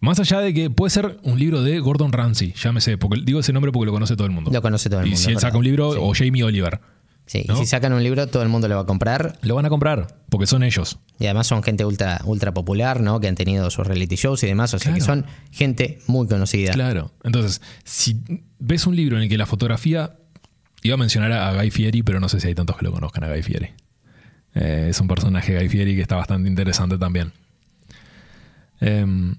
Más 0.00 0.20
allá 0.20 0.40
de 0.40 0.54
que 0.54 0.70
puede 0.70 0.90
ser 0.90 1.18
un 1.24 1.38
libro 1.38 1.62
de 1.62 1.80
Gordon 1.80 2.12
Ramsay, 2.12 2.52
llámese, 2.52 2.98
porque 2.98 3.20
digo 3.24 3.40
ese 3.40 3.52
nombre 3.52 3.72
porque 3.72 3.86
lo 3.86 3.92
conoce 3.92 4.14
todo 4.14 4.26
el 4.26 4.32
mundo. 4.32 4.50
Lo 4.52 4.62
conoce 4.62 4.88
todo 4.88 5.00
el 5.00 5.06
y 5.06 5.10
mundo, 5.10 5.22
si 5.24 5.30
él 5.32 5.40
saca 5.40 5.58
un 5.58 5.64
libro, 5.64 5.92
Sí. 5.92 5.98
o 6.00 6.12
Jamie 6.14 6.44
Oliver, 6.44 6.80
Sí, 7.26 7.44
y 7.46 7.56
si 7.56 7.66
sacan 7.66 7.92
un 7.92 8.02
libro, 8.02 8.26
todo 8.28 8.42
el 8.42 8.48
mundo 8.48 8.68
lo 8.68 8.76
va 8.76 8.82
a 8.82 8.86
comprar. 8.86 9.38
lo 9.42 9.54
van 9.54 9.66
a 9.66 9.68
comprar, 9.68 10.16
porque 10.30 10.46
son 10.46 10.62
ellos. 10.62 10.98
Y 11.18 11.26
además 11.26 11.46
son 11.46 11.62
gente 11.62 11.84
ultra, 11.84 12.22
ultra 12.24 12.54
popular, 12.54 13.00
¿no? 13.02 13.20
Que 13.20 13.28
han 13.28 13.34
tenido 13.34 13.68
sus 13.70 13.86
reality 13.86 14.16
shows 14.16 14.42
y 14.44 14.46
demás. 14.46 14.72
O 14.72 14.78
sea 14.78 14.94
que 14.94 15.02
son 15.02 15.26
gente 15.50 15.98
muy 16.06 16.26
conocida. 16.26 16.72
Claro. 16.72 17.12
Entonces, 17.24 17.60
si 17.84 18.16
ves 18.58 18.86
un 18.86 18.96
libro 18.96 19.16
en 19.18 19.24
el 19.24 19.28
que 19.28 19.36
la 19.36 19.44
fotografía. 19.46 20.14
Iba 20.82 20.94
a 20.94 20.96
mencionar 20.96 21.32
a 21.32 21.52
Guy 21.60 21.70
Fieri, 21.72 22.02
pero 22.04 22.18
no 22.20 22.28
sé 22.30 22.40
si 22.40 22.46
hay 22.46 22.54
tantos 22.54 22.76
que 22.78 22.84
lo 22.84 22.92
conozcan 22.92 23.24
a 23.24 23.28
Guy 23.28 23.42
Fieri. 23.42 23.70
Eh, 24.54 24.86
es 24.90 25.00
un 25.00 25.08
personaje 25.08 25.56
Guy 25.58 25.68
Fieri 25.68 25.94
que 25.94 26.02
está 26.02 26.16
bastante 26.16 26.48
interesante 26.48 26.98
también. 26.98 27.32
Em, 28.80 29.34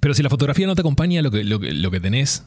pero 0.00 0.14
si 0.14 0.22
la 0.22 0.30
fotografía 0.30 0.66
no 0.66 0.74
te 0.74 0.80
acompaña 0.80 1.22
lo 1.22 1.30
que, 1.30 1.44
lo 1.44 1.60
que, 1.60 1.72
lo 1.72 1.90
que 1.90 2.00
tenés, 2.00 2.44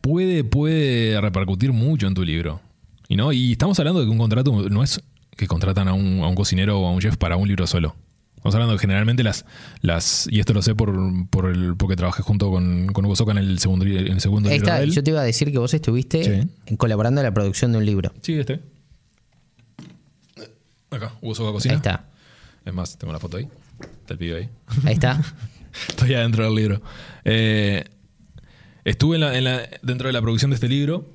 puede, 0.00 0.44
puede 0.44 1.20
repercutir 1.20 1.72
mucho 1.72 2.06
en 2.06 2.14
tu 2.14 2.24
libro. 2.24 2.60
Y, 3.08 3.16
no, 3.16 3.32
y 3.32 3.52
estamos 3.52 3.78
hablando 3.78 4.00
de 4.00 4.06
que 4.06 4.10
un 4.10 4.18
contrato 4.18 4.68
no 4.68 4.82
es 4.82 5.00
que 5.36 5.46
contratan 5.46 5.88
a 5.88 5.92
un, 5.94 6.20
a 6.22 6.28
un 6.28 6.34
cocinero 6.34 6.80
o 6.80 6.86
a 6.86 6.90
un 6.90 7.00
chef 7.00 7.16
para 7.16 7.36
un 7.36 7.46
libro 7.46 7.66
solo. 7.66 7.94
Estamos 8.36 8.54
hablando 8.54 8.72
de 8.74 8.78
que 8.78 8.82
generalmente 8.82 9.22
las, 9.24 9.44
las 9.80 10.28
y 10.30 10.38
esto 10.40 10.52
lo 10.52 10.62
sé 10.62 10.74
por, 10.74 10.94
por 11.28 11.46
el, 11.46 11.76
porque 11.76 11.96
trabajé 11.96 12.22
junto 12.22 12.50
con, 12.50 12.86
con 12.88 13.04
Hugo 13.04 13.16
Soca 13.16 13.32
en 13.32 13.38
el 13.38 13.58
segundo, 13.58 13.84
en 13.84 14.06
el 14.12 14.20
segundo 14.20 14.48
Ahí 14.48 14.58
libro 14.58 14.74
de 14.74 14.82
él. 14.84 14.92
yo 14.92 15.02
te 15.02 15.10
iba 15.10 15.20
a 15.20 15.24
decir 15.24 15.50
que 15.50 15.58
vos 15.58 15.74
estuviste 15.74 16.46
Sí. 16.66 16.76
colaborando 16.76 17.20
en 17.20 17.24
la 17.24 17.34
producción 17.34 17.72
de 17.72 17.78
un 17.78 17.86
libro. 17.86 18.12
Sí, 18.22 18.34
este. 18.34 18.60
Acá, 20.90 21.12
Hugo 21.20 21.34
Soca 21.34 21.52
Cocina. 21.52 21.74
Ahí 21.74 21.78
está. 21.78 22.04
Es 22.64 22.72
más, 22.74 22.96
tengo 22.98 23.10
una 23.10 23.20
foto 23.20 23.36
ahí. 23.36 23.48
Está 23.80 24.14
el 24.14 24.18
pibe 24.18 24.36
ahí. 24.38 24.48
Ahí 24.84 24.94
está. 24.94 25.20
Estoy 25.88 26.14
adentro 26.14 26.44
del 26.44 26.54
libro. 26.54 26.82
Eh, 27.24 27.84
estuve 28.84 29.16
en 29.16 29.20
la- 29.20 29.36
en 29.36 29.44
la- 29.44 29.68
dentro 29.82 30.06
de 30.08 30.12
la 30.12 30.20
producción 30.22 30.50
de 30.50 30.54
este 30.56 30.68
libro. 30.68 31.08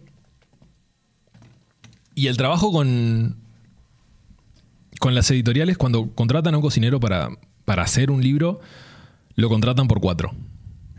Y 2.16 2.28
el 2.28 2.38
trabajo 2.38 2.72
con, 2.72 3.38
con 5.00 5.16
las 5.16 5.30
editoriales, 5.32 5.78
cuando 5.78 6.12
contratan 6.14 6.54
a 6.54 6.58
un 6.58 6.62
cocinero 6.64 7.00
para, 7.00 7.30
para 7.66 7.84
hacer 7.84 8.12
un 8.12 8.22
libro, 8.22 8.62
lo 9.36 9.50
contratan 9.50 9.88
por 9.88 10.00
cuatro. 10.00 10.32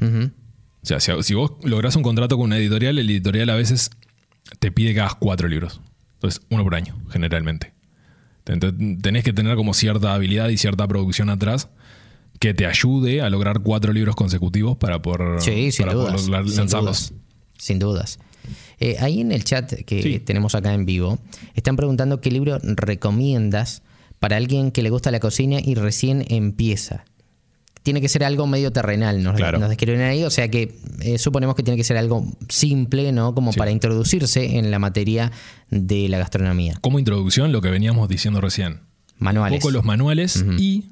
O 0.01 0.87
sea, 0.87 0.99
si, 1.01 1.13
si 1.23 1.35
vos 1.35 1.53
lográs 1.63 1.95
un 1.97 2.03
contrato 2.03 2.37
con 2.37 2.47
una 2.47 2.59
editorial, 2.59 2.99
el 2.99 3.09
editorial 3.09 3.49
a 3.51 3.55
veces 3.55 3.91
te 4.59 4.73
pide 4.73 4.93
que 4.93 5.01
hagas 5.01 5.15
cuatro 5.15 5.47
libros. 5.49 5.81
Entonces, 6.15 6.43
uno 6.51 6.65
por 6.65 6.75
año, 6.75 6.97
generalmente. 7.11 7.73
Tenés 8.45 9.25
que 9.25 9.33
tener 9.33 9.57
como 9.57 9.73
cierta 9.75 10.15
habilidad 10.15 10.49
y 10.51 10.59
cierta 10.59 10.87
producción 10.87 11.31
atrás 11.31 11.69
que 12.39 12.53
te 12.53 12.67
ayude 12.67 13.23
a 13.23 13.31
lograr 13.31 13.61
cuatro 13.61 13.93
libros 13.93 14.15
consecutivos 14.17 14.77
para 14.77 15.01
poder, 15.01 15.41
Sí, 15.41 15.73
sin 15.73 15.87
para 15.87 15.97
dudas. 15.99 16.21
sin 16.23 16.33
lanzarlos. 16.33 17.11
dudas. 17.11 17.13
Sin 17.57 17.79
dudas. 17.79 18.19
Eh, 18.81 18.97
ahí 19.01 19.21
en 19.21 19.33
el 19.33 19.45
chat 19.45 19.73
que 19.85 20.03
Sí. 20.03 20.19
tenemos 20.19 20.55
acá 20.55 20.75
en 20.75 20.85
vivo, 20.85 21.19
están 21.55 21.77
preguntando 21.77 22.21
qué 22.21 22.31
libro 22.31 22.59
recomiendas 22.63 23.83
para 24.19 24.37
alguien 24.37 24.71
que 24.73 24.83
le 24.83 24.91
gusta 24.91 25.11
la 25.11 25.21
cocina 25.21 25.59
y 25.65 25.75
recién 25.75 26.25
empieza. 26.29 27.05
Tiene 27.85 28.01
que 28.01 28.09
ser 28.09 28.25
algo 28.25 28.47
medio 28.49 28.73
terrenal, 28.73 29.23
nos, 29.23 29.37
Claro. 29.37 29.59
nos 29.61 29.69
describen 29.69 30.01
ahí, 30.01 30.25
o 30.25 30.31
sea 30.31 30.49
que 30.49 30.77
eh, 31.01 31.19
suponemos 31.19 31.55
que 31.55 31.63
tiene 31.63 31.77
que 31.77 31.85
ser 31.85 31.97
algo 31.97 32.27
simple, 32.49 33.13
¿no? 33.13 33.35
Como 33.35 33.53
Sí. 33.53 33.59
para 33.59 33.71
introducirse 33.71 34.59
en 34.59 34.73
la 34.73 34.79
materia 34.81 35.31
de 35.71 36.09
la 36.09 36.19
gastronomía. 36.19 36.77
Como 36.81 36.99
introducción, 36.99 37.53
lo 37.53 37.61
que 37.61 37.71
veníamos 37.71 38.09
diciendo 38.09 38.41
recién. 38.41 38.73
Un 38.73 38.81
Manuales. 39.27 39.61
poco 39.61 39.71
los 39.71 39.85
manuales 39.85 40.45
y 40.59 40.87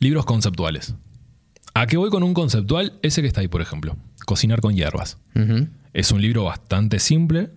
libros 0.00 0.26
conceptuales. 0.26 0.94
¿A 1.72 1.86
qué 1.86 1.96
voy 1.96 2.10
con 2.10 2.22
un 2.22 2.34
conceptual? 2.34 2.98
Ese 3.02 3.20
que 3.22 3.26
está 3.28 3.40
ahí, 3.40 3.48
por 3.48 3.62
ejemplo. 3.62 3.96
Cocinar 4.26 4.60
con 4.60 4.74
hierbas. 4.74 5.18
Es 5.92 6.10
un 6.12 6.20
libro 6.20 6.44
bastante 6.44 6.98
simple, 6.98 7.50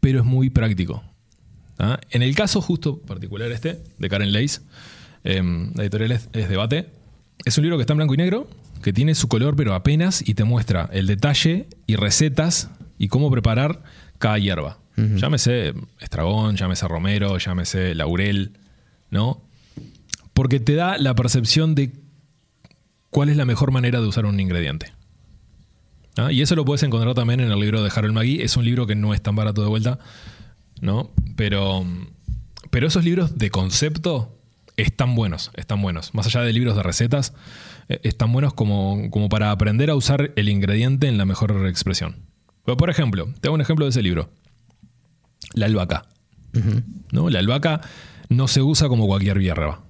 pero 0.00 0.18
es 0.20 0.24
muy 0.26 0.50
práctico. 0.50 1.02
¿Ah? 1.78 1.98
En 2.10 2.22
el 2.22 2.34
caso 2.34 2.60
justo 2.60 3.00
particular 3.00 3.50
este, 3.52 3.82
de 3.98 4.08
Karen 4.08 4.32
Leis, 4.32 4.62
em, 5.24 5.72
la 5.74 5.82
editorial 5.84 6.12
es, 6.12 6.28
es 6.32 6.48
Debate, 6.48 6.90
es 7.44 7.56
un 7.58 7.62
libro 7.62 7.76
que 7.78 7.82
está 7.82 7.92
en 7.92 7.98
blanco 7.98 8.14
y 8.14 8.18
negro, 8.18 8.48
que 8.82 8.92
tiene 8.92 9.14
su 9.14 9.28
color 9.28 9.56
pero 9.56 9.74
apenas 9.74 10.26
y 10.26 10.34
te 10.34 10.44
muestra 10.44 10.88
el 10.92 11.06
detalle 11.06 11.68
y 11.86 11.96
recetas 11.96 12.70
y 12.98 13.08
cómo 13.08 13.30
preparar 13.30 13.82
cada 14.18 14.38
hierba. 14.38 14.78
Llámese 14.96 15.72
estragón, 15.98 16.56
llámese 16.56 16.86
romero, 16.86 17.38
llámese 17.38 17.94
laurel, 17.94 18.58
¿no? 19.08 19.42
Porque 20.34 20.60
te 20.60 20.74
da 20.74 20.98
la 20.98 21.14
percepción 21.14 21.74
de 21.74 21.94
cuál 23.08 23.30
es 23.30 23.38
la 23.38 23.46
mejor 23.46 23.70
manera 23.70 23.98
de 24.00 24.06
usar 24.06 24.26
un 24.26 24.38
ingrediente. 24.38 24.92
¿Ah? 26.18 26.30
Y 26.30 26.42
eso 26.42 26.54
lo 26.54 26.66
puedes 26.66 26.82
encontrar 26.82 27.14
también 27.14 27.40
en 27.40 27.50
el 27.50 27.58
libro 27.58 27.82
de 27.82 27.90
Harold 27.94 28.14
McGee. 28.14 28.42
Es 28.42 28.58
un 28.58 28.66
libro 28.66 28.86
que 28.86 28.94
no 28.94 29.14
es 29.14 29.22
tan 29.22 29.34
barato 29.36 29.62
de 29.62 29.68
vuelta, 29.68 29.98
¿no? 30.82 31.12
Pero, 31.34 31.86
pero 32.70 32.86
esos 32.86 33.02
libros 33.02 33.38
de 33.38 33.50
concepto 33.50 34.39
están 34.82 35.14
buenos, 35.14 35.50
están 35.54 35.82
buenos. 35.82 36.14
Más 36.14 36.26
allá 36.26 36.42
de 36.42 36.52
libros 36.52 36.76
de 36.76 36.82
recetas, 36.82 37.34
eh, 37.88 38.00
están 38.02 38.32
buenos 38.32 38.54
como, 38.54 39.10
como 39.10 39.28
para 39.28 39.50
aprender 39.50 39.90
a 39.90 39.94
usar 39.94 40.32
el 40.36 40.48
ingrediente 40.48 41.08
en 41.08 41.18
la 41.18 41.24
mejor 41.24 41.66
expresión. 41.66 42.26
Pero, 42.64 42.76
por 42.76 42.90
ejemplo, 42.90 43.28
te 43.40 43.48
hago 43.48 43.54
un 43.54 43.60
ejemplo 43.60 43.86
de 43.86 43.90
ese 43.90 44.02
libro. 44.02 44.30
La 45.54 45.66
albahaca. 45.66 46.06
¿no? 47.12 47.30
La 47.30 47.38
albahaca 47.38 47.80
no 48.28 48.48
se 48.48 48.62
usa 48.62 48.88
como 48.88 49.06
cualquier 49.06 49.40
hierba. 49.40 49.84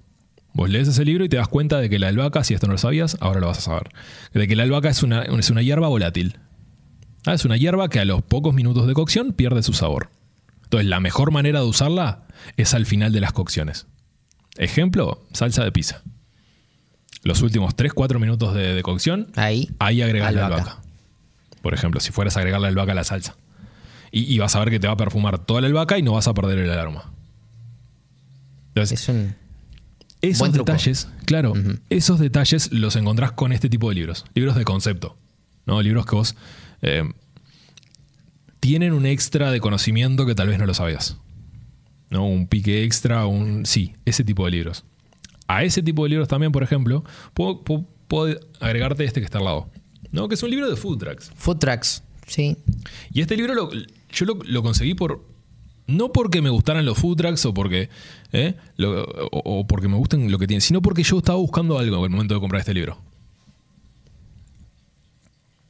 Vos 0.53 0.69
lees 0.69 0.89
ese 0.89 1.05
libro 1.05 1.25
y 1.25 1.29
te 1.29 1.37
das 1.37 1.49
cuenta 1.49 1.79
de 1.79 1.89
que 1.89 1.99
la 1.99 2.09
albahaca, 2.09 2.43
si 2.43 2.55
esto 2.55 2.67
no 2.67 2.73
lo 2.73 2.79
sabías, 2.79 3.17
ahora 3.21 3.41
lo 3.41 3.47
vas 3.47 3.59
a 3.59 3.63
saber. 3.63 3.91
De 4.35 4.49
que 4.49 4.57
la 4.57 4.65
albahaca 4.65 4.89
es 4.89 5.03
una, 5.03 5.23
es 5.23 5.51
una 5.51 5.63
hierba 5.63 5.89
volátil. 5.89 6.39
Ah, 7.27 7.35
Es 7.35 7.45
una 7.45 7.57
hierba 7.57 7.89
que 7.89 8.01
a 8.01 8.05
los 8.05 8.23
pocos 8.23 8.55
minutos 8.55 8.87
de 8.87 8.95
cocción 8.95 9.33
pierde 9.33 9.63
su 9.63 9.75
sabor. 9.75 10.11
Entonces, 10.65 10.89
la 10.89 11.01
mejor 11.01 11.33
manera 11.33 11.61
de 11.61 11.67
usarla 11.67 12.27
es 12.57 12.75
al 12.75 12.87
final 12.87 13.13
de 13.13 13.21
las 13.21 13.33
cocciones. 13.33 13.87
Ejemplo, 14.57 15.27
salsa 15.33 15.65
de 15.65 15.73
pizza. 15.73 16.03
Los 17.23 17.43
últimos 17.43 17.77
3-4 17.77 18.19
minutos 18.19 18.55
de, 18.55 18.75
de 18.75 18.83
cocción, 18.83 19.29
Ahí. 19.37 19.69
ahí 19.79 20.01
agregas 20.03 20.33
la 20.35 20.47
Albahaca. 20.47 20.63
albahaca. 20.73 20.83
Por 21.63 21.75
ejemplo, 21.75 22.01
si 22.01 22.13
fueras 22.13 22.37
a 22.37 22.41
agregar 22.41 22.61
la 22.61 22.69
albahaca 22.69 22.93
a 22.93 22.95
la 22.95 23.05
salsa. 23.05 23.37
Y, 24.11 24.23
y 24.33 24.39
vas 24.39 24.57
a 24.57 24.61
ver 24.61 24.71
que 24.71 24.81
te 24.81 24.87
va 24.87 24.95
a 24.95 24.97
perfumar 24.97 25.39
toda 25.39 25.61
la 25.61 25.67
albahaca 25.67 25.99
y 25.99 26.03
no 26.03 26.13
vas 26.13 26.27
a 26.29 26.35
perder 26.35 26.59
el 26.59 26.71
aroma. 26.71 27.13
Entonces, 28.69 29.01
Es 29.03 29.09
un. 29.09 29.35
esos 30.23 30.39
buen 30.39 30.53
truco. 30.53 30.73
detalles, 30.73 31.09
claro, 31.27 31.53
esos 31.91 32.19
detalles 32.19 32.73
los 32.73 32.97
encontrás 32.97 33.33
con 33.33 33.53
este 33.53 33.69
tipo 33.69 33.89
de 33.91 33.95
libros. 33.97 34.25
Libros 34.35 34.57
de 34.57 34.65
concepto. 34.65 35.17
¿no? 35.67 35.83
Libros 35.83 36.07
que 36.07 36.17
vos 36.17 36.35
eh, 36.83 37.05
tienen 38.61 38.93
un 38.95 39.07
extra 39.07 39.51
de 39.51 39.61
conocimiento 39.61 40.25
que 40.27 40.35
tal 40.35 40.49
vez 40.49 40.59
no 40.59 40.67
lo 40.67 40.75
sabías. 40.75 41.17
¿No? 42.11 42.27
Un 42.27 42.47
pique 42.47 42.85
extra, 42.85 43.27
un. 43.27 43.65
Sí, 43.67 43.95
ese 44.05 44.25
tipo 44.25 44.45
de 44.45 44.51
libros. 44.51 44.85
A 45.49 45.65
ese 45.65 45.83
tipo 45.83 46.05
de 46.05 46.11
libros 46.11 46.29
también, 46.29 46.53
por 46.53 46.63
ejemplo, 46.63 47.05
puedo, 47.35 47.63
puedo- 47.63 47.87
puedo 48.09 48.39
agregarte 48.61 49.05
este 49.05 49.21
que 49.21 49.25
está 49.25 49.39
al 49.39 49.45
lado. 49.45 49.71
¿no? 50.13 50.29
Que 50.29 50.35
es 50.35 50.43
un 50.43 50.51
libro 50.51 50.69
de 50.69 50.77
food 50.77 50.99
trucks. 50.99 51.31
Food 51.37 51.59
trucks. 51.59 52.03
Sí. 52.27 52.57
Y 53.13 53.21
este 53.21 53.37
libro 53.37 53.55
lo- 53.55 53.71
yo 53.73 54.27
lo, 54.27 54.39
lo 54.45 54.63
conseguí 54.63 54.95
por. 54.95 55.25
No 55.87 56.13
porque 56.13 56.41
me 56.43 56.51
gustaran 56.51 56.85
los 56.85 56.99
food 56.99 57.17
trucks 57.17 57.45
o 57.47 57.55
porque. 57.55 57.89
¿eh? 58.33 58.55
lo- 58.77 59.05
o, 59.05 59.61
o 59.61 59.67
porque 59.67 59.89
me 59.89 59.97
gusten 59.97 60.31
lo 60.31 60.39
que 60.39 60.47
tienen, 60.47 60.61
sino 60.61 60.83
porque 60.83 61.03
yo 61.05 61.19
estaba 61.19 61.39
buscando 61.39 61.79
algo 61.79 61.97
en 61.99 62.05
el 62.05 62.11
momento 62.11 62.35
de 62.35 62.41
comprar 62.41 62.61
este 62.61 62.75
libro. 62.75 62.99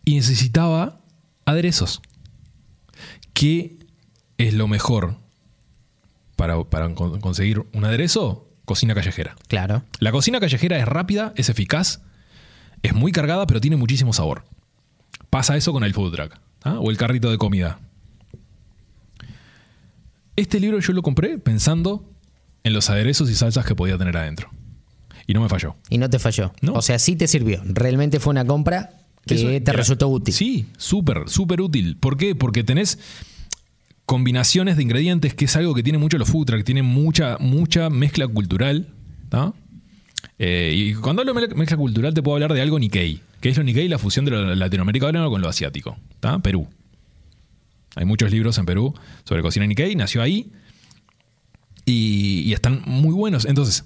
Y 0.04 0.14
necesitaba 0.14 1.00
aderezos. 1.44 2.00
¿Qué 3.32 3.78
es 4.38 4.54
lo 4.54 4.68
mejor 4.68 5.16
para, 6.40 6.64
para 6.64 6.94
con- 6.94 7.20
conseguir 7.20 7.62
un 7.74 7.84
aderezo? 7.84 8.48
Cocina 8.64 8.94
callejera. 8.94 9.34
Claro. 9.48 9.82
La 9.98 10.10
cocina 10.12 10.40
callejera 10.40 10.78
es 10.78 10.86
rápida, 10.86 11.32
es 11.36 11.48
eficaz, 11.50 12.00
es 12.82 12.94
muy 12.94 13.12
cargada, 13.12 13.46
pero 13.46 13.60
tiene 13.60 13.76
muchísimo 13.76 14.12
sabor. 14.12 14.44
Pasa 15.28 15.56
eso 15.56 15.72
con 15.72 15.84
el 15.84 15.92
food 15.92 16.14
truck 16.14 16.34
¿ah? 16.62 16.78
o 16.80 16.90
el 16.90 16.96
carrito 16.96 17.30
de 17.30 17.36
comida. 17.38 17.78
Este 20.36 20.60
libro 20.60 20.78
yo 20.80 20.92
lo 20.92 21.02
compré 21.02 21.38
pensando 21.38 22.10
en 22.64 22.72
los 22.72 22.88
aderezos 22.90 23.28
y 23.30 23.34
salsas 23.34 23.66
que 23.66 23.74
podía 23.74 23.98
tener 23.98 24.16
adentro. 24.16 24.50
Y 25.26 25.34
no 25.34 25.40
me 25.42 25.48
falló. 25.48 25.76
Y 25.90 25.98
no 25.98 26.08
te 26.08 26.18
falló. 26.18 26.52
No. 26.60 26.72
O 26.72 26.82
sea, 26.82 26.98
sí 26.98 27.16
te 27.16 27.28
sirvió. 27.28 27.60
Realmente 27.64 28.18
fue 28.20 28.30
una 28.30 28.44
compra 28.44 28.90
que 29.26 29.34
Eso 29.34 29.46
te 29.48 29.56
era- 29.56 29.72
resultó 29.74 30.08
útil. 30.08 30.32
Sí, 30.34 30.66
súper, 30.78 31.28
súper 31.28 31.60
útil. 31.60 31.96
¿Por 31.98 32.16
qué? 32.16 32.34
Porque 32.34 32.64
tenés 32.64 32.98
combinaciones 34.10 34.76
de 34.76 34.82
ingredientes, 34.82 35.34
que 35.34 35.44
es 35.44 35.54
algo 35.54 35.72
que 35.72 35.84
tiene 35.84 35.96
mucho 35.96 36.18
los 36.18 36.28
food 36.28 36.44
truck, 36.44 36.64
tiene 36.64 36.82
mucha, 36.82 37.36
mucha 37.38 37.90
mezcla 37.90 38.26
cultural. 38.26 38.88
¿tá? 39.28 39.52
Eh, 40.36 40.74
y 40.76 40.94
cuando 40.94 41.22
hablo 41.22 41.32
de 41.32 41.46
me- 41.46 41.54
mezcla 41.54 41.76
cultural 41.76 42.12
te 42.12 42.20
puedo 42.20 42.34
hablar 42.34 42.52
de 42.52 42.60
algo 42.60 42.76
Nikkei, 42.80 43.20
que 43.40 43.50
es 43.50 43.56
lo 43.56 43.62
Nikkei, 43.62 43.86
la 43.86 44.00
fusión 44.00 44.24
de 44.24 44.32
lo 44.32 44.52
latinoamericano 44.56 45.30
con 45.30 45.40
lo 45.40 45.48
asiático. 45.48 45.96
¿tá? 46.18 46.40
Perú. 46.40 46.66
Hay 47.94 48.04
muchos 48.04 48.32
libros 48.32 48.58
en 48.58 48.66
Perú 48.66 48.94
sobre 49.22 49.42
cocina 49.42 49.64
Nikkei, 49.64 49.94
nació 49.94 50.22
ahí 50.22 50.50
y, 51.84 52.52
están 52.52 52.82
muy 52.86 53.14
buenos. 53.14 53.44
Entonces, 53.44 53.84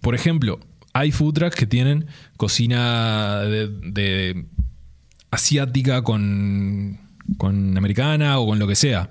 por 0.00 0.14
ejemplo, 0.14 0.58
hay 0.94 1.12
food 1.12 1.34
trucks 1.34 1.56
que 1.56 1.66
tienen 1.66 2.06
cocina 2.38 3.40
de 3.40 4.46
asiática 5.30 6.00
con, 6.00 6.98
con 7.36 7.76
americana 7.76 8.38
o 8.38 8.46
con 8.46 8.58
lo 8.58 8.66
que 8.66 8.74
sea. 8.74 9.10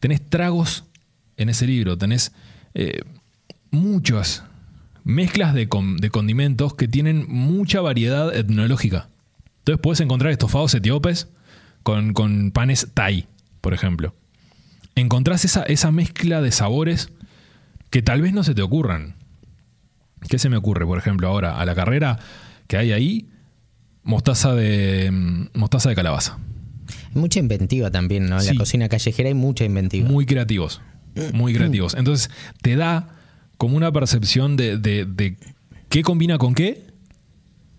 Tenés 0.00 0.28
tragos 0.28 0.84
en 1.36 1.48
ese 1.48 1.66
libro, 1.66 1.96
tenés 1.96 2.32
eh, 2.74 3.00
muchas 3.70 4.44
mezclas 5.04 5.54
de, 5.54 5.68
con- 5.68 5.96
de 5.96 6.10
condimentos 6.10 6.74
que 6.74 6.88
tienen 6.88 7.24
mucha 7.28 7.80
variedad 7.80 8.34
etnológica. 8.34 9.08
Entonces 9.58 9.80
puedes 9.82 10.00
encontrar 10.00 10.32
estofados 10.32 10.74
etíopes 10.74 11.28
con, 11.82 12.12
con 12.12 12.50
panes 12.50 12.88
thai, 12.94 13.26
por 13.60 13.74
ejemplo. 13.74 14.14
Encontrás 14.94 15.44
esa, 15.44 15.62
esa 15.62 15.90
mezcla 15.92 16.40
de 16.40 16.50
sabores 16.50 17.10
que 17.90 18.02
tal 18.02 18.20
vez 18.22 18.32
no 18.32 18.42
se 18.44 18.54
te 18.54 18.62
ocurran. 18.62 19.16
¿Qué 20.28 20.38
se 20.38 20.48
me 20.50 20.56
ocurre, 20.56 20.84
por 20.84 20.98
ejemplo, 20.98 21.28
ahora 21.28 21.58
a 21.58 21.64
la 21.64 21.74
carrera 21.74 22.18
que 22.66 22.76
hay 22.76 22.92
ahí? 22.92 23.28
Mostaza 24.02 24.54
de 24.54 25.10
mm, 25.10 25.58
mostaza 25.58 25.88
de 25.88 25.94
calabaza. 25.94 26.38
Mucha 27.14 27.38
inventiva 27.40 27.90
también, 27.90 28.28
¿no? 28.28 28.36
En 28.36 28.42
Sí. 28.42 28.52
la 28.54 28.58
cocina 28.58 28.88
callejera 28.88 29.28
hay 29.28 29.34
mucha 29.34 29.64
inventiva. 29.64 30.08
Muy 30.08 30.26
creativos. 30.26 30.80
Muy 31.32 31.52
creativos. 31.54 31.94
Entonces, 31.94 32.30
te 32.62 32.76
da 32.76 33.08
como 33.56 33.76
una 33.76 33.90
percepción 33.92 34.56
de, 34.56 34.78
de- 34.78 35.04
de 35.06 35.36
qué 35.88 36.02
combina 36.02 36.38
con 36.38 36.54
qué, 36.54 36.86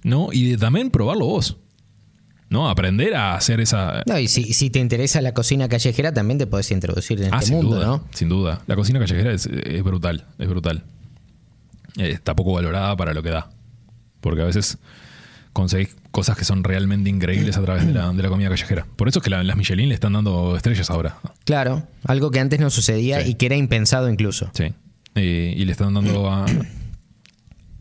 ¿no? 0.04 0.30
Y 0.34 0.50
de 0.52 0.58
también 0.58 0.92
probarlo 0.92 1.26
vos. 1.26 1.58
¿No? 2.50 2.70
Aprender 2.70 3.16
a 3.16 3.36
hacer 3.36 3.62
esa. 3.62 4.04
No, 4.06 4.20
y 4.20 4.28
si, 4.28 4.52
si 4.54 4.70
te 4.70 4.80
interesa 4.80 5.22
la 5.22 5.34
cocina 5.34 5.70
callejera, 5.70 6.14
también 6.14 6.38
te 6.38 6.48
podés 6.48 6.70
introducir 6.72 7.22
en 7.22 7.34
Ah, 7.34 7.38
este 7.38 7.46
sin 7.48 7.56
mundo, 7.56 7.78
duda. 7.78 7.86
¿no? 7.86 8.04
Sin 8.14 8.28
duda. 8.28 8.62
La 8.68 8.76
cocina 8.76 9.00
callejera 9.00 9.32
es, 9.32 9.46
es 9.46 9.82
brutal. 9.84 10.26
Es 10.38 10.50
brutal. 10.50 10.84
Eh, 11.98 12.12
está 12.12 12.36
poco 12.36 12.52
valorada 12.52 12.98
para 12.98 13.14
lo 13.14 13.24
que 13.24 13.30
da. 13.30 13.50
Porque 14.20 14.42
a 14.42 14.46
veces 14.46 14.78
conseguís 15.54 15.96
cosas 16.12 16.38
que 16.38 16.46
son 16.46 16.64
realmente 16.64 17.10
increíbles 17.10 17.58
a 17.58 17.62
través 17.62 17.86
de 17.86 17.94
la, 17.94 18.12
de 18.14 18.24
la 18.24 18.30
comida 18.30 18.50
callejera. 18.50 18.86
Por 18.96 19.08
eso 19.08 19.20
es 19.20 19.24
que 19.24 19.30
la- 19.30 19.44
las 19.44 19.58
Michelin 19.58 19.90
le 19.90 19.96
están 19.96 20.14
dando 20.14 20.56
estrellas 20.56 20.90
ahora. 20.90 21.18
Claro, 21.46 21.88
algo 22.06 22.32
que 22.32 22.40
antes 22.40 22.60
no 22.60 22.70
sucedía 22.70 23.22
Sí. 23.22 23.32
y 23.32 23.34
que 23.36 23.48
era 23.48 23.56
impensado 23.56 24.10
incluso. 24.10 24.50
Sí. 24.54 24.74
Eh, 25.16 25.54
y 25.58 25.66
le 25.66 25.72
están 25.74 25.94
dando 25.94 26.30
a, 26.32 26.46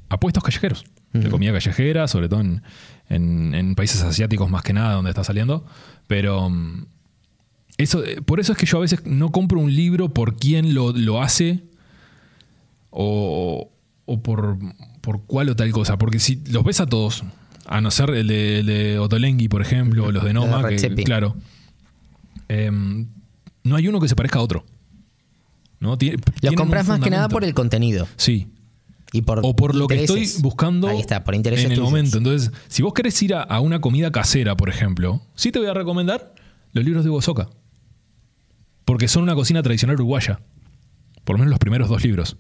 a 0.09 0.21
puestos 0.21 0.43
callejeros. 0.43 0.85
De 1.13 1.29
comida 1.29 1.53
callejera, 1.53 2.07
sobre 2.07 2.29
todo 2.29 2.41
en, 2.41 2.63
en- 3.09 3.55
en 3.55 3.75
países 3.75 4.01
asiáticos 4.03 4.49
más 4.49 4.63
que 4.63 4.73
nada, 4.73 4.95
donde 4.95 5.11
está 5.11 5.25
saliendo. 5.25 5.65
Pero 6.07 6.49
mm, 6.51 6.87
eso, 7.79 8.05
eh, 8.05 8.21
por 8.23 8.39
eso 8.41 8.53
es 8.53 8.59
que 8.59 8.67
yo 8.67 8.79
a 8.79 8.81
veces 8.83 9.05
no 9.07 9.31
compro 9.33 9.59
un 9.61 9.75
libro 9.75 10.13
por 10.15 10.37
quién 10.37 10.73
lo, 10.75 10.93
lo 10.93 11.21
hace 11.23 11.65
o, 12.91 13.71
o 14.07 14.23
por, 14.23 14.59
por 15.01 15.25
cuál 15.27 15.49
o 15.51 15.57
tal 15.57 15.71
cosa. 15.73 15.99
Porque 15.99 16.19
si 16.19 16.37
los 16.51 16.65
ves 16.65 16.81
a 16.81 16.87
todos, 16.87 17.25
a 17.71 17.81
no 17.81 17.91
ser 17.91 18.11
el 18.11 18.27
de, 18.27 18.59
el 18.61 18.67
de 18.67 18.99
Ottolenghi, 18.99 19.49
por 19.49 19.63
ejemplo, 19.63 20.05
o 20.07 20.13
los 20.13 20.25
de 20.25 20.33
Noma, 20.35 20.67
que, 20.69 20.77
claro, 21.05 21.37
em, 22.49 23.07
no 23.65 23.77
hay 23.77 23.89
uno 23.89 24.01
que 24.01 24.09
se 24.09 24.17
parezca 24.17 24.39
a 24.39 24.43
otro. 24.43 24.65
¿no? 25.79 25.97
Tie- 25.97 26.21
Los 26.43 26.55
compras 26.55 26.87
más 26.89 27.01
que 27.01 27.09
nada 27.11 27.29
por 27.29 27.43
el 27.45 27.55
contenido 27.55 28.07
Sí. 28.17 28.49
y 29.13 29.23
por 29.23 29.41
O 29.43 29.57
por 29.57 29.75
lo 29.75 29.87
que 29.89 30.03
estoy 30.05 30.29
buscando 30.41 30.89
Ahí 30.89 31.01
está, 31.01 31.25
por 31.25 31.35
intereses 31.35 31.65
en 31.65 31.71
el 31.73 31.77
tuyos. 31.79 31.91
momento. 31.91 32.19
Entonces, 32.19 32.51
si 32.69 32.83
vos 32.83 32.93
querés 32.93 33.21
ir 33.23 33.35
a, 33.35 33.43
a 33.43 33.61
una 33.61 33.81
comida 33.81 34.11
casera, 34.13 34.57
por 34.57 34.69
ejemplo, 34.69 35.23
sí 35.35 35.51
te 35.53 35.59
voy 35.59 35.69
a 35.69 35.75
recomendar 35.75 36.35
los 36.73 36.85
libros 36.85 37.03
de 37.05 37.11
Hugo 37.11 37.23
Soca. 37.23 37.49
Porque 38.85 39.09
son 39.09 39.23
una 39.23 39.35
cocina 39.35 39.63
tradicional 39.63 39.95
uruguaya. 39.97 40.41
Por 41.25 41.35
lo 41.37 41.39
menos 41.39 41.51
los 41.51 41.59
primeros 41.61 41.89
dos 41.89 42.03
libros. 42.05 42.37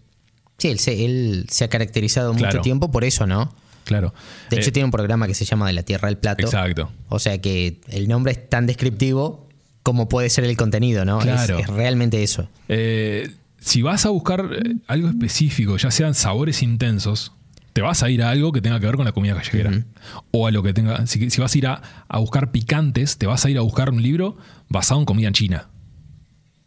Sí, 0.58 0.68
él 0.68 0.78
se, 0.78 1.04
él 1.04 1.46
se 1.48 1.64
ha 1.64 1.68
caracterizado 1.68 2.34
mucho 2.34 2.60
tiempo 2.60 2.90
por 2.90 3.04
eso, 3.04 3.26
¿no? 3.26 3.54
Claro. 3.84 4.14
De 4.50 4.58
hecho, 4.58 4.68
Eh, 4.68 4.72
tiene 4.72 4.84
un 4.84 4.90
programa 4.90 5.26
que 5.26 5.34
se 5.34 5.44
llama 5.44 5.66
De 5.66 5.72
la 5.72 5.82
Tierra 5.82 6.08
al 6.08 6.18
Plato. 6.18 6.44
Exacto. 6.44 6.90
O 7.08 7.18
sea 7.18 7.40
que 7.40 7.80
el 7.88 8.08
nombre 8.08 8.32
es 8.32 8.48
tan 8.48 8.66
descriptivo 8.66 9.48
como 9.82 10.08
puede 10.08 10.28
ser 10.30 10.44
el 10.44 10.56
contenido, 10.56 11.04
¿no? 11.04 11.18
Claro. 11.20 11.58
Es, 11.58 11.66
realmente 11.66 12.22
eso. 12.22 12.48
Eh, 12.68 13.30
si 13.58 13.82
vas 13.82 14.06
a 14.06 14.10
buscar 14.10 14.48
eh, 14.52 14.76
algo 14.86 15.08
específico, 15.08 15.76
ya 15.76 15.90
sean 15.90 16.14
sabores 16.14 16.62
intensos, 16.62 17.32
te 17.72 17.80
vas 17.82 18.02
a 18.02 18.10
ir 18.10 18.22
a 18.22 18.30
algo 18.30 18.52
que 18.52 18.60
tenga 18.60 18.78
que 18.78 18.86
ver 18.86 18.96
con 18.96 19.04
la 19.04 19.12
comida 19.12 19.34
callejera. 19.34 19.84
O 20.30 20.46
a 20.46 20.50
lo 20.50 20.62
que 20.62 20.72
tenga. 20.74 21.06
Si, 21.06 21.30
si 21.30 21.40
vas 21.40 21.54
a 21.54 21.58
ir 21.58 21.66
a, 21.66 21.82
a 22.08 22.18
buscar 22.18 22.50
picantes, 22.52 23.16
te 23.16 23.26
vas 23.26 23.44
a 23.44 23.50
ir 23.50 23.58
a 23.58 23.62
buscar 23.62 23.90
un 23.90 24.02
libro 24.02 24.36
basado 24.68 25.00
en 25.00 25.06
comida 25.06 25.28
en 25.28 25.34
China. 25.34 25.68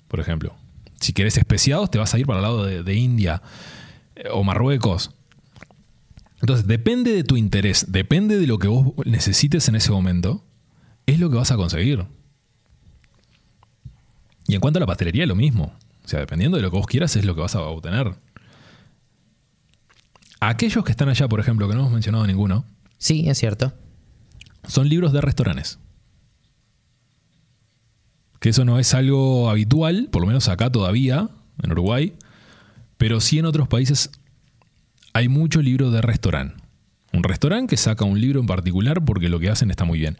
Por 0.07 0.19
ejemplo. 0.19 0.55
Si 0.99 1.13
querés 1.13 1.37
especiados, 1.37 1.91
te 1.91 1.97
vas 1.97 2.13
a 2.13 2.19
ir 2.19 2.25
para 2.25 2.39
el 2.39 2.43
lado 2.43 2.65
de, 2.65 2.83
de 2.83 2.93
India 2.95 3.41
o 4.31 4.43
Marruecos. 4.43 5.11
Entonces, 6.43 6.67
depende 6.67 7.13
de 7.15 7.23
tu 7.23 7.37
interés, 7.37 7.85
depende 7.89 8.37
de 8.37 8.47
lo 8.47 8.59
que 8.59 8.67
vos 8.67 8.93
necesites 9.05 9.69
en 9.69 9.75
ese 9.75 9.91
momento, 9.91 10.43
es 11.05 11.17
lo 11.17 11.29
que 11.29 11.37
vas 11.37 11.51
a 11.51 11.55
conseguir. 11.55 12.05
Y 14.49 14.55
en 14.55 14.59
cuanto 14.59 14.77
a 14.77 14.81
la 14.81 14.85
pastelería, 14.85 15.25
lo 15.25 15.35
mismo. 15.35 15.73
O 16.03 16.07
sea, 16.09 16.19
dependiendo 16.19 16.57
de 16.57 16.63
lo 16.63 16.69
que 16.69 16.75
vos 16.75 16.85
quieras, 16.85 17.15
es 17.15 17.23
lo 17.23 17.33
que 17.33 17.39
vas 17.39 17.55
a 17.55 17.61
obtener. 17.61 18.13
Aquellos 20.41 20.83
que 20.83 20.91
están 20.91 21.07
allá, 21.07 21.29
por 21.29 21.39
ejemplo, 21.39 21.69
que 21.69 21.75
no 21.75 21.79
hemos 21.79 21.93
mencionado 21.93 22.27
ninguno, 22.27 22.65
Sí, 22.97 23.29
es 23.29 23.37
cierto. 23.37 23.71
son 24.67 24.89
libros 24.89 25.13
de 25.13 25.21
restaurantes. 25.21 25.79
Que 28.41 28.49
eso 28.49 28.65
no 28.65 28.79
es 28.79 28.93
algo 28.93 29.49
habitual, 29.49 30.09
por 30.11 30.21
lo 30.21 30.27
menos 30.27 30.49
acá 30.49 30.69
todavía, 30.69 31.29
en 31.63 31.71
Uruguay, 31.71 32.15
pero 32.97 33.21
sí 33.21 33.39
en 33.39 33.45
otros 33.45 33.69
países 33.69 34.11
hay 35.13 35.29
mucho 35.29 35.61
libro 35.61 35.91
de 35.91 36.01
restaurante. 36.01 36.55
Un 37.13 37.23
restaurante 37.23 37.69
que 37.69 37.77
saca 37.77 38.05
un 38.05 38.19
libro 38.19 38.39
en 38.39 38.47
particular 38.47 39.05
porque 39.05 39.29
lo 39.29 39.39
que 39.39 39.49
hacen 39.49 39.69
está 39.69 39.85
muy 39.85 39.99
bien. 39.99 40.17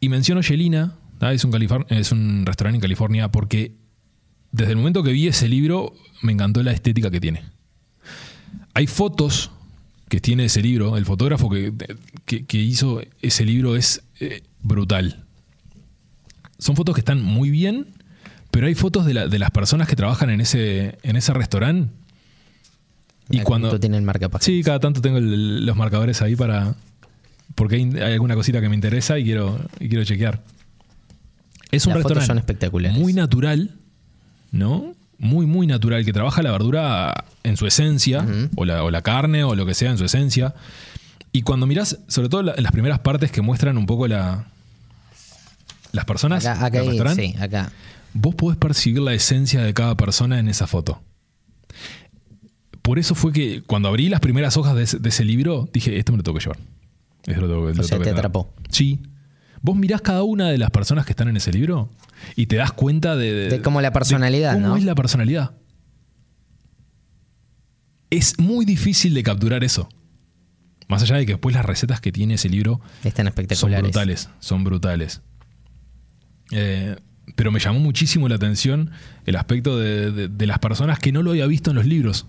Y 0.00 0.08
menciono 0.08 0.40
Yelina, 0.40 0.94
es 1.20 1.44
un, 1.44 2.44
restaurante 2.46 2.76
en 2.76 2.80
California, 2.80 3.30
porque 3.30 3.76
desde 4.50 4.72
el 4.72 4.78
momento 4.78 5.02
que 5.02 5.12
vi 5.12 5.28
ese 5.28 5.48
libro 5.48 5.94
me 6.22 6.32
encantó 6.32 6.62
la 6.62 6.72
estética 6.72 7.10
que 7.10 7.20
tiene. 7.20 7.42
Hay 8.74 8.86
fotos 8.86 9.50
que 10.08 10.20
tiene 10.20 10.46
ese 10.46 10.62
libro, 10.62 10.96
el 10.96 11.04
fotógrafo 11.04 11.48
que, 11.48 11.72
que- 12.24 12.58
hizo 12.58 13.00
ese 13.22 13.44
libro 13.44 13.76
es 13.76 14.02
eh, 14.18 14.42
brutal. 14.62 15.24
Son 16.58 16.74
fotos 16.74 16.94
que 16.94 17.00
están 17.00 17.22
muy 17.22 17.50
bien, 17.50 17.86
pero 18.50 18.66
hay 18.66 18.74
fotos 18.74 19.06
de 19.06 19.14
las 19.14 19.50
personas 19.52 19.86
que 19.86 19.94
trabajan 19.94 20.30
en 20.30 20.40
ese, 20.40 20.98
en 21.02 21.14
ese 21.14 21.32
restaurante. 21.32 21.92
Y 23.30 23.40
cuando... 23.42 23.78
tiene 23.80 23.96
el 23.96 24.02
marcapáginas. 24.02 24.44
Sí, 24.44 24.62
cada 24.62 24.80
tanto 24.80 25.00
tengo 25.00 25.18
el- 25.18 25.64
los 25.64 25.76
marcadores 25.76 26.20
ahí 26.22 26.36
para. 26.36 26.74
Porque 27.54 27.76
hay, 27.76 27.82
hay 28.00 28.12
alguna 28.14 28.34
cosita 28.34 28.60
que 28.60 28.68
me 28.68 28.74
interesa 28.74 29.18
y 29.18 29.24
quiero, 29.24 29.58
y 29.78 29.88
quiero 29.88 30.04
chequear. 30.04 30.42
Es 31.70 31.86
un 31.86 31.92
Las 31.94 32.02
fotos 32.02 32.18
restaurante 32.18 32.26
son 32.26 32.38
espectaculares. 32.38 32.98
muy 32.98 33.12
natural, 33.12 33.70
¿no? 34.50 34.94
Muy, 35.18 35.46
muy 35.46 35.66
natural, 35.66 36.04
que 36.04 36.12
trabaja 36.12 36.42
la 36.42 36.50
verdura 36.50 37.24
en 37.42 37.56
su 37.56 37.66
esencia, 37.66 38.26
o, 38.56 38.64
la, 38.64 38.82
o 38.82 38.90
la 38.90 39.02
carne, 39.02 39.44
o 39.44 39.54
lo 39.54 39.66
que 39.66 39.74
sea 39.74 39.90
en 39.90 39.98
su 39.98 40.04
esencia. 40.04 40.54
Y 41.32 41.42
cuando 41.42 41.66
mirás, 41.66 41.98
sobre 42.08 42.28
todo 42.28 42.42
la- 42.42 42.54
en 42.56 42.62
las 42.62 42.72
primeras 42.72 43.00
partes 43.00 43.30
que 43.30 43.42
muestran 43.42 43.76
un 43.76 43.86
poco 43.86 44.08
la, 44.08 44.46
las 45.92 46.04
personas 46.04 46.44
Acá, 46.46 46.64
acá 46.66 46.78
del 46.78 46.88
restaurante, 46.88 47.32
sí, 47.36 47.42
acá. 47.42 47.70
vos 48.14 48.34
podés 48.34 48.56
percibir 48.58 49.00
la 49.02 49.12
esencia 49.12 49.60
de 49.62 49.74
cada 49.74 49.96
persona 49.96 50.38
en 50.38 50.48
esa 50.48 50.66
foto. 50.66 51.00
Por 52.82 52.98
eso 52.98 53.14
fue 53.14 53.32
que 53.32 53.62
cuando 53.62 53.88
abrí 53.88 54.08
las 54.08 54.20
primeras 54.20 54.56
hojas 54.56 54.74
de 54.74 54.82
ese, 54.84 54.98
de 54.98 55.08
ese 55.08 55.24
libro, 55.24 55.68
dije, 55.72 55.98
esto 55.98 56.12
me 56.12 56.18
lo 56.18 56.22
tengo 56.24 56.38
que 56.38 56.44
llevar. 56.44 56.58
Esto 57.26 57.40
lo 57.42 57.48
tengo 57.48 57.68
lo 57.68 57.74
sea, 57.82 57.98
te 57.98 58.04
tener". 58.04 58.14
atrapó. 58.18 58.54
Sí. 58.70 59.00
Vos 59.62 59.76
mirás 59.76 60.00
cada 60.00 60.22
una 60.22 60.48
de 60.48 60.56
las 60.56 60.70
personas 60.70 61.04
que 61.04 61.12
están 61.12 61.28
en 61.28 61.36
ese 61.36 61.52
libro 61.52 61.90
y 62.36 62.46
te 62.46 62.56
das 62.56 62.72
cuenta 62.72 63.14
de... 63.16 63.48
De 63.50 63.60
cómo 63.60 63.82
la 63.82 63.92
personalidad, 63.92 64.52
de 64.54 64.56
cómo 64.62 64.68
¿no? 64.68 64.76
es 64.76 64.84
la 64.84 64.94
personalidad. 64.94 65.52
Es 68.10 68.38
muy 68.38 68.64
difícil 68.64 69.14
de 69.14 69.22
capturar 69.22 69.62
eso. 69.62 69.88
Más 70.88 71.02
allá 71.02 71.16
de 71.16 71.26
que 71.26 71.32
después 71.32 71.54
las 71.54 71.64
recetas 71.64 72.00
que 72.00 72.10
tiene 72.10 72.34
ese 72.34 72.48
libro 72.48 72.80
Están 73.04 73.26
son 73.26 73.28
espectaculares. 73.28 73.82
brutales, 73.82 74.28
son 74.40 74.64
brutales. 74.64 75.20
Eh, 76.50 76.96
pero 77.36 77.52
me 77.52 77.60
llamó 77.60 77.78
muchísimo 77.78 78.28
la 78.28 78.34
atención 78.34 78.90
el 79.26 79.36
aspecto 79.36 79.78
de, 79.78 80.10
de- 80.10 80.28
de 80.28 80.46
las 80.48 80.58
personas 80.58 80.98
que 80.98 81.12
no 81.12 81.22
lo 81.22 81.30
había 81.30 81.46
visto 81.46 81.70
en 81.70 81.76
los 81.76 81.86
libros. 81.86 82.26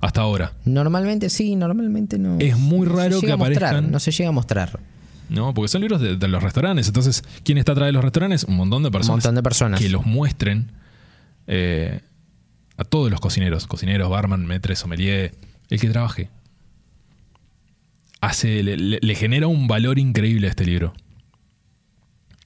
Hasta 0.00 0.20
ahora. 0.22 0.52
Normalmente 0.64 1.28
sí, 1.30 1.56
normalmente 1.56 2.18
no. 2.18 2.38
Es 2.38 2.56
muy 2.58 2.86
raro 2.86 3.20
que 3.20 3.36
mostrar, 3.36 3.74
aparezcan- 3.76 3.88
no 3.90 3.98
se 4.00 4.10
llega 4.12 4.28
a 4.28 4.32
mostrar. 4.32 4.80
¿no? 5.28 5.54
Porque 5.54 5.68
son 5.68 5.80
libros 5.82 6.00
de, 6.00 6.16
de 6.16 6.28
los 6.28 6.42
restaurantes. 6.42 6.88
Entonces, 6.88 7.22
¿quién 7.44 7.56
está 7.58 7.72
atrás 7.72 7.86
de 7.86 7.92
los 7.92 8.02
restaurantes? 8.02 8.44
Un 8.44 8.56
montón 8.56 8.82
de 8.82 8.90
personas. 8.90 9.18
montón 9.18 9.34
de 9.36 9.42
personas. 9.42 9.78
Que 9.80 9.88
los 9.88 10.04
muestren 10.04 10.72
eh, 11.46 12.00
a 12.76 12.82
todos 12.84 13.10
los 13.10 13.20
cocineros. 13.20 13.66
Cocineros, 13.68 14.10
barman, 14.10 14.44
metres, 14.46 14.78
sommelier, 14.80 15.32
el 15.68 15.78
que 15.80 15.88
trabaje. 15.88 16.30
Hace, 18.20 18.62
le, 18.62 18.76
le- 18.76 18.98
le 19.00 19.14
genera 19.14 19.46
un 19.46 19.66
valor 19.66 19.98
increíble 19.98 20.46
a 20.46 20.50
este 20.50 20.64
libro. 20.66 20.92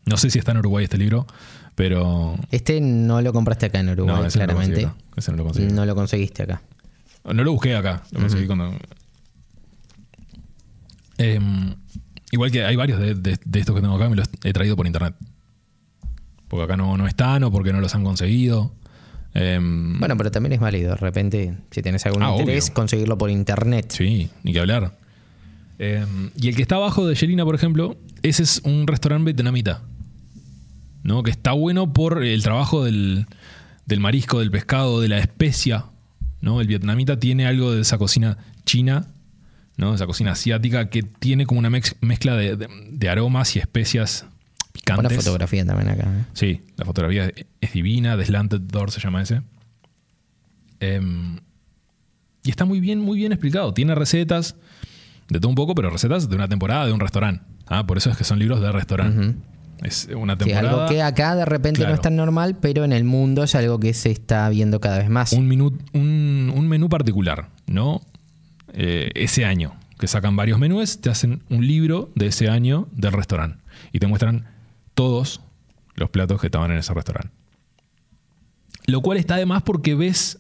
No 0.07 0.17
sé 0.19 0.31
si 0.31 0.39
está 0.39 0.53
en 0.53 0.59
Uruguay 0.59 0.85
este 0.85 0.99
libro, 0.99 1.27
pero... 1.75 2.37
Este 2.51 2.81
no 2.81 3.23
lo 3.23 3.33
compraste 3.33 3.67
acá 3.67 3.81
en 3.81 3.89
Uruguay, 3.89 4.15
no, 4.25 4.29
claramente. 4.29 4.83
no 4.83 4.89
lo. 4.89 4.95
No 5.75 5.87
lo 5.87 5.95
conseguiste 5.95 6.43
acá. 6.43 6.63
No 7.25 7.43
lo 7.45 7.53
busqué 7.53 7.75
acá, 7.77 8.03
lo 8.13 8.21
conseguí 8.21 8.47
cuando. 8.47 8.75
Em, 11.19 11.75
igual 12.33 12.51
que 12.51 12.65
hay 12.65 12.77
varios 12.77 12.99
de, 13.01 13.15
de- 13.15 13.39
de 13.45 13.61
estos 13.61 13.75
que 13.75 13.81
tengo 13.81 13.95
acá, 13.97 14.09
me 14.09 14.17
los 14.17 14.29
he 14.43 14.53
traído 14.53 14.77
por 14.77 14.87
internet. 14.87 15.15
Porque 16.49 16.65
acá 16.65 16.77
no, 16.77 16.97
no 16.97 17.07
están 17.07 17.43
o 17.45 17.51
porque 17.51 17.73
no 17.73 17.81
los 17.81 17.95
han 17.95 18.05
conseguido. 18.05 18.75
Em, 19.33 19.99
Bueno, 19.99 20.17
pero 20.17 20.31
también 20.31 20.53
es 20.53 20.61
válido. 20.61 20.91
De 20.91 20.97
repente, 20.97 21.57
si 21.71 21.83
tenés 21.83 22.05
algún 22.07 22.23
Ah, 22.23 22.35
interés, 22.39 22.65
obvio. 22.67 22.75
conseguirlo 22.75 23.19
por 23.19 23.31
internet. 23.31 23.87
Sí, 23.91 24.31
ni 24.43 24.53
que 24.53 24.61
hablar. 24.61 24.99
Em, 25.79 26.31
y 26.37 26.49
el 26.49 26.57
que 26.57 26.63
está 26.63 26.77
abajo 26.77 27.07
de 27.07 27.15
Yelina, 27.15 27.45
por 27.45 27.55
ejemplo, 27.55 27.97
ese 28.23 28.43
es 28.45 28.61
un 28.65 28.87
restaurante 28.87 29.33
vietnamita. 29.33 29.83
¿no? 31.03 31.23
Que 31.23 31.31
está 31.31 31.53
bueno 31.53 31.93
por 31.93 32.25
el 32.25 32.43
trabajo 32.43 32.83
del, 32.85 33.27
del 33.87 34.01
marisco, 34.01 34.39
del 34.41 34.51
pescado, 34.51 35.01
de 35.03 35.09
la 35.09 35.19
especia. 35.19 35.85
¿No? 36.45 36.61
El 36.61 36.69
vietnamita 36.69 37.19
tiene 37.19 37.47
algo 37.47 37.73
de 37.73 37.81
esa 37.81 37.99
cocina 37.99 38.39
china, 38.65 39.09
¿no? 39.77 39.95
esa 39.95 40.07
cocina 40.07 40.33
asiática, 40.33 40.89
que 40.91 41.03
tiene 41.03 41.47
como 41.47 41.59
una 41.59 41.71
mezcla 41.71 42.37
de, 42.37 42.57
de- 42.57 42.69
de 42.93 43.09
aromas 43.09 43.57
y 43.57 43.59
especias 43.59 44.23
Buena 44.23 44.73
picantes. 45.09 45.17
fotografía 45.25 45.65
también 45.65 45.89
acá. 45.89 46.03
¿eh? 46.05 46.25
Sí, 46.35 46.61
la 46.77 46.85
fotografía 46.85 47.27
es, 47.27 47.47
es 47.61 47.73
divina, 47.73 48.17
The 48.17 48.27
Slanted 48.27 48.61
Door 48.61 48.91
se 48.93 49.01
llama 49.01 49.23
ese. 49.23 49.41
Em, 50.81 51.39
y 52.43 52.51
está 52.51 52.65
muy 52.65 52.81
bien, 52.81 52.99
muy 53.01 53.17
bien 53.19 53.33
explicado. 53.33 53.73
Tiene 53.73 53.95
recetas 53.95 54.57
de 55.29 55.41
todo 55.41 55.49
un 55.49 55.55
poco, 55.55 55.75
pero 55.75 55.91
recetas 55.91 56.29
de 56.29 56.37
una 56.37 56.49
temporada 56.49 56.87
de 56.87 56.93
un 56.93 57.01
restaurante. 57.01 57.43
Ah, 57.67 57.87
por 57.87 57.97
eso 57.97 58.11
es 58.11 58.17
que 58.19 58.25
son 58.25 58.39
libros 58.39 58.61
de 58.61 58.71
restaurante. 58.71 59.37
Es 59.83 60.09
una 60.17 60.35
Sí, 60.35 60.39
temporada. 60.45 60.71
algo 60.85 60.89
que 60.89 61.03
acá 61.03 61.35
de 61.37 61.45
repente 61.45 61.79
Claro. 61.79 61.91
no 61.91 61.95
es 61.97 62.01
tan 62.01 62.17
normal, 62.17 62.57
pero 62.61 62.85
en 62.85 62.93
el 62.93 63.05
mundo 63.05 63.43
es 63.45 63.55
algo 63.55 63.79
que 63.81 63.93
se 63.95 64.11
está 64.11 64.49
viendo 64.49 64.81
cada 64.81 64.99
vez 64.99 65.11
más. 65.11 65.33
un, 65.33 65.49
minu- 65.51 65.79
un, 65.93 66.53
un 66.55 66.69
menú 66.69 66.89
particular, 66.89 67.49
¿no? 67.67 68.01
Eh, 68.73 69.11
ese 69.15 69.45
año, 69.45 69.75
que 69.99 70.07
sacan 70.07 70.37
varios 70.37 70.59
menús, 70.59 71.01
te 71.01 71.11
hacen 71.11 71.43
un 71.51 71.67
libro 71.67 72.11
de 72.15 72.27
ese 72.29 72.49
año 72.49 72.89
del 72.93 73.13
restaurante 73.13 73.59
y 73.93 73.99
te 73.99 74.07
muestran 74.07 74.47
todos 74.95 75.41
los 75.97 76.11
platos 76.11 76.41
que 76.41 76.47
estaban 76.49 76.71
en 76.73 76.79
ese 76.79 76.93
restaurante. 76.95 77.31
Lo 78.87 79.01
cual 79.01 79.19
está 79.19 79.37
de 79.37 79.47
más 79.47 79.63
porque 79.63 79.95
ves 79.95 80.39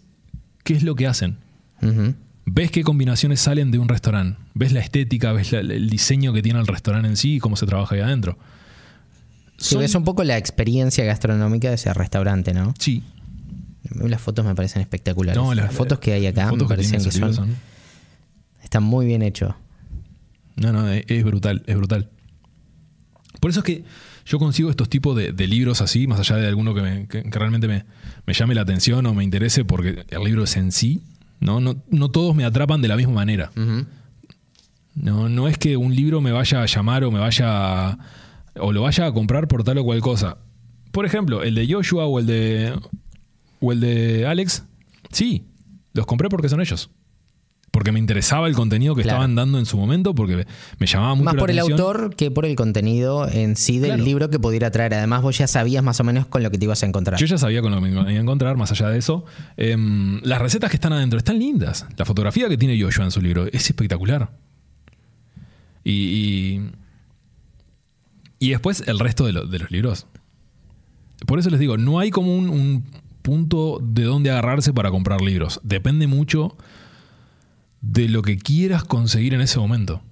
qué 0.64 0.74
es 0.74 0.82
lo 0.82 0.94
que 0.94 1.06
hacen. 1.06 1.38
Ves 2.46 2.70
qué 2.70 2.82
combinaciones 2.82 3.40
salen 3.40 3.70
de 3.70 3.78
un 3.78 3.88
restaurante. 3.88 4.38
Ves 4.54 4.72
la 4.72 4.80
estética, 4.80 5.32
ves 5.32 5.52
la- 5.52 5.60
el 5.60 5.88
diseño 5.88 6.32
que 6.32 6.42
tiene 6.42 6.60
el 6.60 6.66
restaurante 6.66 7.08
en 7.08 7.16
sí 7.16 7.36
y 7.36 7.38
cómo 7.40 7.56
se 7.56 7.66
trabaja 7.66 7.94
ahí 7.94 8.00
adentro. 8.00 8.38
Sí, 9.58 9.70
Son- 9.74 9.80
ves 9.80 9.94
un 9.94 10.04
poco 10.04 10.24
la 10.24 10.36
experiencia 10.36 11.04
gastronómica 11.04 11.68
de 11.68 11.74
ese 11.76 11.92
restaurante, 11.94 12.52
¿no? 12.54 12.74
Sí. 12.78 13.02
Las 13.94 14.20
fotos 14.20 14.44
me 14.44 14.54
parecen 14.54 14.82
espectaculares. 14.82 15.40
No, 15.40 15.54
las, 15.54 15.72
fotos 15.72 15.98
que 15.98 16.12
hay 16.14 16.26
acá 16.26 16.46
las 16.46 16.56
me 16.56 16.64
parecen 16.64 17.02
que 17.04 17.10
son, 17.12 17.56
están 18.62 18.82
muy 18.82 19.06
bien 19.06 19.22
hechos. 19.22 19.54
No, 20.56 20.72
no, 20.72 20.88
es, 20.88 21.04
es 21.08 21.22
brutal, 21.24 21.62
es 21.66 21.76
brutal. 21.76 22.08
Por 23.40 23.50
eso 23.50 23.60
es 23.60 23.64
que 23.64 23.84
yo 24.26 24.38
consigo 24.38 24.70
estos 24.70 24.88
tipos 24.88 25.14
de, 25.16 25.32
de 25.32 25.46
libros 25.46 25.80
así, 25.82 26.06
más 26.06 26.18
allá 26.18 26.36
de 26.36 26.48
alguno 26.48 26.74
que, 26.74 26.80
me- 26.82 27.06
que- 27.08 27.22
que 27.24 27.38
realmente 27.38 27.68
me, 27.68 27.84
me 28.26 28.32
llame 28.32 28.54
la 28.54 28.62
atención 28.62 29.04
o 29.06 29.12
me 29.14 29.22
interese 29.22 29.64
porque 29.64 30.04
el 30.08 30.24
libro 30.24 30.44
es 30.44 30.56
en 30.56 30.72
sí, 30.72 31.02
¿no? 31.40 31.60
No, 31.60 31.76
no 31.90 32.08
todos 32.10 32.34
me 32.34 32.44
atrapan 32.44 32.80
de 32.80 32.88
la 32.88 32.96
misma 32.96 33.12
manera. 33.12 33.50
No, 34.94 35.28
no 35.28 35.48
es 35.48 35.58
que 35.58 35.76
un 35.76 35.94
libro 35.94 36.20
me 36.20 36.32
vaya 36.32 36.62
a 36.62 36.66
llamar 36.66 37.04
o 37.04 37.10
me 37.10 37.18
vaya 37.18 37.90
a- 37.90 37.98
o 38.58 38.72
lo 38.72 38.82
vaya 38.82 39.06
a 39.06 39.12
comprar 39.12 39.48
por 39.48 39.64
tal 39.64 39.78
o 39.78 39.84
cual 39.84 40.00
cosa. 40.00 40.38
Por 40.92 41.06
ejemplo, 41.06 41.42
el 41.42 41.54
de 41.54 41.66
Joshua 41.72 42.06
o 42.06 42.18
el 42.18 42.26
de 42.26 42.72
o 43.60 43.72
el 43.72 43.80
de 43.80 44.26
Alex, 44.26 44.64
sí, 45.10 45.46
los 45.92 46.06
compré 46.06 46.28
porque 46.28 46.48
son 46.48 46.60
ellos. 46.60 46.90
Porque 47.70 47.90
me 47.90 47.98
interesaba 47.98 48.46
el 48.46 48.54
contenido 48.54 48.94
que 48.94 49.02
Claro. 49.02 49.16
estaban 49.16 49.34
dando 49.34 49.58
en 49.58 49.66
su 49.66 49.76
momento, 49.76 50.14
porque 50.14 50.46
me 50.78 50.86
llamaba 50.86 51.16
mucho 51.16 51.24
Más 51.24 51.34
la 51.34 51.40
por 51.40 51.50
el 51.50 51.58
autor 51.58 52.14
que 52.14 52.30
por 52.30 52.46
el 52.46 52.54
contenido 52.54 53.28
en 53.28 53.56
sí 53.56 53.80
del 53.80 53.92
Claro. 53.94 54.04
libro 54.04 54.30
que 54.30 54.38
pudiera 54.38 54.70
traer. 54.70 54.94
Además, 54.94 55.22
vos 55.22 55.36
ya 55.36 55.48
sabías 55.48 55.82
más 55.82 55.98
o 55.98 56.04
menos 56.04 56.26
con 56.26 56.44
lo 56.44 56.52
que 56.52 56.58
te 56.58 56.66
ibas 56.66 56.84
a 56.84 56.86
encontrar. 56.86 57.18
Yo 57.18 57.26
ya 57.26 57.36
sabía 57.36 57.62
con 57.62 57.72
lo 57.72 57.78
que 57.78 57.82
me 57.82 57.90
iba 57.90 58.04
a 58.04 58.12
encontrar, 58.12 58.56
más 58.56 58.70
allá 58.70 58.90
de 58.90 58.98
eso. 58.98 59.24
Em, 59.56 60.20
las 60.22 60.40
recetas 60.40 60.70
que 60.70 60.76
están 60.76 60.92
adentro 60.92 61.18
están 61.18 61.36
lindas. 61.40 61.84
La 61.96 62.04
fotografía 62.04 62.48
que 62.48 62.56
tiene 62.56 62.80
Joshua 62.80 63.06
en 63.06 63.10
su 63.10 63.20
libro 63.20 63.46
es 63.50 63.66
espectacular. 63.68 64.30
Y, 65.82 65.90
y, 65.92 66.70
y 68.46 68.50
después 68.50 68.82
el 68.86 68.98
resto 68.98 69.26
de, 69.26 69.32
de 69.46 69.58
los 69.58 69.70
libros. 69.70 70.06
Por 71.26 71.38
eso 71.38 71.50
les 71.50 71.60
digo, 71.60 71.76
no 71.78 71.98
hay 71.98 72.10
como 72.10 72.36
un, 72.36 72.48
un 72.48 72.84
punto 73.22 73.78
de 73.82 74.04
dónde 74.04 74.30
agarrarse 74.30 74.72
para 74.72 74.90
comprar 74.90 75.20
libros. 75.20 75.60
Depende 75.62 76.06
mucho 76.06 76.56
de 77.80 78.08
lo 78.08 78.22
que 78.22 78.36
quieras 78.36 78.84
conseguir 78.84 79.34
en 79.34 79.40
ese 79.40 79.58
momento. 79.58 80.02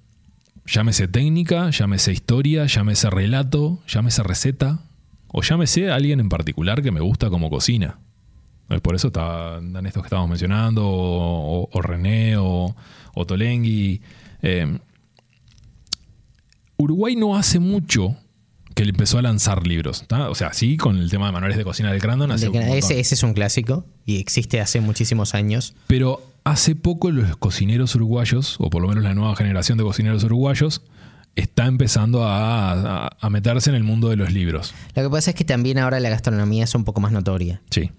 Llámese 0.65 1.07
técnica, 1.07 1.69
llámese 1.71 2.13
historia, 2.13 2.65
llámese 2.65 3.09
relato, 3.09 3.79
llámese 3.87 4.23
receta, 4.23 4.79
o 5.27 5.41
llámese 5.41 5.91
a 5.91 5.95
alguien 5.95 6.19
en 6.19 6.29
particular 6.29 6.81
que 6.81 6.91
me 6.91 7.01
gusta 7.01 7.29
como 7.29 7.49
cocina. 7.49 7.99
Por 8.81 8.95
eso 8.95 9.07
está- 9.07 9.59
están 9.59 9.85
estos 9.85 10.03
que 10.03 10.07
estamos 10.07 10.29
mencionando, 10.29 10.83
o, 10.85 11.81
René, 11.81 12.37
o, 12.37 12.73
Tolengui. 13.27 14.01
Eh, 14.41 14.79
Uruguay 16.77 17.15
no 17.15 17.35
hace 17.35 17.59
mucho 17.59 18.15
que 18.75 18.83
empezó 18.83 19.17
a 19.19 19.21
lanzar 19.21 19.67
libros. 19.67 20.05
O 20.29 20.35
sea, 20.35 20.53
sí, 20.53 20.77
con 20.77 20.97
el 20.97 21.09
tema 21.09 21.27
de 21.27 21.31
manuales 21.31 21.57
de 21.57 21.63
cocina 21.63 21.91
del 21.91 22.01
Crandon. 22.01 22.31
hace 22.31 22.49
De 22.49 22.77
ese, 22.77 22.99
ese 22.99 23.15
es 23.15 23.23
un 23.23 23.33
clásico 23.33 23.85
y 24.05 24.19
existe 24.19 24.59
hace 24.61 24.81
muchísimos 24.81 25.33
años. 25.35 25.73
Pero 25.87 26.21
hace 26.43 26.75
poco 26.75 27.11
los 27.11 27.37
cocineros 27.37 27.95
uruguayos, 27.95 28.55
o 28.59 28.69
por 28.69 28.81
lo 28.81 28.87
menos 28.87 29.03
la 29.03 29.13
nueva 29.13 29.35
generación 29.35 29.77
de 29.77 29.83
cocineros 29.83 30.23
uruguayos, 30.23 30.81
está 31.35 31.65
empezando 31.65 32.23
a, 32.23 33.05
a- 33.07 33.17
a 33.19 33.29
meterse 33.29 33.69
en 33.69 33.75
el 33.75 33.83
mundo 33.83 34.09
de 34.09 34.15
los 34.17 34.31
libros. 34.33 34.73
Lo 34.95 35.03
que 35.03 35.09
pasa 35.09 35.31
es 35.31 35.35
que 35.35 35.43
también 35.45 35.79
ahora 35.79 35.99
la 35.99 36.09
gastronomía 36.09 36.63
es 36.65 36.75
un 36.75 36.83
poco 36.83 37.01
más 37.01 37.11
notoria 37.11 37.61
Sí. 37.71 37.89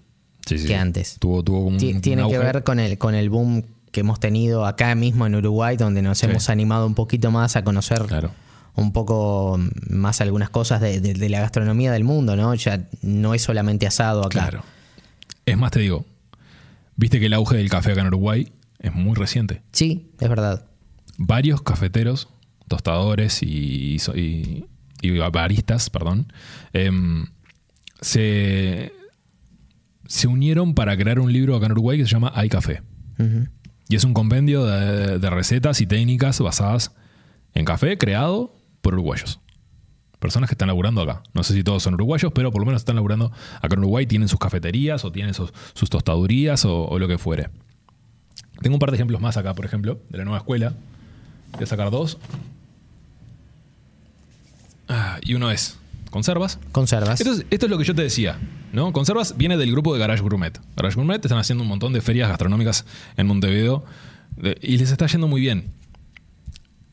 sí, 0.45 0.57
sí, 0.57 0.63
que 0.63 0.67
sí. 0.69 0.73
antes. 0.73 1.17
Tuvo, 1.19 1.43
tuvo 1.43 1.57
como 1.63 1.69
un, 1.71 1.77
Ti- 1.77 1.93
un 1.93 2.01
Tiene 2.01 2.27
que 2.29 2.37
ver 2.37 2.63
con 2.63 2.79
el, 2.79 2.97
con 2.97 3.13
el 3.15 3.29
boom 3.29 3.63
que 3.91 4.01
hemos 4.01 4.19
tenido 4.19 4.65
acá 4.65 4.93
mismo 4.95 5.25
en 5.25 5.35
Uruguay, 5.35 5.75
donde 5.77 6.01
nos 6.01 6.21
hemos 6.23 6.49
animado 6.49 6.85
un 6.85 6.95
poquito 6.95 7.31
más 7.31 7.55
a 7.55 7.63
conocer 7.63 8.01
Claro. 8.03 8.31
Un 8.75 8.91
poco 8.91 9.59
más 9.89 10.21
algunas 10.21 10.49
cosas 10.49 10.81
de, 10.81 10.99
de- 10.99 11.13
de 11.13 11.29
la 11.29 11.39
gastronomía 11.39 11.91
del 11.91 12.03
mundo, 12.03 12.35
¿no? 12.35 12.53
Ya 12.55 12.87
no 13.01 13.33
es 13.33 13.41
solamente 13.41 13.87
asado 13.87 14.21
acá. 14.25 14.29
Claro. 14.49 14.63
Es 15.45 15.57
más, 15.57 15.71
te 15.71 15.79
digo, 15.79 16.05
viste 16.95 17.19
que 17.19 17.27
el 17.27 17.33
auge 17.33 17.57
del 17.57 17.69
café 17.69 17.91
acá 17.93 18.01
en 18.01 18.07
Uruguay 18.07 18.51
es 18.79 18.93
muy 18.93 19.15
reciente. 19.15 19.61
Sí, 19.71 20.11
es 20.19 20.29
verdad. 20.29 20.65
Varios 21.17 21.61
cafeteros, 21.61 22.27
tostadores 22.67 23.41
y, 23.43 23.97
y- 24.15 24.65
y 25.01 25.17
baristas, 25.31 25.89
perdón, 25.89 26.31
em, 26.73 27.27
se, 28.01 28.91
se 30.07 30.27
unieron 30.27 30.73
para 30.73 30.97
crear 30.97 31.19
un 31.19 31.31
libro 31.31 31.55
acá 31.55 31.67
en 31.67 31.73
Uruguay 31.73 31.97
que 31.97 32.05
se 32.05 32.11
llama 32.11 32.31
Hay 32.35 32.49
Café. 32.49 32.81
Y 33.87 33.95
es 33.95 34.03
un 34.03 34.13
compendio 34.13 34.65
de, 34.65 35.19
de 35.19 35.29
recetas 35.29 35.79
y 35.79 35.85
técnicas 35.87 36.39
basadas 36.41 36.91
en 37.53 37.65
café 37.65 37.97
creado 37.97 38.54
por 38.85 38.93
uruguayos. 38.93 39.39
Personas 40.19 40.47
que 40.49 40.53
están 40.53 40.67
laburando 40.67 41.01
acá. 41.01 41.21
No 41.33 41.43
sé 41.43 41.53
si 41.53 41.63
todos 41.63 41.81
son 41.83 41.95
uruguayos, 41.95 42.31
pero 42.33 42.51
por 42.51 42.61
lo 42.61 42.65
menos 42.67 42.81
están 42.81 42.95
laburando 42.95 43.31
acá 43.61 43.73
en 43.73 43.79
Uruguay. 43.79 44.05
Tienen 44.05 44.27
sus 44.29 44.39
cafeterías 44.39 45.03
o 45.05 45.11
tienen 45.11 45.33
sus, 45.33 45.51
sus 45.73 45.89
tostadurías 45.89 46.65
o, 46.65 46.85
o 46.87 46.99
lo 46.99 47.07
que 47.07 47.17
fuere. 47.17 47.49
Tengo 48.61 48.75
un 48.75 48.79
par 48.79 48.91
de 48.91 48.95
ejemplos 48.97 49.19
más 49.21 49.37
acá, 49.37 49.53
por 49.53 49.65
ejemplo, 49.65 49.99
de 50.09 50.17
la 50.19 50.23
nueva 50.23 50.37
escuela. 50.37 50.73
Voy 51.53 51.63
a 51.63 51.65
sacar 51.65 51.91
dos. 51.91 52.17
Ah, 54.87 55.19
y 55.21 55.33
uno 55.33 55.51
es 55.51 55.77
conservas. 56.11 56.59
Conservas. 56.71 57.19
Esto 57.21 57.65
es 57.65 57.69
lo 57.69 57.77
que 57.77 57.83
yo 57.83 57.93
te 57.95 58.01
decía, 58.03 58.37
¿no? 58.71 58.93
Conservas 58.93 59.35
viene 59.37 59.57
del 59.57 59.71
grupo 59.71 59.93
de 59.93 59.99
Garage 59.99 60.21
Gourmet. 60.21 60.59
Garage 60.77 60.95
Gourmet 60.95 61.23
están 61.23 61.39
haciendo 61.39 61.63
un 61.63 61.67
montón 61.69 61.91
de 61.91 62.01
ferias 62.01 62.29
gastronómicas 62.29 62.85
en 63.17 63.27
Montevideo 63.27 63.83
de- 64.37 64.57
y 64.61 64.77
les 64.77 64.91
está 64.91 65.07
yendo 65.07 65.27
muy 65.27 65.41
bien. 65.41 65.71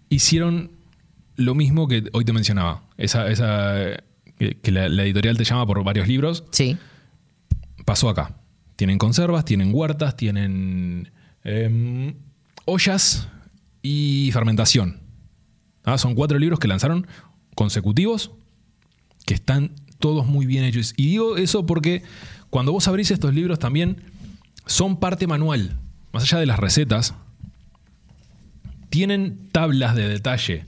Hicieron 0.08 0.70
lo 1.44 1.54
mismo 1.54 1.88
que 1.88 2.04
hoy 2.12 2.24
te 2.24 2.32
mencionaba. 2.32 2.82
Esa, 2.96 3.28
esa 3.30 3.74
que, 4.38 4.56
que 4.60 4.70
la, 4.72 4.88
la 4.88 5.04
editorial 5.04 5.36
te 5.36 5.44
llama 5.44 5.66
por 5.66 5.82
varios 5.84 6.08
libros. 6.08 6.44
Sí. 6.50 6.76
Pasó 7.84 8.08
acá. 8.08 8.36
Tienen 8.76 8.98
conservas, 8.98 9.44
tienen 9.44 9.70
huertas, 9.74 10.16
tienen 10.16 11.10
Em, 11.44 12.14
ollas 12.64 13.28
y 13.82 14.30
fermentación. 14.32 15.00
Ah, 15.84 15.98
son 15.98 16.14
cuatro 16.14 16.38
libros 16.38 16.60
que 16.60 16.68
lanzaron 16.68 17.06
consecutivos 17.54 18.30
que 19.26 19.34
están 19.34 19.72
todos 19.98 20.26
muy 20.26 20.46
bien 20.46 20.64
hechos. 20.64 20.94
Y 20.96 21.06
digo 21.06 21.36
eso 21.36 21.66
porque 21.66 22.02
cuando 22.50 22.72
vos 22.72 22.86
abrís 22.88 23.10
estos 23.10 23.34
libros 23.34 23.58
también 23.58 24.02
son 24.66 24.98
parte 24.98 25.26
manual. 25.26 25.76
Más 26.12 26.24
allá 26.24 26.38
de 26.38 26.46
las 26.46 26.58
recetas, 26.58 27.14
tienen 28.90 29.48
tablas 29.50 29.96
de 29.96 30.08
detalle, 30.08 30.64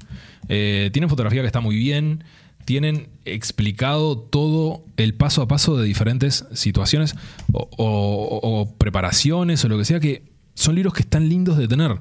eh, 0.48 0.90
tienen 0.92 1.08
fotografía 1.08 1.40
que 1.42 1.46
está 1.46 1.60
muy 1.60 1.76
bien, 1.76 2.24
tienen 2.64 3.08
explicado 3.24 4.18
todo 4.18 4.84
el 4.96 5.14
paso 5.14 5.42
a 5.42 5.48
paso 5.48 5.76
de 5.76 5.86
diferentes 5.86 6.46
situaciones 6.52 7.14
o, 7.52 7.68
o 7.76 8.74
preparaciones 8.78 9.64
o 9.64 9.68
lo 9.68 9.78
que 9.78 9.84
sea, 9.84 10.00
que 10.00 10.22
son 10.54 10.74
libros 10.74 10.94
que 10.94 11.02
están 11.02 11.28
lindos 11.28 11.58
de 11.58 11.68
tener. 11.68 11.98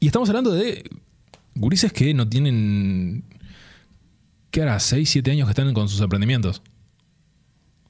Y 0.00 0.06
estamos 0.06 0.28
hablando 0.28 0.52
de 0.52 0.88
gurises 1.54 1.92
que 1.92 2.14
no 2.14 2.28
tienen. 2.28 3.24
¿Qué 4.50 4.62
hará? 4.62 4.78
6, 4.78 5.08
7 5.08 5.30
años 5.30 5.46
que 5.46 5.52
están 5.52 5.72
con 5.74 5.88
sus 5.88 6.00
emprendimientos. 6.00 6.62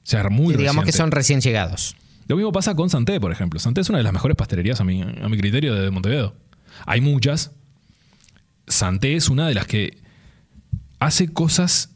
O 0.03 0.09
sea, 0.09 0.27
muy 0.29 0.55
Digamos 0.55 0.85
que 0.85 0.91
son 0.91 1.11
recién 1.11 1.41
llegados. 1.41 1.95
Lo 2.27 2.35
mismo 2.35 2.51
pasa 2.51 2.75
con 2.75 2.89
Santé, 2.89 3.19
por 3.19 3.31
ejemplo. 3.31 3.59
Santé 3.59 3.81
es 3.81 3.89
una 3.89 3.99
de 3.99 4.03
las 4.03 4.13
mejores 4.13 4.35
pastelerías 4.35 4.81
a 4.81 4.83
mi, 4.83 5.01
a 5.01 5.29
mi 5.29 5.37
criterio 5.37 5.75
de 5.75 5.89
Montevideo. 5.91 6.35
Hay 6.85 7.01
muchas. 7.01 7.51
Santé 8.69 9.15
es 9.15 9.29
una 9.29 9.47
de 9.47 9.53
las 9.55 9.67
que 9.67 9.97
hace 10.99 11.27
cosas. 11.27 11.89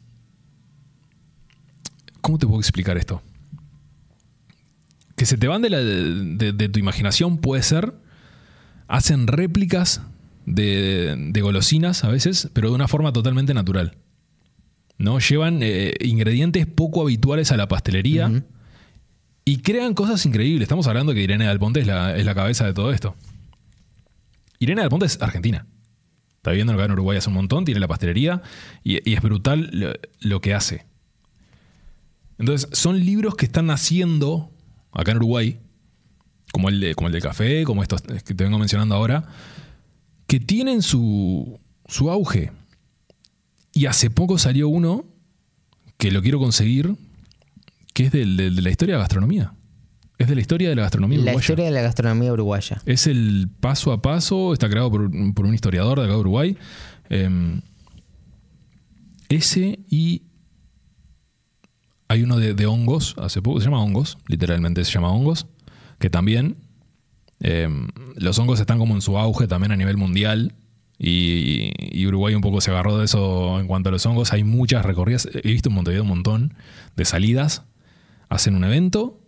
¿Cómo 2.20 2.38
te 2.38 2.46
puedo 2.46 2.60
explicar 2.60 2.96
esto? 2.96 3.22
Que 5.16 5.26
se 5.26 5.36
te 5.36 5.46
van 5.46 5.62
de, 5.62 5.70
la- 5.70 5.78
de- 5.80 6.52
de 6.52 6.68
tu 6.68 6.78
imaginación, 6.78 7.38
puede 7.38 7.62
ser. 7.62 7.94
Hacen 8.88 9.26
réplicas 9.26 10.02
de, 10.46 11.14
de 11.30 11.40
golosinas 11.40 12.04
a 12.04 12.08
veces, 12.08 12.50
pero 12.52 12.68
de 12.68 12.74
una 12.74 12.88
forma 12.88 13.12
totalmente 13.12 13.54
natural. 13.54 13.96
¿No? 14.98 15.18
Llevan 15.18 15.60
eh, 15.62 15.94
ingredientes 16.00 16.66
poco 16.66 17.02
habituales 17.02 17.50
a 17.52 17.56
la 17.56 17.66
pastelería 17.68 18.44
y 19.44 19.58
crean 19.58 19.94
cosas 19.94 20.24
increíbles. 20.26 20.62
Estamos 20.62 20.86
hablando 20.86 21.12
que 21.14 21.22
Irene 21.22 21.46
Del 21.46 21.58
Ponte 21.58 21.80
es 21.80 21.86
la, 21.86 22.16
es 22.16 22.24
la 22.24 22.34
cabeza 22.34 22.64
de 22.66 22.74
todo 22.74 22.92
esto. 22.92 23.16
Irene 24.60 24.82
Del 24.82 24.90
Ponte 24.90 25.06
es 25.06 25.20
argentina. 25.20 25.66
Está 26.44 26.50
viviendo 26.50 26.74
acá 26.74 26.84
en 26.84 26.90
Uruguay 26.92 27.16
hace 27.16 27.30
un 27.30 27.36
montón, 27.36 27.64
tiene 27.64 27.80
la 27.80 27.88
pastelería 27.88 28.42
y, 28.82 29.10
es 29.10 29.22
brutal 29.22 29.98
lo, 30.20 30.40
que 30.42 30.52
hace. 30.52 30.84
Entonces, 32.36 32.68
son 32.78 33.02
libros 33.02 33.34
que 33.34 33.46
están 33.46 33.64
naciendo 33.64 34.52
acá 34.92 35.12
en 35.12 35.16
Uruguay, 35.16 35.58
como 36.52 36.68
el, 36.68 36.80
de, 36.80 36.94
como 36.94 37.06
el 37.06 37.14
del 37.14 37.22
café, 37.22 37.64
como 37.64 37.82
estos 37.82 38.02
que 38.02 38.34
te 38.34 38.44
vengo 38.44 38.58
mencionando 38.58 38.94
ahora, 38.94 39.26
que 40.26 40.38
tienen 40.38 40.82
su, 40.82 41.58
su 41.86 42.10
auge. 42.10 42.52
Y 43.72 43.86
hace 43.86 44.10
poco 44.10 44.36
salió 44.36 44.68
uno 44.68 45.06
que 45.96 46.10
lo 46.10 46.20
quiero 46.20 46.38
conseguir, 46.38 46.94
que 47.94 48.04
es 48.04 48.12
del- 48.12 48.36
de 48.36 48.50
la 48.50 48.68
historia 48.68 48.96
de 48.96 49.00
gastronomía. 49.00 49.54
Es 50.18 50.28
de 50.28 50.34
la 50.34 50.40
historia 50.40 50.68
de 50.68 50.76
la 50.76 50.82
gastronomía 50.82 51.18
La 51.18 51.22
uruguaya. 51.24 51.40
historia 51.40 51.64
de 51.64 51.70
la 51.72 51.82
gastronomía 51.82 52.32
uruguaya. 52.32 52.80
Es 52.86 53.06
el 53.06 53.48
paso 53.60 53.92
a 53.92 54.00
paso, 54.00 54.52
está 54.52 54.68
creado 54.68 54.90
por, 54.90 55.10
por 55.34 55.46
un 55.46 55.54
historiador 55.54 55.98
de 55.98 56.04
acá 56.04 56.14
de 56.14 56.20
Uruguay. 56.20 56.56
Eh, 57.10 57.60
ese 59.28 59.80
y 59.90 60.22
hay 62.08 62.22
uno 62.22 62.38
de, 62.38 62.54
de 62.54 62.66
hongos, 62.66 63.16
hace 63.18 63.42
poco, 63.42 63.58
se 63.60 63.64
llama 63.66 63.82
hongos, 63.82 64.18
literalmente 64.28 64.84
se 64.84 64.92
llama 64.92 65.10
hongos, 65.10 65.46
que 65.98 66.10
también 66.10 66.56
eh, 67.40 67.68
los 68.16 68.38
hongos 68.38 68.60
están 68.60 68.78
como 68.78 68.94
en 68.94 69.00
su 69.02 69.18
auge 69.18 69.48
también 69.48 69.72
a 69.72 69.76
nivel 69.76 69.96
mundial. 69.96 70.54
Y, 70.96 71.72
y 71.76 72.06
Uruguay 72.06 72.36
un 72.36 72.40
poco 72.40 72.60
se 72.60 72.70
agarró 72.70 72.98
de 72.98 73.06
eso 73.06 73.58
en 73.58 73.66
cuanto 73.66 73.88
a 73.88 73.92
los 73.92 74.06
hongos. 74.06 74.32
Hay 74.32 74.44
muchas 74.44 74.84
recorridas. 74.84 75.28
He 75.32 75.50
visto 75.50 75.68
en 75.68 75.74
Montevideo 75.74 76.02
un 76.04 76.08
montón 76.08 76.54
de 76.94 77.04
salidas. 77.04 77.64
Hacen 78.28 78.54
un 78.54 78.62
evento 78.62 79.20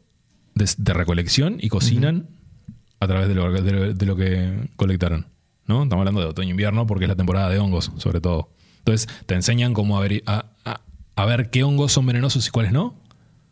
de, 0.57 0.69
de 0.77 0.93
recolección 0.93 1.59
y 1.61 1.69
cocinan 1.69 2.27
a 2.99 3.07
través 3.07 3.29
de 3.29 3.35
lo, 3.37 3.53
de 3.53 3.73
lo- 3.73 3.95
de 3.95 4.07
lo 4.07 4.17
que 4.17 4.69
colectaron. 4.75 5.27
¿no? 5.67 5.83
Estamos 5.85 6.01
hablando 6.03 6.21
de 6.21 6.27
otoño-invierno 6.29 6.87
porque 6.87 7.05
es 7.05 7.09
la 7.09 7.15
temporada 7.17 7.49
de 7.51 7.59
hongos, 7.61 7.93
sobre 7.99 8.21
todo. 8.21 8.51
Entonces, 8.79 9.09
te 9.27 9.35
enseñan 9.35 9.75
cómo 9.75 9.97
a 9.97 10.01
ver, 10.01 10.23
a, 10.27 10.47
a- 10.65 10.81
a 11.15 11.25
ver 11.27 11.51
qué 11.51 11.63
hongos 11.63 11.93
son 11.93 12.07
venenosos 12.07 12.47
y 12.47 12.51
cuáles 12.51 12.73
no. 12.73 12.95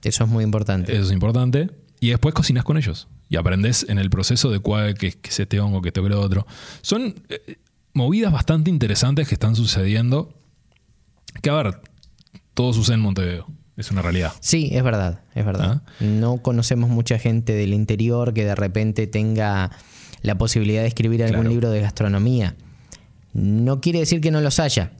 Eso 0.03 0.25
es 0.25 0.31
muy 0.31 0.45
importante. 0.45 0.93
Eso 0.95 1.05
es 1.05 1.13
importante. 1.13 1.71
Y 2.01 2.09
después 2.11 2.35
cocinas 2.35 2.65
con 2.65 2.77
ellos. 2.77 3.09
Y 3.29 3.37
aprendes 3.37 3.87
en 3.89 3.99
el 3.99 4.11
proceso 4.11 4.51
de 4.51 4.59
cuál 4.61 4.95
que, 4.95 5.13
que 5.13 5.31
es 5.31 5.41
este 5.41 5.59
hongo, 5.61 5.81
que 5.83 5.89
este 5.89 6.03
que 6.03 6.09
lo 6.09 6.21
otro. 6.21 6.47
Son 6.83 7.15
eh, 7.31 7.57
movidas 7.95 8.33
bastante 8.33 8.71
interesantes 8.71 9.27
que 9.29 9.35
están 9.35 9.57
sucediendo. 9.57 10.39
Que 11.43 11.51
a 11.51 11.55
ver, 11.55 11.81
todo 12.55 12.73
sucede 12.75 12.95
en 12.97 13.01
Montevideo. 13.01 13.47
Es 13.77 13.91
una 13.91 14.03
realidad. 14.03 14.33
Sí, 14.41 14.69
es 14.73 14.83
verdad, 14.85 15.21
es 15.35 15.45
verdad. 15.45 15.83
No 16.01 16.39
conocemos 16.43 16.91
mucha 16.91 17.19
gente 17.19 17.55
del 17.55 17.75
interior 17.75 18.33
que 18.33 18.45
de 18.45 18.55
repente 18.55 19.07
tenga 19.07 19.71
la 20.23 20.39
posibilidad 20.39 20.83
de 20.83 20.89
escribir 20.89 21.23
algún 21.25 21.41
Claro. 21.41 21.51
libro 21.51 21.71
de 21.71 21.81
gastronomía. 21.81 22.55
No 23.33 23.81
quiere 23.81 23.99
decir 23.99 24.21
que 24.21 24.31
no 24.31 24.41
los 24.41 24.61
haya, 24.61 24.93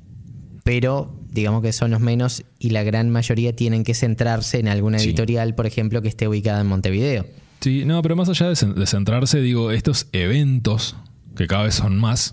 pero 0.65 1.17
digamos 1.31 1.63
que 1.63 1.73
son 1.73 1.93
los 1.93 2.01
menos 2.01 2.43
y 2.59 2.71
la 2.71 2.83
gran 2.83 3.11
mayoría 3.11 3.55
tienen 3.55 3.85
que 3.85 3.95
centrarse 3.95 4.59
en 4.59 4.67
alguna 4.69 4.99
Sí. 4.99 5.07
editorial, 5.11 5.55
por 5.55 5.67
ejemplo, 5.67 6.03
que 6.03 6.09
esté 6.09 6.27
ubicada 6.27 6.61
en 6.61 6.67
Montevideo. 6.67 7.27
Sí, 7.61 7.85
no, 7.85 8.03
pero 8.03 8.17
más 8.17 8.29
allá 8.29 8.49
de, 8.49 8.55
cen- 8.55 8.75
de 8.75 8.87
centrarse, 8.87 9.41
digo, 9.41 9.71
estos 9.71 10.09
eventos, 10.13 10.97
que 11.37 11.47
cada 11.47 11.63
vez 11.65 11.77
son 11.77 11.97
más, 11.97 12.33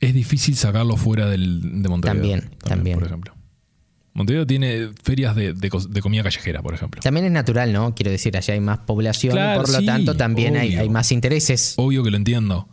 es 0.00 0.14
difícil 0.14 0.56
sacarlo 0.56 0.96
fuera 0.96 1.28
del, 1.28 1.82
de 1.82 1.88
Montevideo. 1.88 2.40
También, 2.40 2.50
también. 2.58 2.98
Por 2.98 3.06
ejemplo. 3.06 3.34
Montevideo 4.12 4.46
tiene 4.46 4.90
ferias 5.02 5.36
de, 5.36 5.52
de 5.54 5.70
cos- 5.70 5.88
de 5.88 6.00
comida 6.02 6.22
callejera, 6.24 6.62
por 6.62 6.74
ejemplo. 6.74 7.00
También 7.00 7.26
es 7.26 7.32
natural, 7.32 7.72
¿no? 7.72 7.94
Quiero 7.94 8.10
decir, 8.10 8.36
allá 8.36 8.54
hay 8.54 8.60
más 8.60 8.78
población, 8.78 9.32
Claro, 9.34 9.60
por 9.60 9.70
lo 9.70 9.78
sí, 9.78 9.86
tanto 9.86 10.16
también 10.16 10.56
hay, 10.56 10.88
más 10.88 11.12
intereses. 11.12 11.74
Obvio 11.76 12.02
que 12.02 12.10
lo 12.10 12.16
entiendo. 12.16 12.68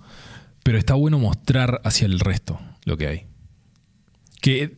Pero 0.63 0.77
está 0.79 0.95
bueno 0.95 1.19
mostrar 1.19 1.79
hacia 1.83 2.05
el 2.07 2.19
resto 2.19 2.59
lo 2.85 2.97
que 2.97 3.07
hay. 3.07 3.25
Que 4.41 4.77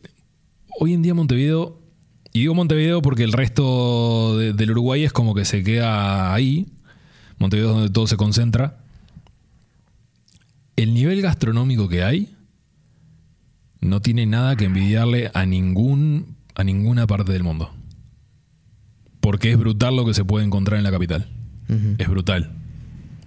hoy 0.78 0.92
en 0.92 1.02
día 1.02 1.14
Montevideo, 1.14 1.80
y 2.32 2.40
digo 2.40 2.54
Montevideo 2.54 3.00
porque 3.02 3.24
el 3.24 3.32
resto 3.32 4.36
de- 4.38 4.52
del 4.52 4.70
Uruguay 4.72 5.02
es 5.04 5.12
como 5.12 5.34
que 5.34 5.44
se 5.46 5.64
queda 5.64 6.32
ahí. 6.34 6.66
Montevideo 7.38 7.70
es 7.70 7.74
donde 7.76 7.90
todo 7.90 8.06
se 8.06 8.16
concentra. 8.18 8.78
El 10.76 10.94
nivel 10.94 11.22
gastronómico 11.22 11.88
que 11.88 12.02
hay 12.04 12.34
no 13.80 14.00
tiene 14.02 14.26
nada 14.26 14.56
que 14.56 14.66
envidiarle 14.66 15.30
a 15.34 15.46
ningún 15.46 16.36
a 16.60 16.64
ninguna 16.64 17.06
parte 17.06 17.32
del 17.32 17.42
mundo. 17.42 17.72
Porque 19.20 19.50
es 19.50 19.58
brutal 19.58 19.96
lo 19.96 20.06
que 20.06 20.14
se 20.14 20.24
puede 20.24 20.44
encontrar 20.44 20.78
en 20.78 20.84
la 20.84 20.90
capital. 20.90 21.28
Es 21.98 22.08
brutal. 22.08 22.52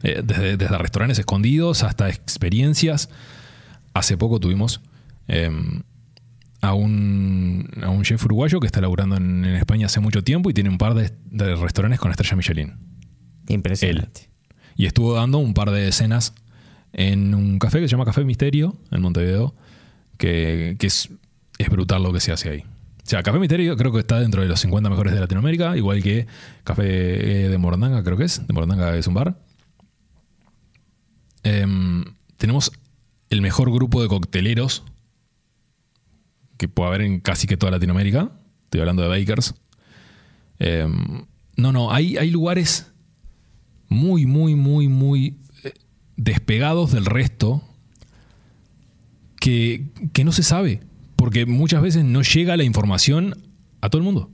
Eh, 0.04 0.22
desde, 0.24 0.58
desde 0.58 0.78
restaurantes 0.78 1.18
escondidos 1.20 1.84
hasta 1.84 2.10
experiencias. 2.10 3.10
Hace 3.94 4.18
poco 4.18 4.40
tuvimos 4.40 4.82
eh, 5.28 5.50
a, 6.62 6.74
un, 6.74 7.70
a 7.82 7.90
un 7.90 8.04
chef 8.04 8.26
uruguayo 8.26 8.60
que 8.60 8.68
está 8.68 8.82
laburando 8.82 9.16
en, 9.16 9.46
en 9.46 9.56
España 9.56 9.86
hace 9.86 10.00
mucho 10.02 10.24
tiempo 10.24 10.50
y 10.50 10.54
tiene 10.54 10.70
un 10.70 10.78
par 10.78 10.94
de, 10.94 11.14
de 11.32 11.56
restaurantes 11.56 12.00
con 12.00 12.12
estrella 12.12 12.36
Michelin. 12.36 12.74
Impresionante. 13.48 14.30
Y 14.76 14.88
estuvo 14.88 15.14
dando 15.14 15.38
un 15.38 15.54
par 15.54 15.72
de 15.72 15.88
escenas 15.88 16.34
en 16.92 17.34
un 17.34 17.60
café 17.60 17.80
que 17.80 17.88
se 17.88 17.92
llama 17.92 18.06
Café 18.06 18.26
Misterio 18.26 18.78
en 18.92 19.02
Montevideo, 19.02 19.56
que, 20.18 20.76
que 20.80 20.88
es, 20.88 21.10
es 21.60 21.70
brutal 21.70 22.04
lo 22.04 22.12
que 22.12 22.20
se 22.20 22.32
hace 22.32 22.50
ahí. 22.50 22.64
O 23.06 23.10
sea, 23.10 23.22
Café 23.22 23.38
Misterio 23.38 23.76
creo 23.76 23.92
que 23.92 24.00
está 24.00 24.20
dentro 24.20 24.42
de 24.42 24.48
los 24.48 24.60
50 24.62 24.90
mejores 24.90 25.14
de 25.14 25.20
Latinoamérica, 25.20 25.76
igual 25.76 26.02
que 26.02 26.26
Café 26.64 27.46
eh, 27.46 27.50
de 27.50 27.58
Morondanga, 27.58 28.02
creo 28.02 28.16
que 28.16 28.24
es. 28.24 28.48
De 28.48 28.54
Morondanga 28.54 28.96
es 28.96 29.08
un 29.08 29.14
bar. 29.14 29.38
Em, 31.44 32.06
tenemos 32.38 32.72
el 33.30 33.42
mejor 33.42 33.72
grupo 33.72 34.02
de 34.02 34.08
cocteleros 34.08 34.84
que 36.58 36.70
puede 36.70 36.88
haber 36.88 37.02
en 37.02 37.20
casi 37.20 37.46
que 37.46 37.58
toda 37.58 37.74
Latinoamérica. 37.74 38.32
Estoy 38.66 38.80
hablando 38.80 39.04
de 39.04 39.10
Bakers. 39.10 39.54
Em, 40.60 41.26
no, 41.58 41.74
no, 41.74 41.92
hay, 41.92 42.16
hay 42.16 42.32
lugares 42.32 42.90
muy, 43.90 44.26
muy, 44.26 44.56
muy, 44.56 44.88
muy 44.88 45.40
eh, 45.66 45.74
despegados 46.16 46.94
del 46.94 47.06
resto 47.06 47.62
que, 49.42 49.90
que 50.14 50.24
no 50.24 50.32
se 50.32 50.44
sabe, 50.44 50.80
porque 51.24 51.46
muchas 51.46 51.82
veces 51.82 52.04
no 52.04 52.22
llega 52.22 52.58
la 52.58 52.66
información 52.66 53.48
a 53.80 53.90
todo 53.90 54.00
el 54.00 54.04
mundo. 54.04 54.30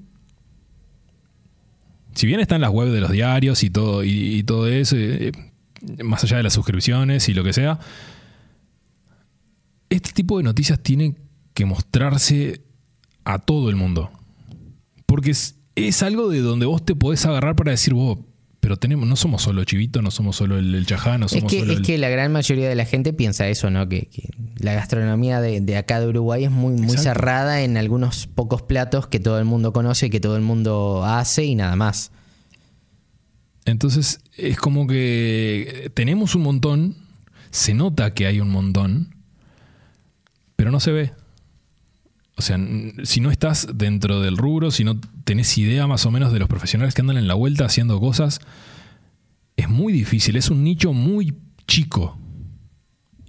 Si 2.16 2.26
bien 2.26 2.40
están 2.40 2.62
las 2.62 2.72
webs 2.72 2.92
de 2.92 3.00
los 3.00 3.12
diarios 3.12 3.64
y 3.64 3.70
todo, 3.70 4.04
y, 4.04 4.42
todo 4.42 4.68
eso, 4.68 4.96
eh, 4.98 5.32
más 6.04 6.24
allá 6.24 6.38
de 6.38 6.44
las 6.44 6.54
suscripciones 6.54 7.30
y 7.30 7.36
lo 7.36 7.44
que 7.44 7.54
sea, 7.54 7.78
este 9.92 10.14
tipo 10.14 10.40
de 10.40 10.44
noticias 10.44 10.82
tiene 10.82 11.16
que 11.54 11.66
mostrarse 11.66 12.64
a 13.24 13.38
todo 13.38 13.70
el 13.70 13.76
mundo. 13.76 14.10
Porque 15.06 15.30
es, 15.30 15.60
es 15.76 16.02
algo 16.02 16.28
de 16.30 16.40
donde 16.40 16.66
vos 16.66 16.84
te 16.84 16.96
podés 16.96 17.24
agarrar 17.28 17.56
para 17.56 17.70
decir, 17.70 17.94
vos, 17.94 18.18
pero 18.60 18.78
tenemos, 18.78 19.08
no 19.08 19.16
somos 19.16 19.42
solo 19.42 19.64
Chivito, 19.64 20.02
no 20.02 20.12
somos 20.12 20.36
solo 20.36 20.58
el, 20.60 20.76
el 20.76 20.86
Chajá, 20.86 21.18
no 21.18 21.28
Es 21.28 21.32
somos 21.32 21.50
que, 21.52 21.60
solo 21.60 21.72
es 21.72 21.78
el- 21.80 21.86
que 21.86 21.98
la 21.98 22.10
gran 22.10 22.32
mayoría 22.32 22.68
de 22.68 22.76
la 22.76 22.86
gente 22.86 23.14
piensa 23.14 23.48
eso, 23.48 23.70
¿no? 23.70 23.88
Que, 23.88 24.08
que 24.08 24.30
la 24.58 24.74
gastronomía 24.74 25.40
de, 25.42 25.62
de 25.62 25.78
acá 25.78 26.00
de 26.02 26.08
Uruguay 26.08 26.44
es 26.44 26.52
muy, 26.52 26.74
muy 26.74 26.84
Exacto. 26.84 27.04
cerrada 27.04 27.62
en 27.64 27.78
algunos 27.78 28.28
pocos 28.28 28.62
platos 28.62 29.08
que 29.08 29.20
todo 29.20 29.40
el 29.40 29.46
mundo 29.46 29.72
conoce, 29.74 30.10
que 30.10 30.20
todo 30.20 30.36
el 30.36 30.42
mundo 30.42 31.04
hace 31.06 31.46
y 31.46 31.56
nada 31.56 31.76
más. 31.76 32.12
Entonces 33.66 34.22
es 34.36 34.58
como 34.58 34.88
que 34.88 35.92
tenemos 35.94 36.36
un 36.36 36.42
montón, 36.44 36.96
se 37.52 37.74
nota 37.74 38.14
que 38.14 38.26
hay 38.26 38.40
un 38.40 38.50
montón, 38.50 39.16
pero 40.56 40.72
no 40.72 40.80
se 40.80 40.92
ve. 40.92 41.12
O 42.40 42.42
sea, 42.42 42.58
si 43.04 43.20
no 43.20 43.32
estás 43.32 43.68
dentro 43.76 44.22
del 44.22 44.38
rubro, 44.38 44.72
si 44.72 44.86
no 44.86 44.98
tenés 45.26 45.58
idea 45.58 45.88
más 45.88 46.06
o 46.06 46.12
menos 46.12 46.32
de 46.32 46.40
los 46.40 46.48
profesionales 46.48 46.94
que 46.94 47.02
andan 47.02 47.18
en 47.18 47.28
la 47.28 47.34
vuelta 47.34 47.66
haciendo 47.66 48.00
cosas, 48.00 48.40
es 49.58 49.68
muy 49.68 49.92
difícil, 49.92 50.38
es 50.38 50.50
un 50.50 50.64
nicho 50.64 50.94
muy 50.94 51.36
chico 51.68 52.18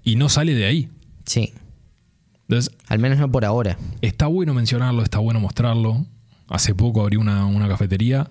y 0.05 0.15
no 0.15 0.29
sale 0.29 0.55
de 0.55 0.65
ahí. 0.65 0.91
Sí, 1.27 1.53
Entonces, 2.43 2.73
al 2.87 3.01
menos 3.01 3.19
no 3.19 3.29
por 3.29 3.45
ahora. 3.45 3.77
está 4.01 4.29
bueno 4.29 4.55
mencionarlo, 4.55 5.03
está 5.03 5.19
bueno 5.19 5.41
mostrarlo. 5.41 6.07
Hace 6.49 6.73
poco 6.77 7.03
abrí 7.03 7.17
una, 7.17 7.47
una 7.47 7.67
cafetería 7.67 8.31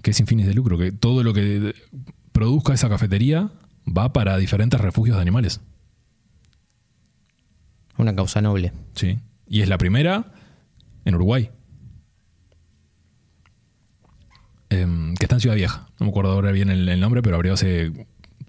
que 0.00 0.12
es 0.12 0.16
sin 0.16 0.28
fines 0.28 0.46
de 0.46 0.54
lucro, 0.54 0.78
que 0.78 0.92
todo 0.92 1.24
lo 1.24 1.34
que 1.34 1.74
produzca 2.30 2.72
esa 2.72 2.88
cafetería 2.88 3.50
va 3.84 4.12
para 4.12 4.36
diferentes 4.38 4.80
refugios 4.80 5.16
de 5.16 5.22
animales. 5.22 5.60
Una 7.98 8.14
causa 8.14 8.40
noble. 8.40 8.72
Sí. 8.94 9.18
Y 9.48 9.60
es 9.62 9.68
la 9.68 9.78
primera 9.78 10.32
en 11.04 11.14
Uruguay. 11.14 11.50
Em, 14.70 15.14
que 15.14 15.24
está 15.24 15.36
en 15.36 15.40
Ciudad 15.40 15.56
Vieja. 15.56 15.86
No 16.00 16.06
me 16.06 16.10
acuerdo 16.10 16.32
ahora 16.32 16.50
bien 16.52 16.70
el, 16.70 16.88
el 16.88 17.00
nombre, 17.00 17.22
pero 17.22 17.36
abrió 17.36 17.52
hace 17.52 17.92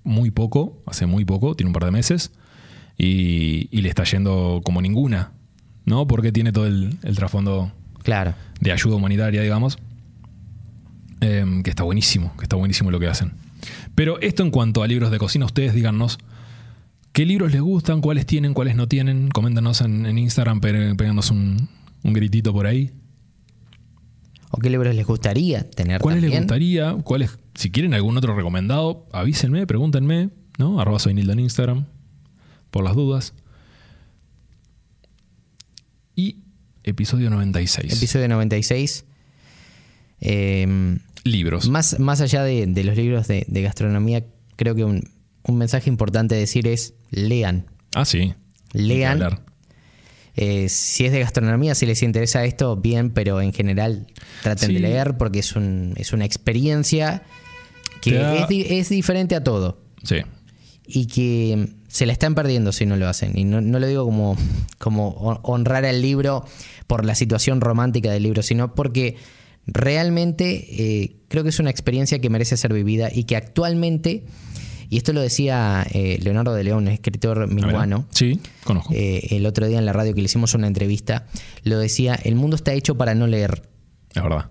muy 0.03 0.31
poco, 0.31 0.81
hace 0.87 1.05
muy 1.05 1.25
poco, 1.25 1.55
tiene 1.55 1.69
un 1.69 1.73
par 1.73 1.85
de 1.85 1.91
meses. 1.91 2.31
Y, 2.97 3.67
y 3.71 3.81
le 3.81 3.89
está 3.89 4.03
yendo 4.03 4.61
como 4.63 4.81
ninguna, 4.81 5.31
¿no? 5.85 6.07
Porque 6.07 6.31
tiene 6.31 6.51
todo 6.51 6.65
el, 6.65 6.97
el 7.03 7.15
trasfondo 7.15 7.71
Claro. 8.03 8.33
de 8.59 8.71
ayuda 8.71 8.95
humanitaria, 8.95 9.41
digamos. 9.41 9.77
Em, 11.21 11.61
que 11.61 11.69
está 11.69 11.83
buenísimo, 11.83 12.35
que 12.37 12.43
está 12.45 12.55
buenísimo 12.55 12.89
lo 12.89 12.99
que 12.99 13.07
hacen. 13.07 13.33
Pero 13.93 14.19
esto 14.21 14.41
en 14.43 14.49
cuanto 14.51 14.81
a 14.81 14.87
libros 14.87 15.11
de 15.11 15.19
cocina, 15.19 15.45
ustedes 15.45 15.73
díganos 15.73 16.17
qué 17.17 17.25
libros 17.25 17.51
les 17.51 17.61
gustan, 17.61 17.99
cuáles 17.99 18.27
tienen, 18.27 18.53
cuáles 18.53 18.75
no 18.75 18.87
tienen. 18.87 19.29
Coméntanos 19.29 19.81
en, 19.81 20.05
en 20.05 20.19
Instagram, 20.19 20.61
pe- 20.61 20.93
péganos 20.93 21.31
un, 21.31 21.67
un 22.03 22.13
gritito 22.13 22.53
por 22.53 22.67
ahí. 22.67 22.91
¿O 24.51 24.59
qué 24.59 24.69
libros 24.69 24.93
les 24.93 25.03
gustaría 25.03 25.67
tener 25.67 25.99
¿Cuáles 25.99 26.21
les 26.21 26.37
gustaría? 26.37 26.93
¿Cuáles, 26.93 27.39
si 27.55 27.71
quieren 27.71 27.95
algún 27.95 28.15
otro 28.17 28.35
recomendado, 28.35 29.07
avísenme, 29.11 29.65
pregúntenme, 29.65 30.29
¿no? 30.59 30.79
Arroba 30.79 30.99
soy 30.99 31.15
Nildo 31.15 31.33
en 31.33 31.39
Instagram, 31.39 31.85
por 32.69 32.83
las 32.83 32.93
dudas. 32.93 33.33
Y 36.15 36.43
episodio 36.83 37.31
96. 37.31 37.93
Episodio 37.93 38.27
96. 38.27 39.05
Eh, 40.21 40.97
Libros. 41.23 41.67
más, 41.67 41.99
más 41.99 42.21
allá 42.21 42.43
de, 42.43 42.67
de 42.67 42.83
los 42.83 42.95
libros 42.95 43.27
de, 43.27 43.43
de 43.47 43.61
gastronomía, 43.63 44.23
creo 44.55 44.75
que 44.75 44.83
un, 44.83 45.01
un 45.47 45.57
mensaje 45.57 45.89
importante 45.89 46.35
decir 46.35 46.67
es 46.67 46.93
lean. 47.11 47.65
Ah, 47.95 48.05
sí. 48.05 48.33
Lean. 48.73 49.39
Eh, 50.35 50.69
si 50.69 51.05
es 51.05 51.11
de 51.11 51.19
gastronomía, 51.19 51.73
si 51.73 51.85
les 51.87 52.03
interesa 52.03 52.43
esto, 52.45 52.75
bien, 52.75 53.09
pero 53.09 53.41
en 53.41 53.53
general 53.53 54.05
traten 54.43 54.71
de 54.73 54.79
leer 54.79 55.17
porque 55.17 55.39
es, 55.39 55.55
un, 55.55 55.93
es 55.97 56.13
una 56.13 56.25
experiencia 56.25 57.23
que 58.01 58.13
da- 58.13 58.35
es, 58.43 58.47
di- 58.47 58.65
es 58.69 58.89
diferente 58.89 59.35
a 59.35 59.43
todo 59.43 59.81
Sí. 60.03 60.17
y 60.85 61.07
que 61.07 61.69
se 61.87 62.05
la 62.05 62.13
están 62.13 62.35
perdiendo 62.35 62.71
si 62.71 62.85
no 62.85 62.97
lo 62.97 63.07
hacen. 63.07 63.35
Y 63.35 63.45
no, 63.45 63.61
no 63.61 63.79
lo 63.79 63.87
digo 63.87 64.05
como, 64.05 64.37
como 64.77 65.15
hon- 65.15 65.39
honrar 65.41 65.85
al 65.85 66.03
libro 66.03 66.45
por 66.85 67.03
la 67.03 67.15
situación 67.15 67.59
romántica 67.59 68.11
del 68.11 68.21
libro, 68.21 68.43
sino 68.43 68.75
porque 68.75 69.15
realmente 69.65 70.65
eh, 71.03 71.15
creo 71.29 71.41
que 71.43 71.49
es 71.49 71.59
una 71.59 71.71
experiencia 71.71 72.19
que 72.19 72.29
merece 72.29 72.57
ser 72.57 72.73
vivida 72.73 73.09
y 73.11 73.23
que 73.23 73.35
actualmente, 73.35 74.23
y 74.89 74.97
esto 74.97 75.13
lo 75.13 75.21
decía 75.21 75.85
eh, 75.91 76.17
Leonardo 76.21 76.53
de 76.53 76.63
León, 76.63 76.87
escritor 76.87 77.47
minuano, 77.51 78.05
Sí, 78.11 78.39
conozco. 78.63 78.93
eh, 78.93 79.27
el 79.31 79.45
otro 79.45 79.67
día 79.67 79.79
en 79.79 79.85
la 79.85 79.93
radio 79.93 80.13
que 80.13 80.21
le 80.21 80.25
hicimos 80.25 80.53
una 80.53 80.67
entrevista, 80.67 81.27
lo 81.63 81.79
decía, 81.79 82.15
el 82.15 82.35
mundo 82.35 82.55
está 82.55 82.73
hecho 82.73 82.95
para 82.95 83.15
no 83.15 83.27
leer. 83.27 83.63
es 84.15 84.23
verdad. 84.23 84.49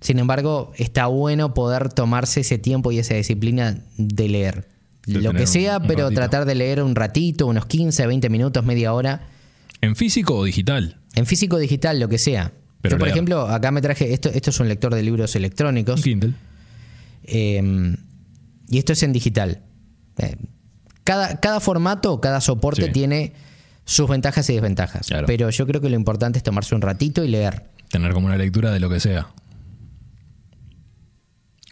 Sin 0.00 0.18
embargo, 0.18 0.72
está 0.76 1.06
bueno 1.06 1.54
poder 1.54 1.88
tomarse 1.92 2.40
ese 2.40 2.58
tiempo 2.58 2.92
y 2.92 2.98
esa 2.98 3.14
disciplina 3.14 3.82
de 3.96 4.28
leer. 4.28 4.68
De 5.06 5.20
Lo 5.20 5.32
que 5.32 5.46
sea, 5.46 5.76
un- 5.76 5.82
un 5.82 5.88
pero 5.88 6.02
ratito. 6.04 6.20
tratar 6.20 6.44
de 6.44 6.54
leer 6.54 6.82
un 6.82 6.94
ratito, 6.94 7.46
unos 7.46 7.66
15, 7.66 8.06
20 8.06 8.28
minutos, 8.28 8.64
media 8.64 8.92
hora, 8.92 9.28
¿En 9.80 9.94
físico 9.96 10.36
o 10.36 10.44
digital? 10.44 11.00
en 11.14 11.26
físico 11.26 11.58
digital, 11.58 11.98
lo 12.00 12.08
que 12.08 12.18
sea. 12.18 12.52
Pero 12.82 12.94
Yo, 12.94 12.98
por 12.98 13.06
leer. 13.08 13.16
ejemplo, 13.16 13.42
acá 13.48 13.70
me 13.70 13.80
traje, 13.80 14.12
esto, 14.12 14.28
esto 14.28 14.50
es 14.50 14.60
un 14.60 14.68
lector 14.68 14.94
de 14.94 15.02
libros 15.02 15.34
Un 15.34 15.38
electrónicos 15.40 16.02
Kindle. 16.02 16.34
eh, 17.24 17.96
y 18.68 18.78
esto 18.78 18.92
es 18.92 19.02
en 19.02 19.12
digital. 19.12 19.62
Eh, 20.18 20.36
cada, 21.04 21.38
cada 21.40 21.60
formato, 21.60 22.20
cada 22.20 22.40
soporte 22.40 22.86
Sí. 22.86 22.92
tiene 22.92 23.32
sus 23.84 24.08
ventajas 24.08 24.48
y 24.50 24.54
desventajas. 24.54 25.06
Claro. 25.06 25.26
Pero 25.26 25.50
yo 25.50 25.66
creo 25.66 25.80
que 25.80 25.88
lo 25.88 25.96
importante 25.96 26.38
es 26.38 26.42
tomarse 26.42 26.74
un 26.74 26.80
ratito 26.80 27.22
y 27.24 27.28
leer. 27.28 27.64
Tener 27.88 28.12
como 28.12 28.26
una 28.26 28.36
lectura 28.36 28.72
de 28.72 28.80
lo 28.80 28.88
que 28.90 28.98
sea. 29.00 29.28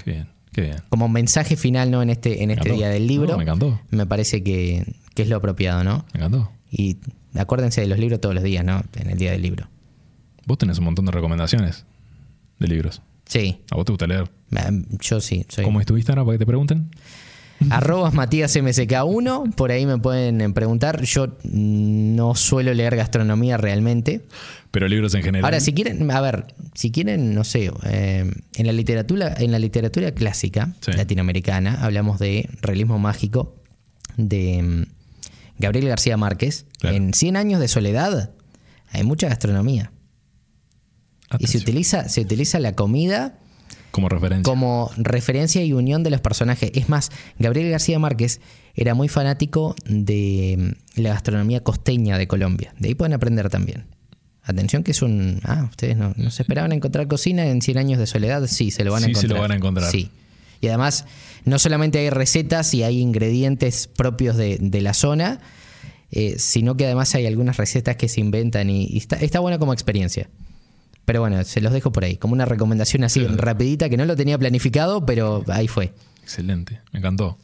Qué 0.04 0.10
bien, 0.12 0.28
qué 0.52 0.60
bien. 0.62 0.76
Como 0.88 1.08
mensaje 1.08 1.56
final 1.56 1.90
¿no? 1.90 2.02
en 2.02 2.10
este, 2.10 2.42
en 2.42 2.50
este 2.50 2.72
día 2.72 2.88
del 2.88 3.06
libro, 3.06 3.32
No, 3.32 3.36
me 3.38 3.42
encantó, 3.44 3.80
me 3.90 4.06
parece 4.06 4.42
que, 4.42 4.84
que 5.14 5.22
es 5.22 5.28
lo 5.28 5.36
apropiado, 5.36 5.82
¿no? 5.84 6.04
me 6.12 6.20
encantó. 6.20 6.50
Y 6.70 6.98
acuérdense 7.34 7.80
de 7.80 7.86
los 7.86 7.98
libros 7.98 8.20
todos 8.20 8.34
los 8.34 8.44
días, 8.44 8.64
¿no? 8.64 8.82
En 8.96 9.10
el 9.10 9.18
día 9.18 9.30
del 9.32 9.42
libro. 9.42 9.68
Vos 10.46 10.58
tenés 10.58 10.78
un 10.78 10.84
montón 10.84 11.06
de 11.06 11.12
recomendaciones 11.12 11.84
de 12.58 12.68
libros. 12.68 13.00
Sí, 13.26 13.60
¿A 13.70 13.76
vos 13.76 13.84
te 13.86 13.92
gusta 13.92 14.06
leer? 14.06 14.30
eh, 14.56 14.84
yo 15.00 15.20
sí. 15.20 15.46
Soy 15.48 15.64
¿Cómo 15.64 15.80
es 15.80 15.86
tu 15.86 15.96
Instagram 15.96 16.26
para 16.26 16.34
que 16.34 16.40
te 16.40 16.46
pregunten? 16.46 16.90
Arrobas 17.70 18.14
Matías 18.14 18.54
MSK1, 18.56 19.54
por 19.54 19.70
ahí 19.70 19.86
me 19.86 19.98
pueden 19.98 20.40
eh, 20.40 20.50
preguntar. 20.50 21.02
Yo 21.02 21.36
no 21.44 22.34
suelo 22.34 22.72
leer 22.74 22.96
gastronomía 22.96 23.56
realmente. 23.56 24.22
Pero 24.70 24.88
libros 24.88 25.14
en 25.14 25.22
general. 25.22 25.44
Ahora, 25.44 25.60
si 25.60 25.72
quieren, 25.72 26.10
a 26.10 26.20
ver, 26.20 26.46
si 26.74 26.90
quieren, 26.90 27.34
no 27.34 27.44
sé, 27.44 27.70
eh, 27.84 28.30
en 28.56 28.66
la 28.66 28.72
literatura, 28.72 29.34
en 29.38 29.52
la 29.52 29.58
literatura 29.58 30.12
clásica 30.12 30.74
Sí. 30.80 30.92
latinoamericana, 30.92 31.78
hablamos 31.82 32.18
de 32.18 32.48
realismo 32.60 32.98
mágico 32.98 33.54
de 34.16 34.62
mm, 34.62 34.82
Gabriel 35.58 35.88
García 35.88 36.16
Márquez. 36.16 36.66
Claro. 36.80 36.96
En 36.96 37.14
100 37.14 37.36
años 37.36 37.60
de 37.60 37.68
soledad 37.68 38.32
hay 38.90 39.04
mucha 39.04 39.28
gastronomía. 39.28 39.90
Y 41.38 41.46
se 41.48 41.58
utiliza, 41.58 42.08
se 42.08 42.20
utiliza 42.20 42.60
la 42.60 42.74
comida 42.74 43.38
Como 43.94 44.08
referencia. 44.08 44.42
como 44.42 44.90
referencia 44.96 45.64
y 45.64 45.72
unión 45.72 46.02
de 46.02 46.10
los 46.10 46.20
personajes. 46.20 46.72
Es 46.74 46.88
más, 46.88 47.10
Gabriel 47.38 47.70
García 47.70 47.98
Márquez 48.00 48.40
era 48.74 48.94
muy 48.94 49.08
fanático 49.08 49.76
de 49.86 50.74
mm, 50.96 51.00
la 51.02 51.10
gastronomía 51.10 51.62
costeña 51.62 52.18
de 52.18 52.26
Colombia. 52.26 52.74
De 52.80 52.88
ahí 52.88 52.94
pueden 52.96 53.12
aprender 53.12 53.48
también. 53.50 53.84
Atención 54.42 54.82
que 54.82 54.90
es 54.90 55.00
un... 55.00 55.40
Ah, 55.44 55.68
ustedes 55.70 55.96
no, 55.96 56.12
no 56.16 56.30
se 56.32 56.42
esperaban 56.42 56.72
encontrar 56.72 57.06
cocina 57.06 57.46
en 57.46 57.62
100 57.62 57.78
años 57.78 57.98
de 58.00 58.06
soledad. 58.08 58.44
Sí, 58.48 58.72
se 58.72 58.82
lo 58.84 58.90
van 58.90 59.04
a 59.04 59.06
Sí, 59.06 59.14
se 59.14 59.20
encontrar. 59.20 59.36
lo 59.36 59.42
van 59.42 59.52
a 59.52 59.54
encontrar. 59.54 59.90
Sí. 59.92 60.10
Y 60.60 60.66
además, 60.66 61.06
no 61.44 61.58
solamente 61.60 62.00
hay 62.00 62.10
recetas 62.10 62.74
y 62.74 62.82
hay 62.82 62.98
ingredientes 63.00 63.86
propios 63.86 64.36
de, 64.36 64.58
de 64.60 64.80
la 64.80 64.92
zona, 64.94 65.38
eh, 66.10 66.34
sino 66.38 66.76
que 66.76 66.84
además 66.84 67.14
hay 67.14 67.26
algunas 67.26 67.58
recetas 67.58 67.94
que 67.96 68.08
se 68.08 68.20
inventan 68.20 68.70
y, 68.70 68.86
y 68.86 68.98
está, 68.98 69.16
está 69.16 69.38
bueno 69.38 69.58
como 69.60 69.72
experiencia. 69.72 70.28
Pero 71.04 71.20
bueno, 71.20 71.42
se 71.44 71.60
los 71.60 71.72
dejo 71.72 71.92
por 71.92 72.04
ahí, 72.04 72.16
como 72.16 72.32
una 72.34 72.44
recomendación 72.46 73.04
así 73.04 73.20
Sí. 73.20 73.26
rapidita 73.26 73.88
que 73.88 73.96
no 73.96 74.04
lo 74.06 74.16
tenía 74.16 74.38
planificado, 74.38 75.04
pero 75.04 75.44
ahí 75.48 75.68
fue. 75.68 75.92
Excelente, 76.22 76.80
me 76.92 76.98
encantó. 77.00 77.36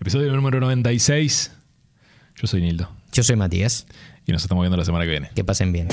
Episodio 0.00 0.32
número 0.34 0.58
96. 0.60 1.52
Yo 2.36 2.46
soy 2.48 2.60
Nildo. 2.62 2.90
Yo 3.12 3.22
soy 3.22 3.36
Matías, 3.36 3.86
Y 4.26 4.32
nos 4.32 4.42
estamos 4.42 4.62
viendo 4.62 4.76
la 4.76 4.84
semana 4.84 5.04
que 5.04 5.10
viene. 5.10 5.30
que 5.34 5.44
pasen 5.44 5.72
bien. 5.72 5.88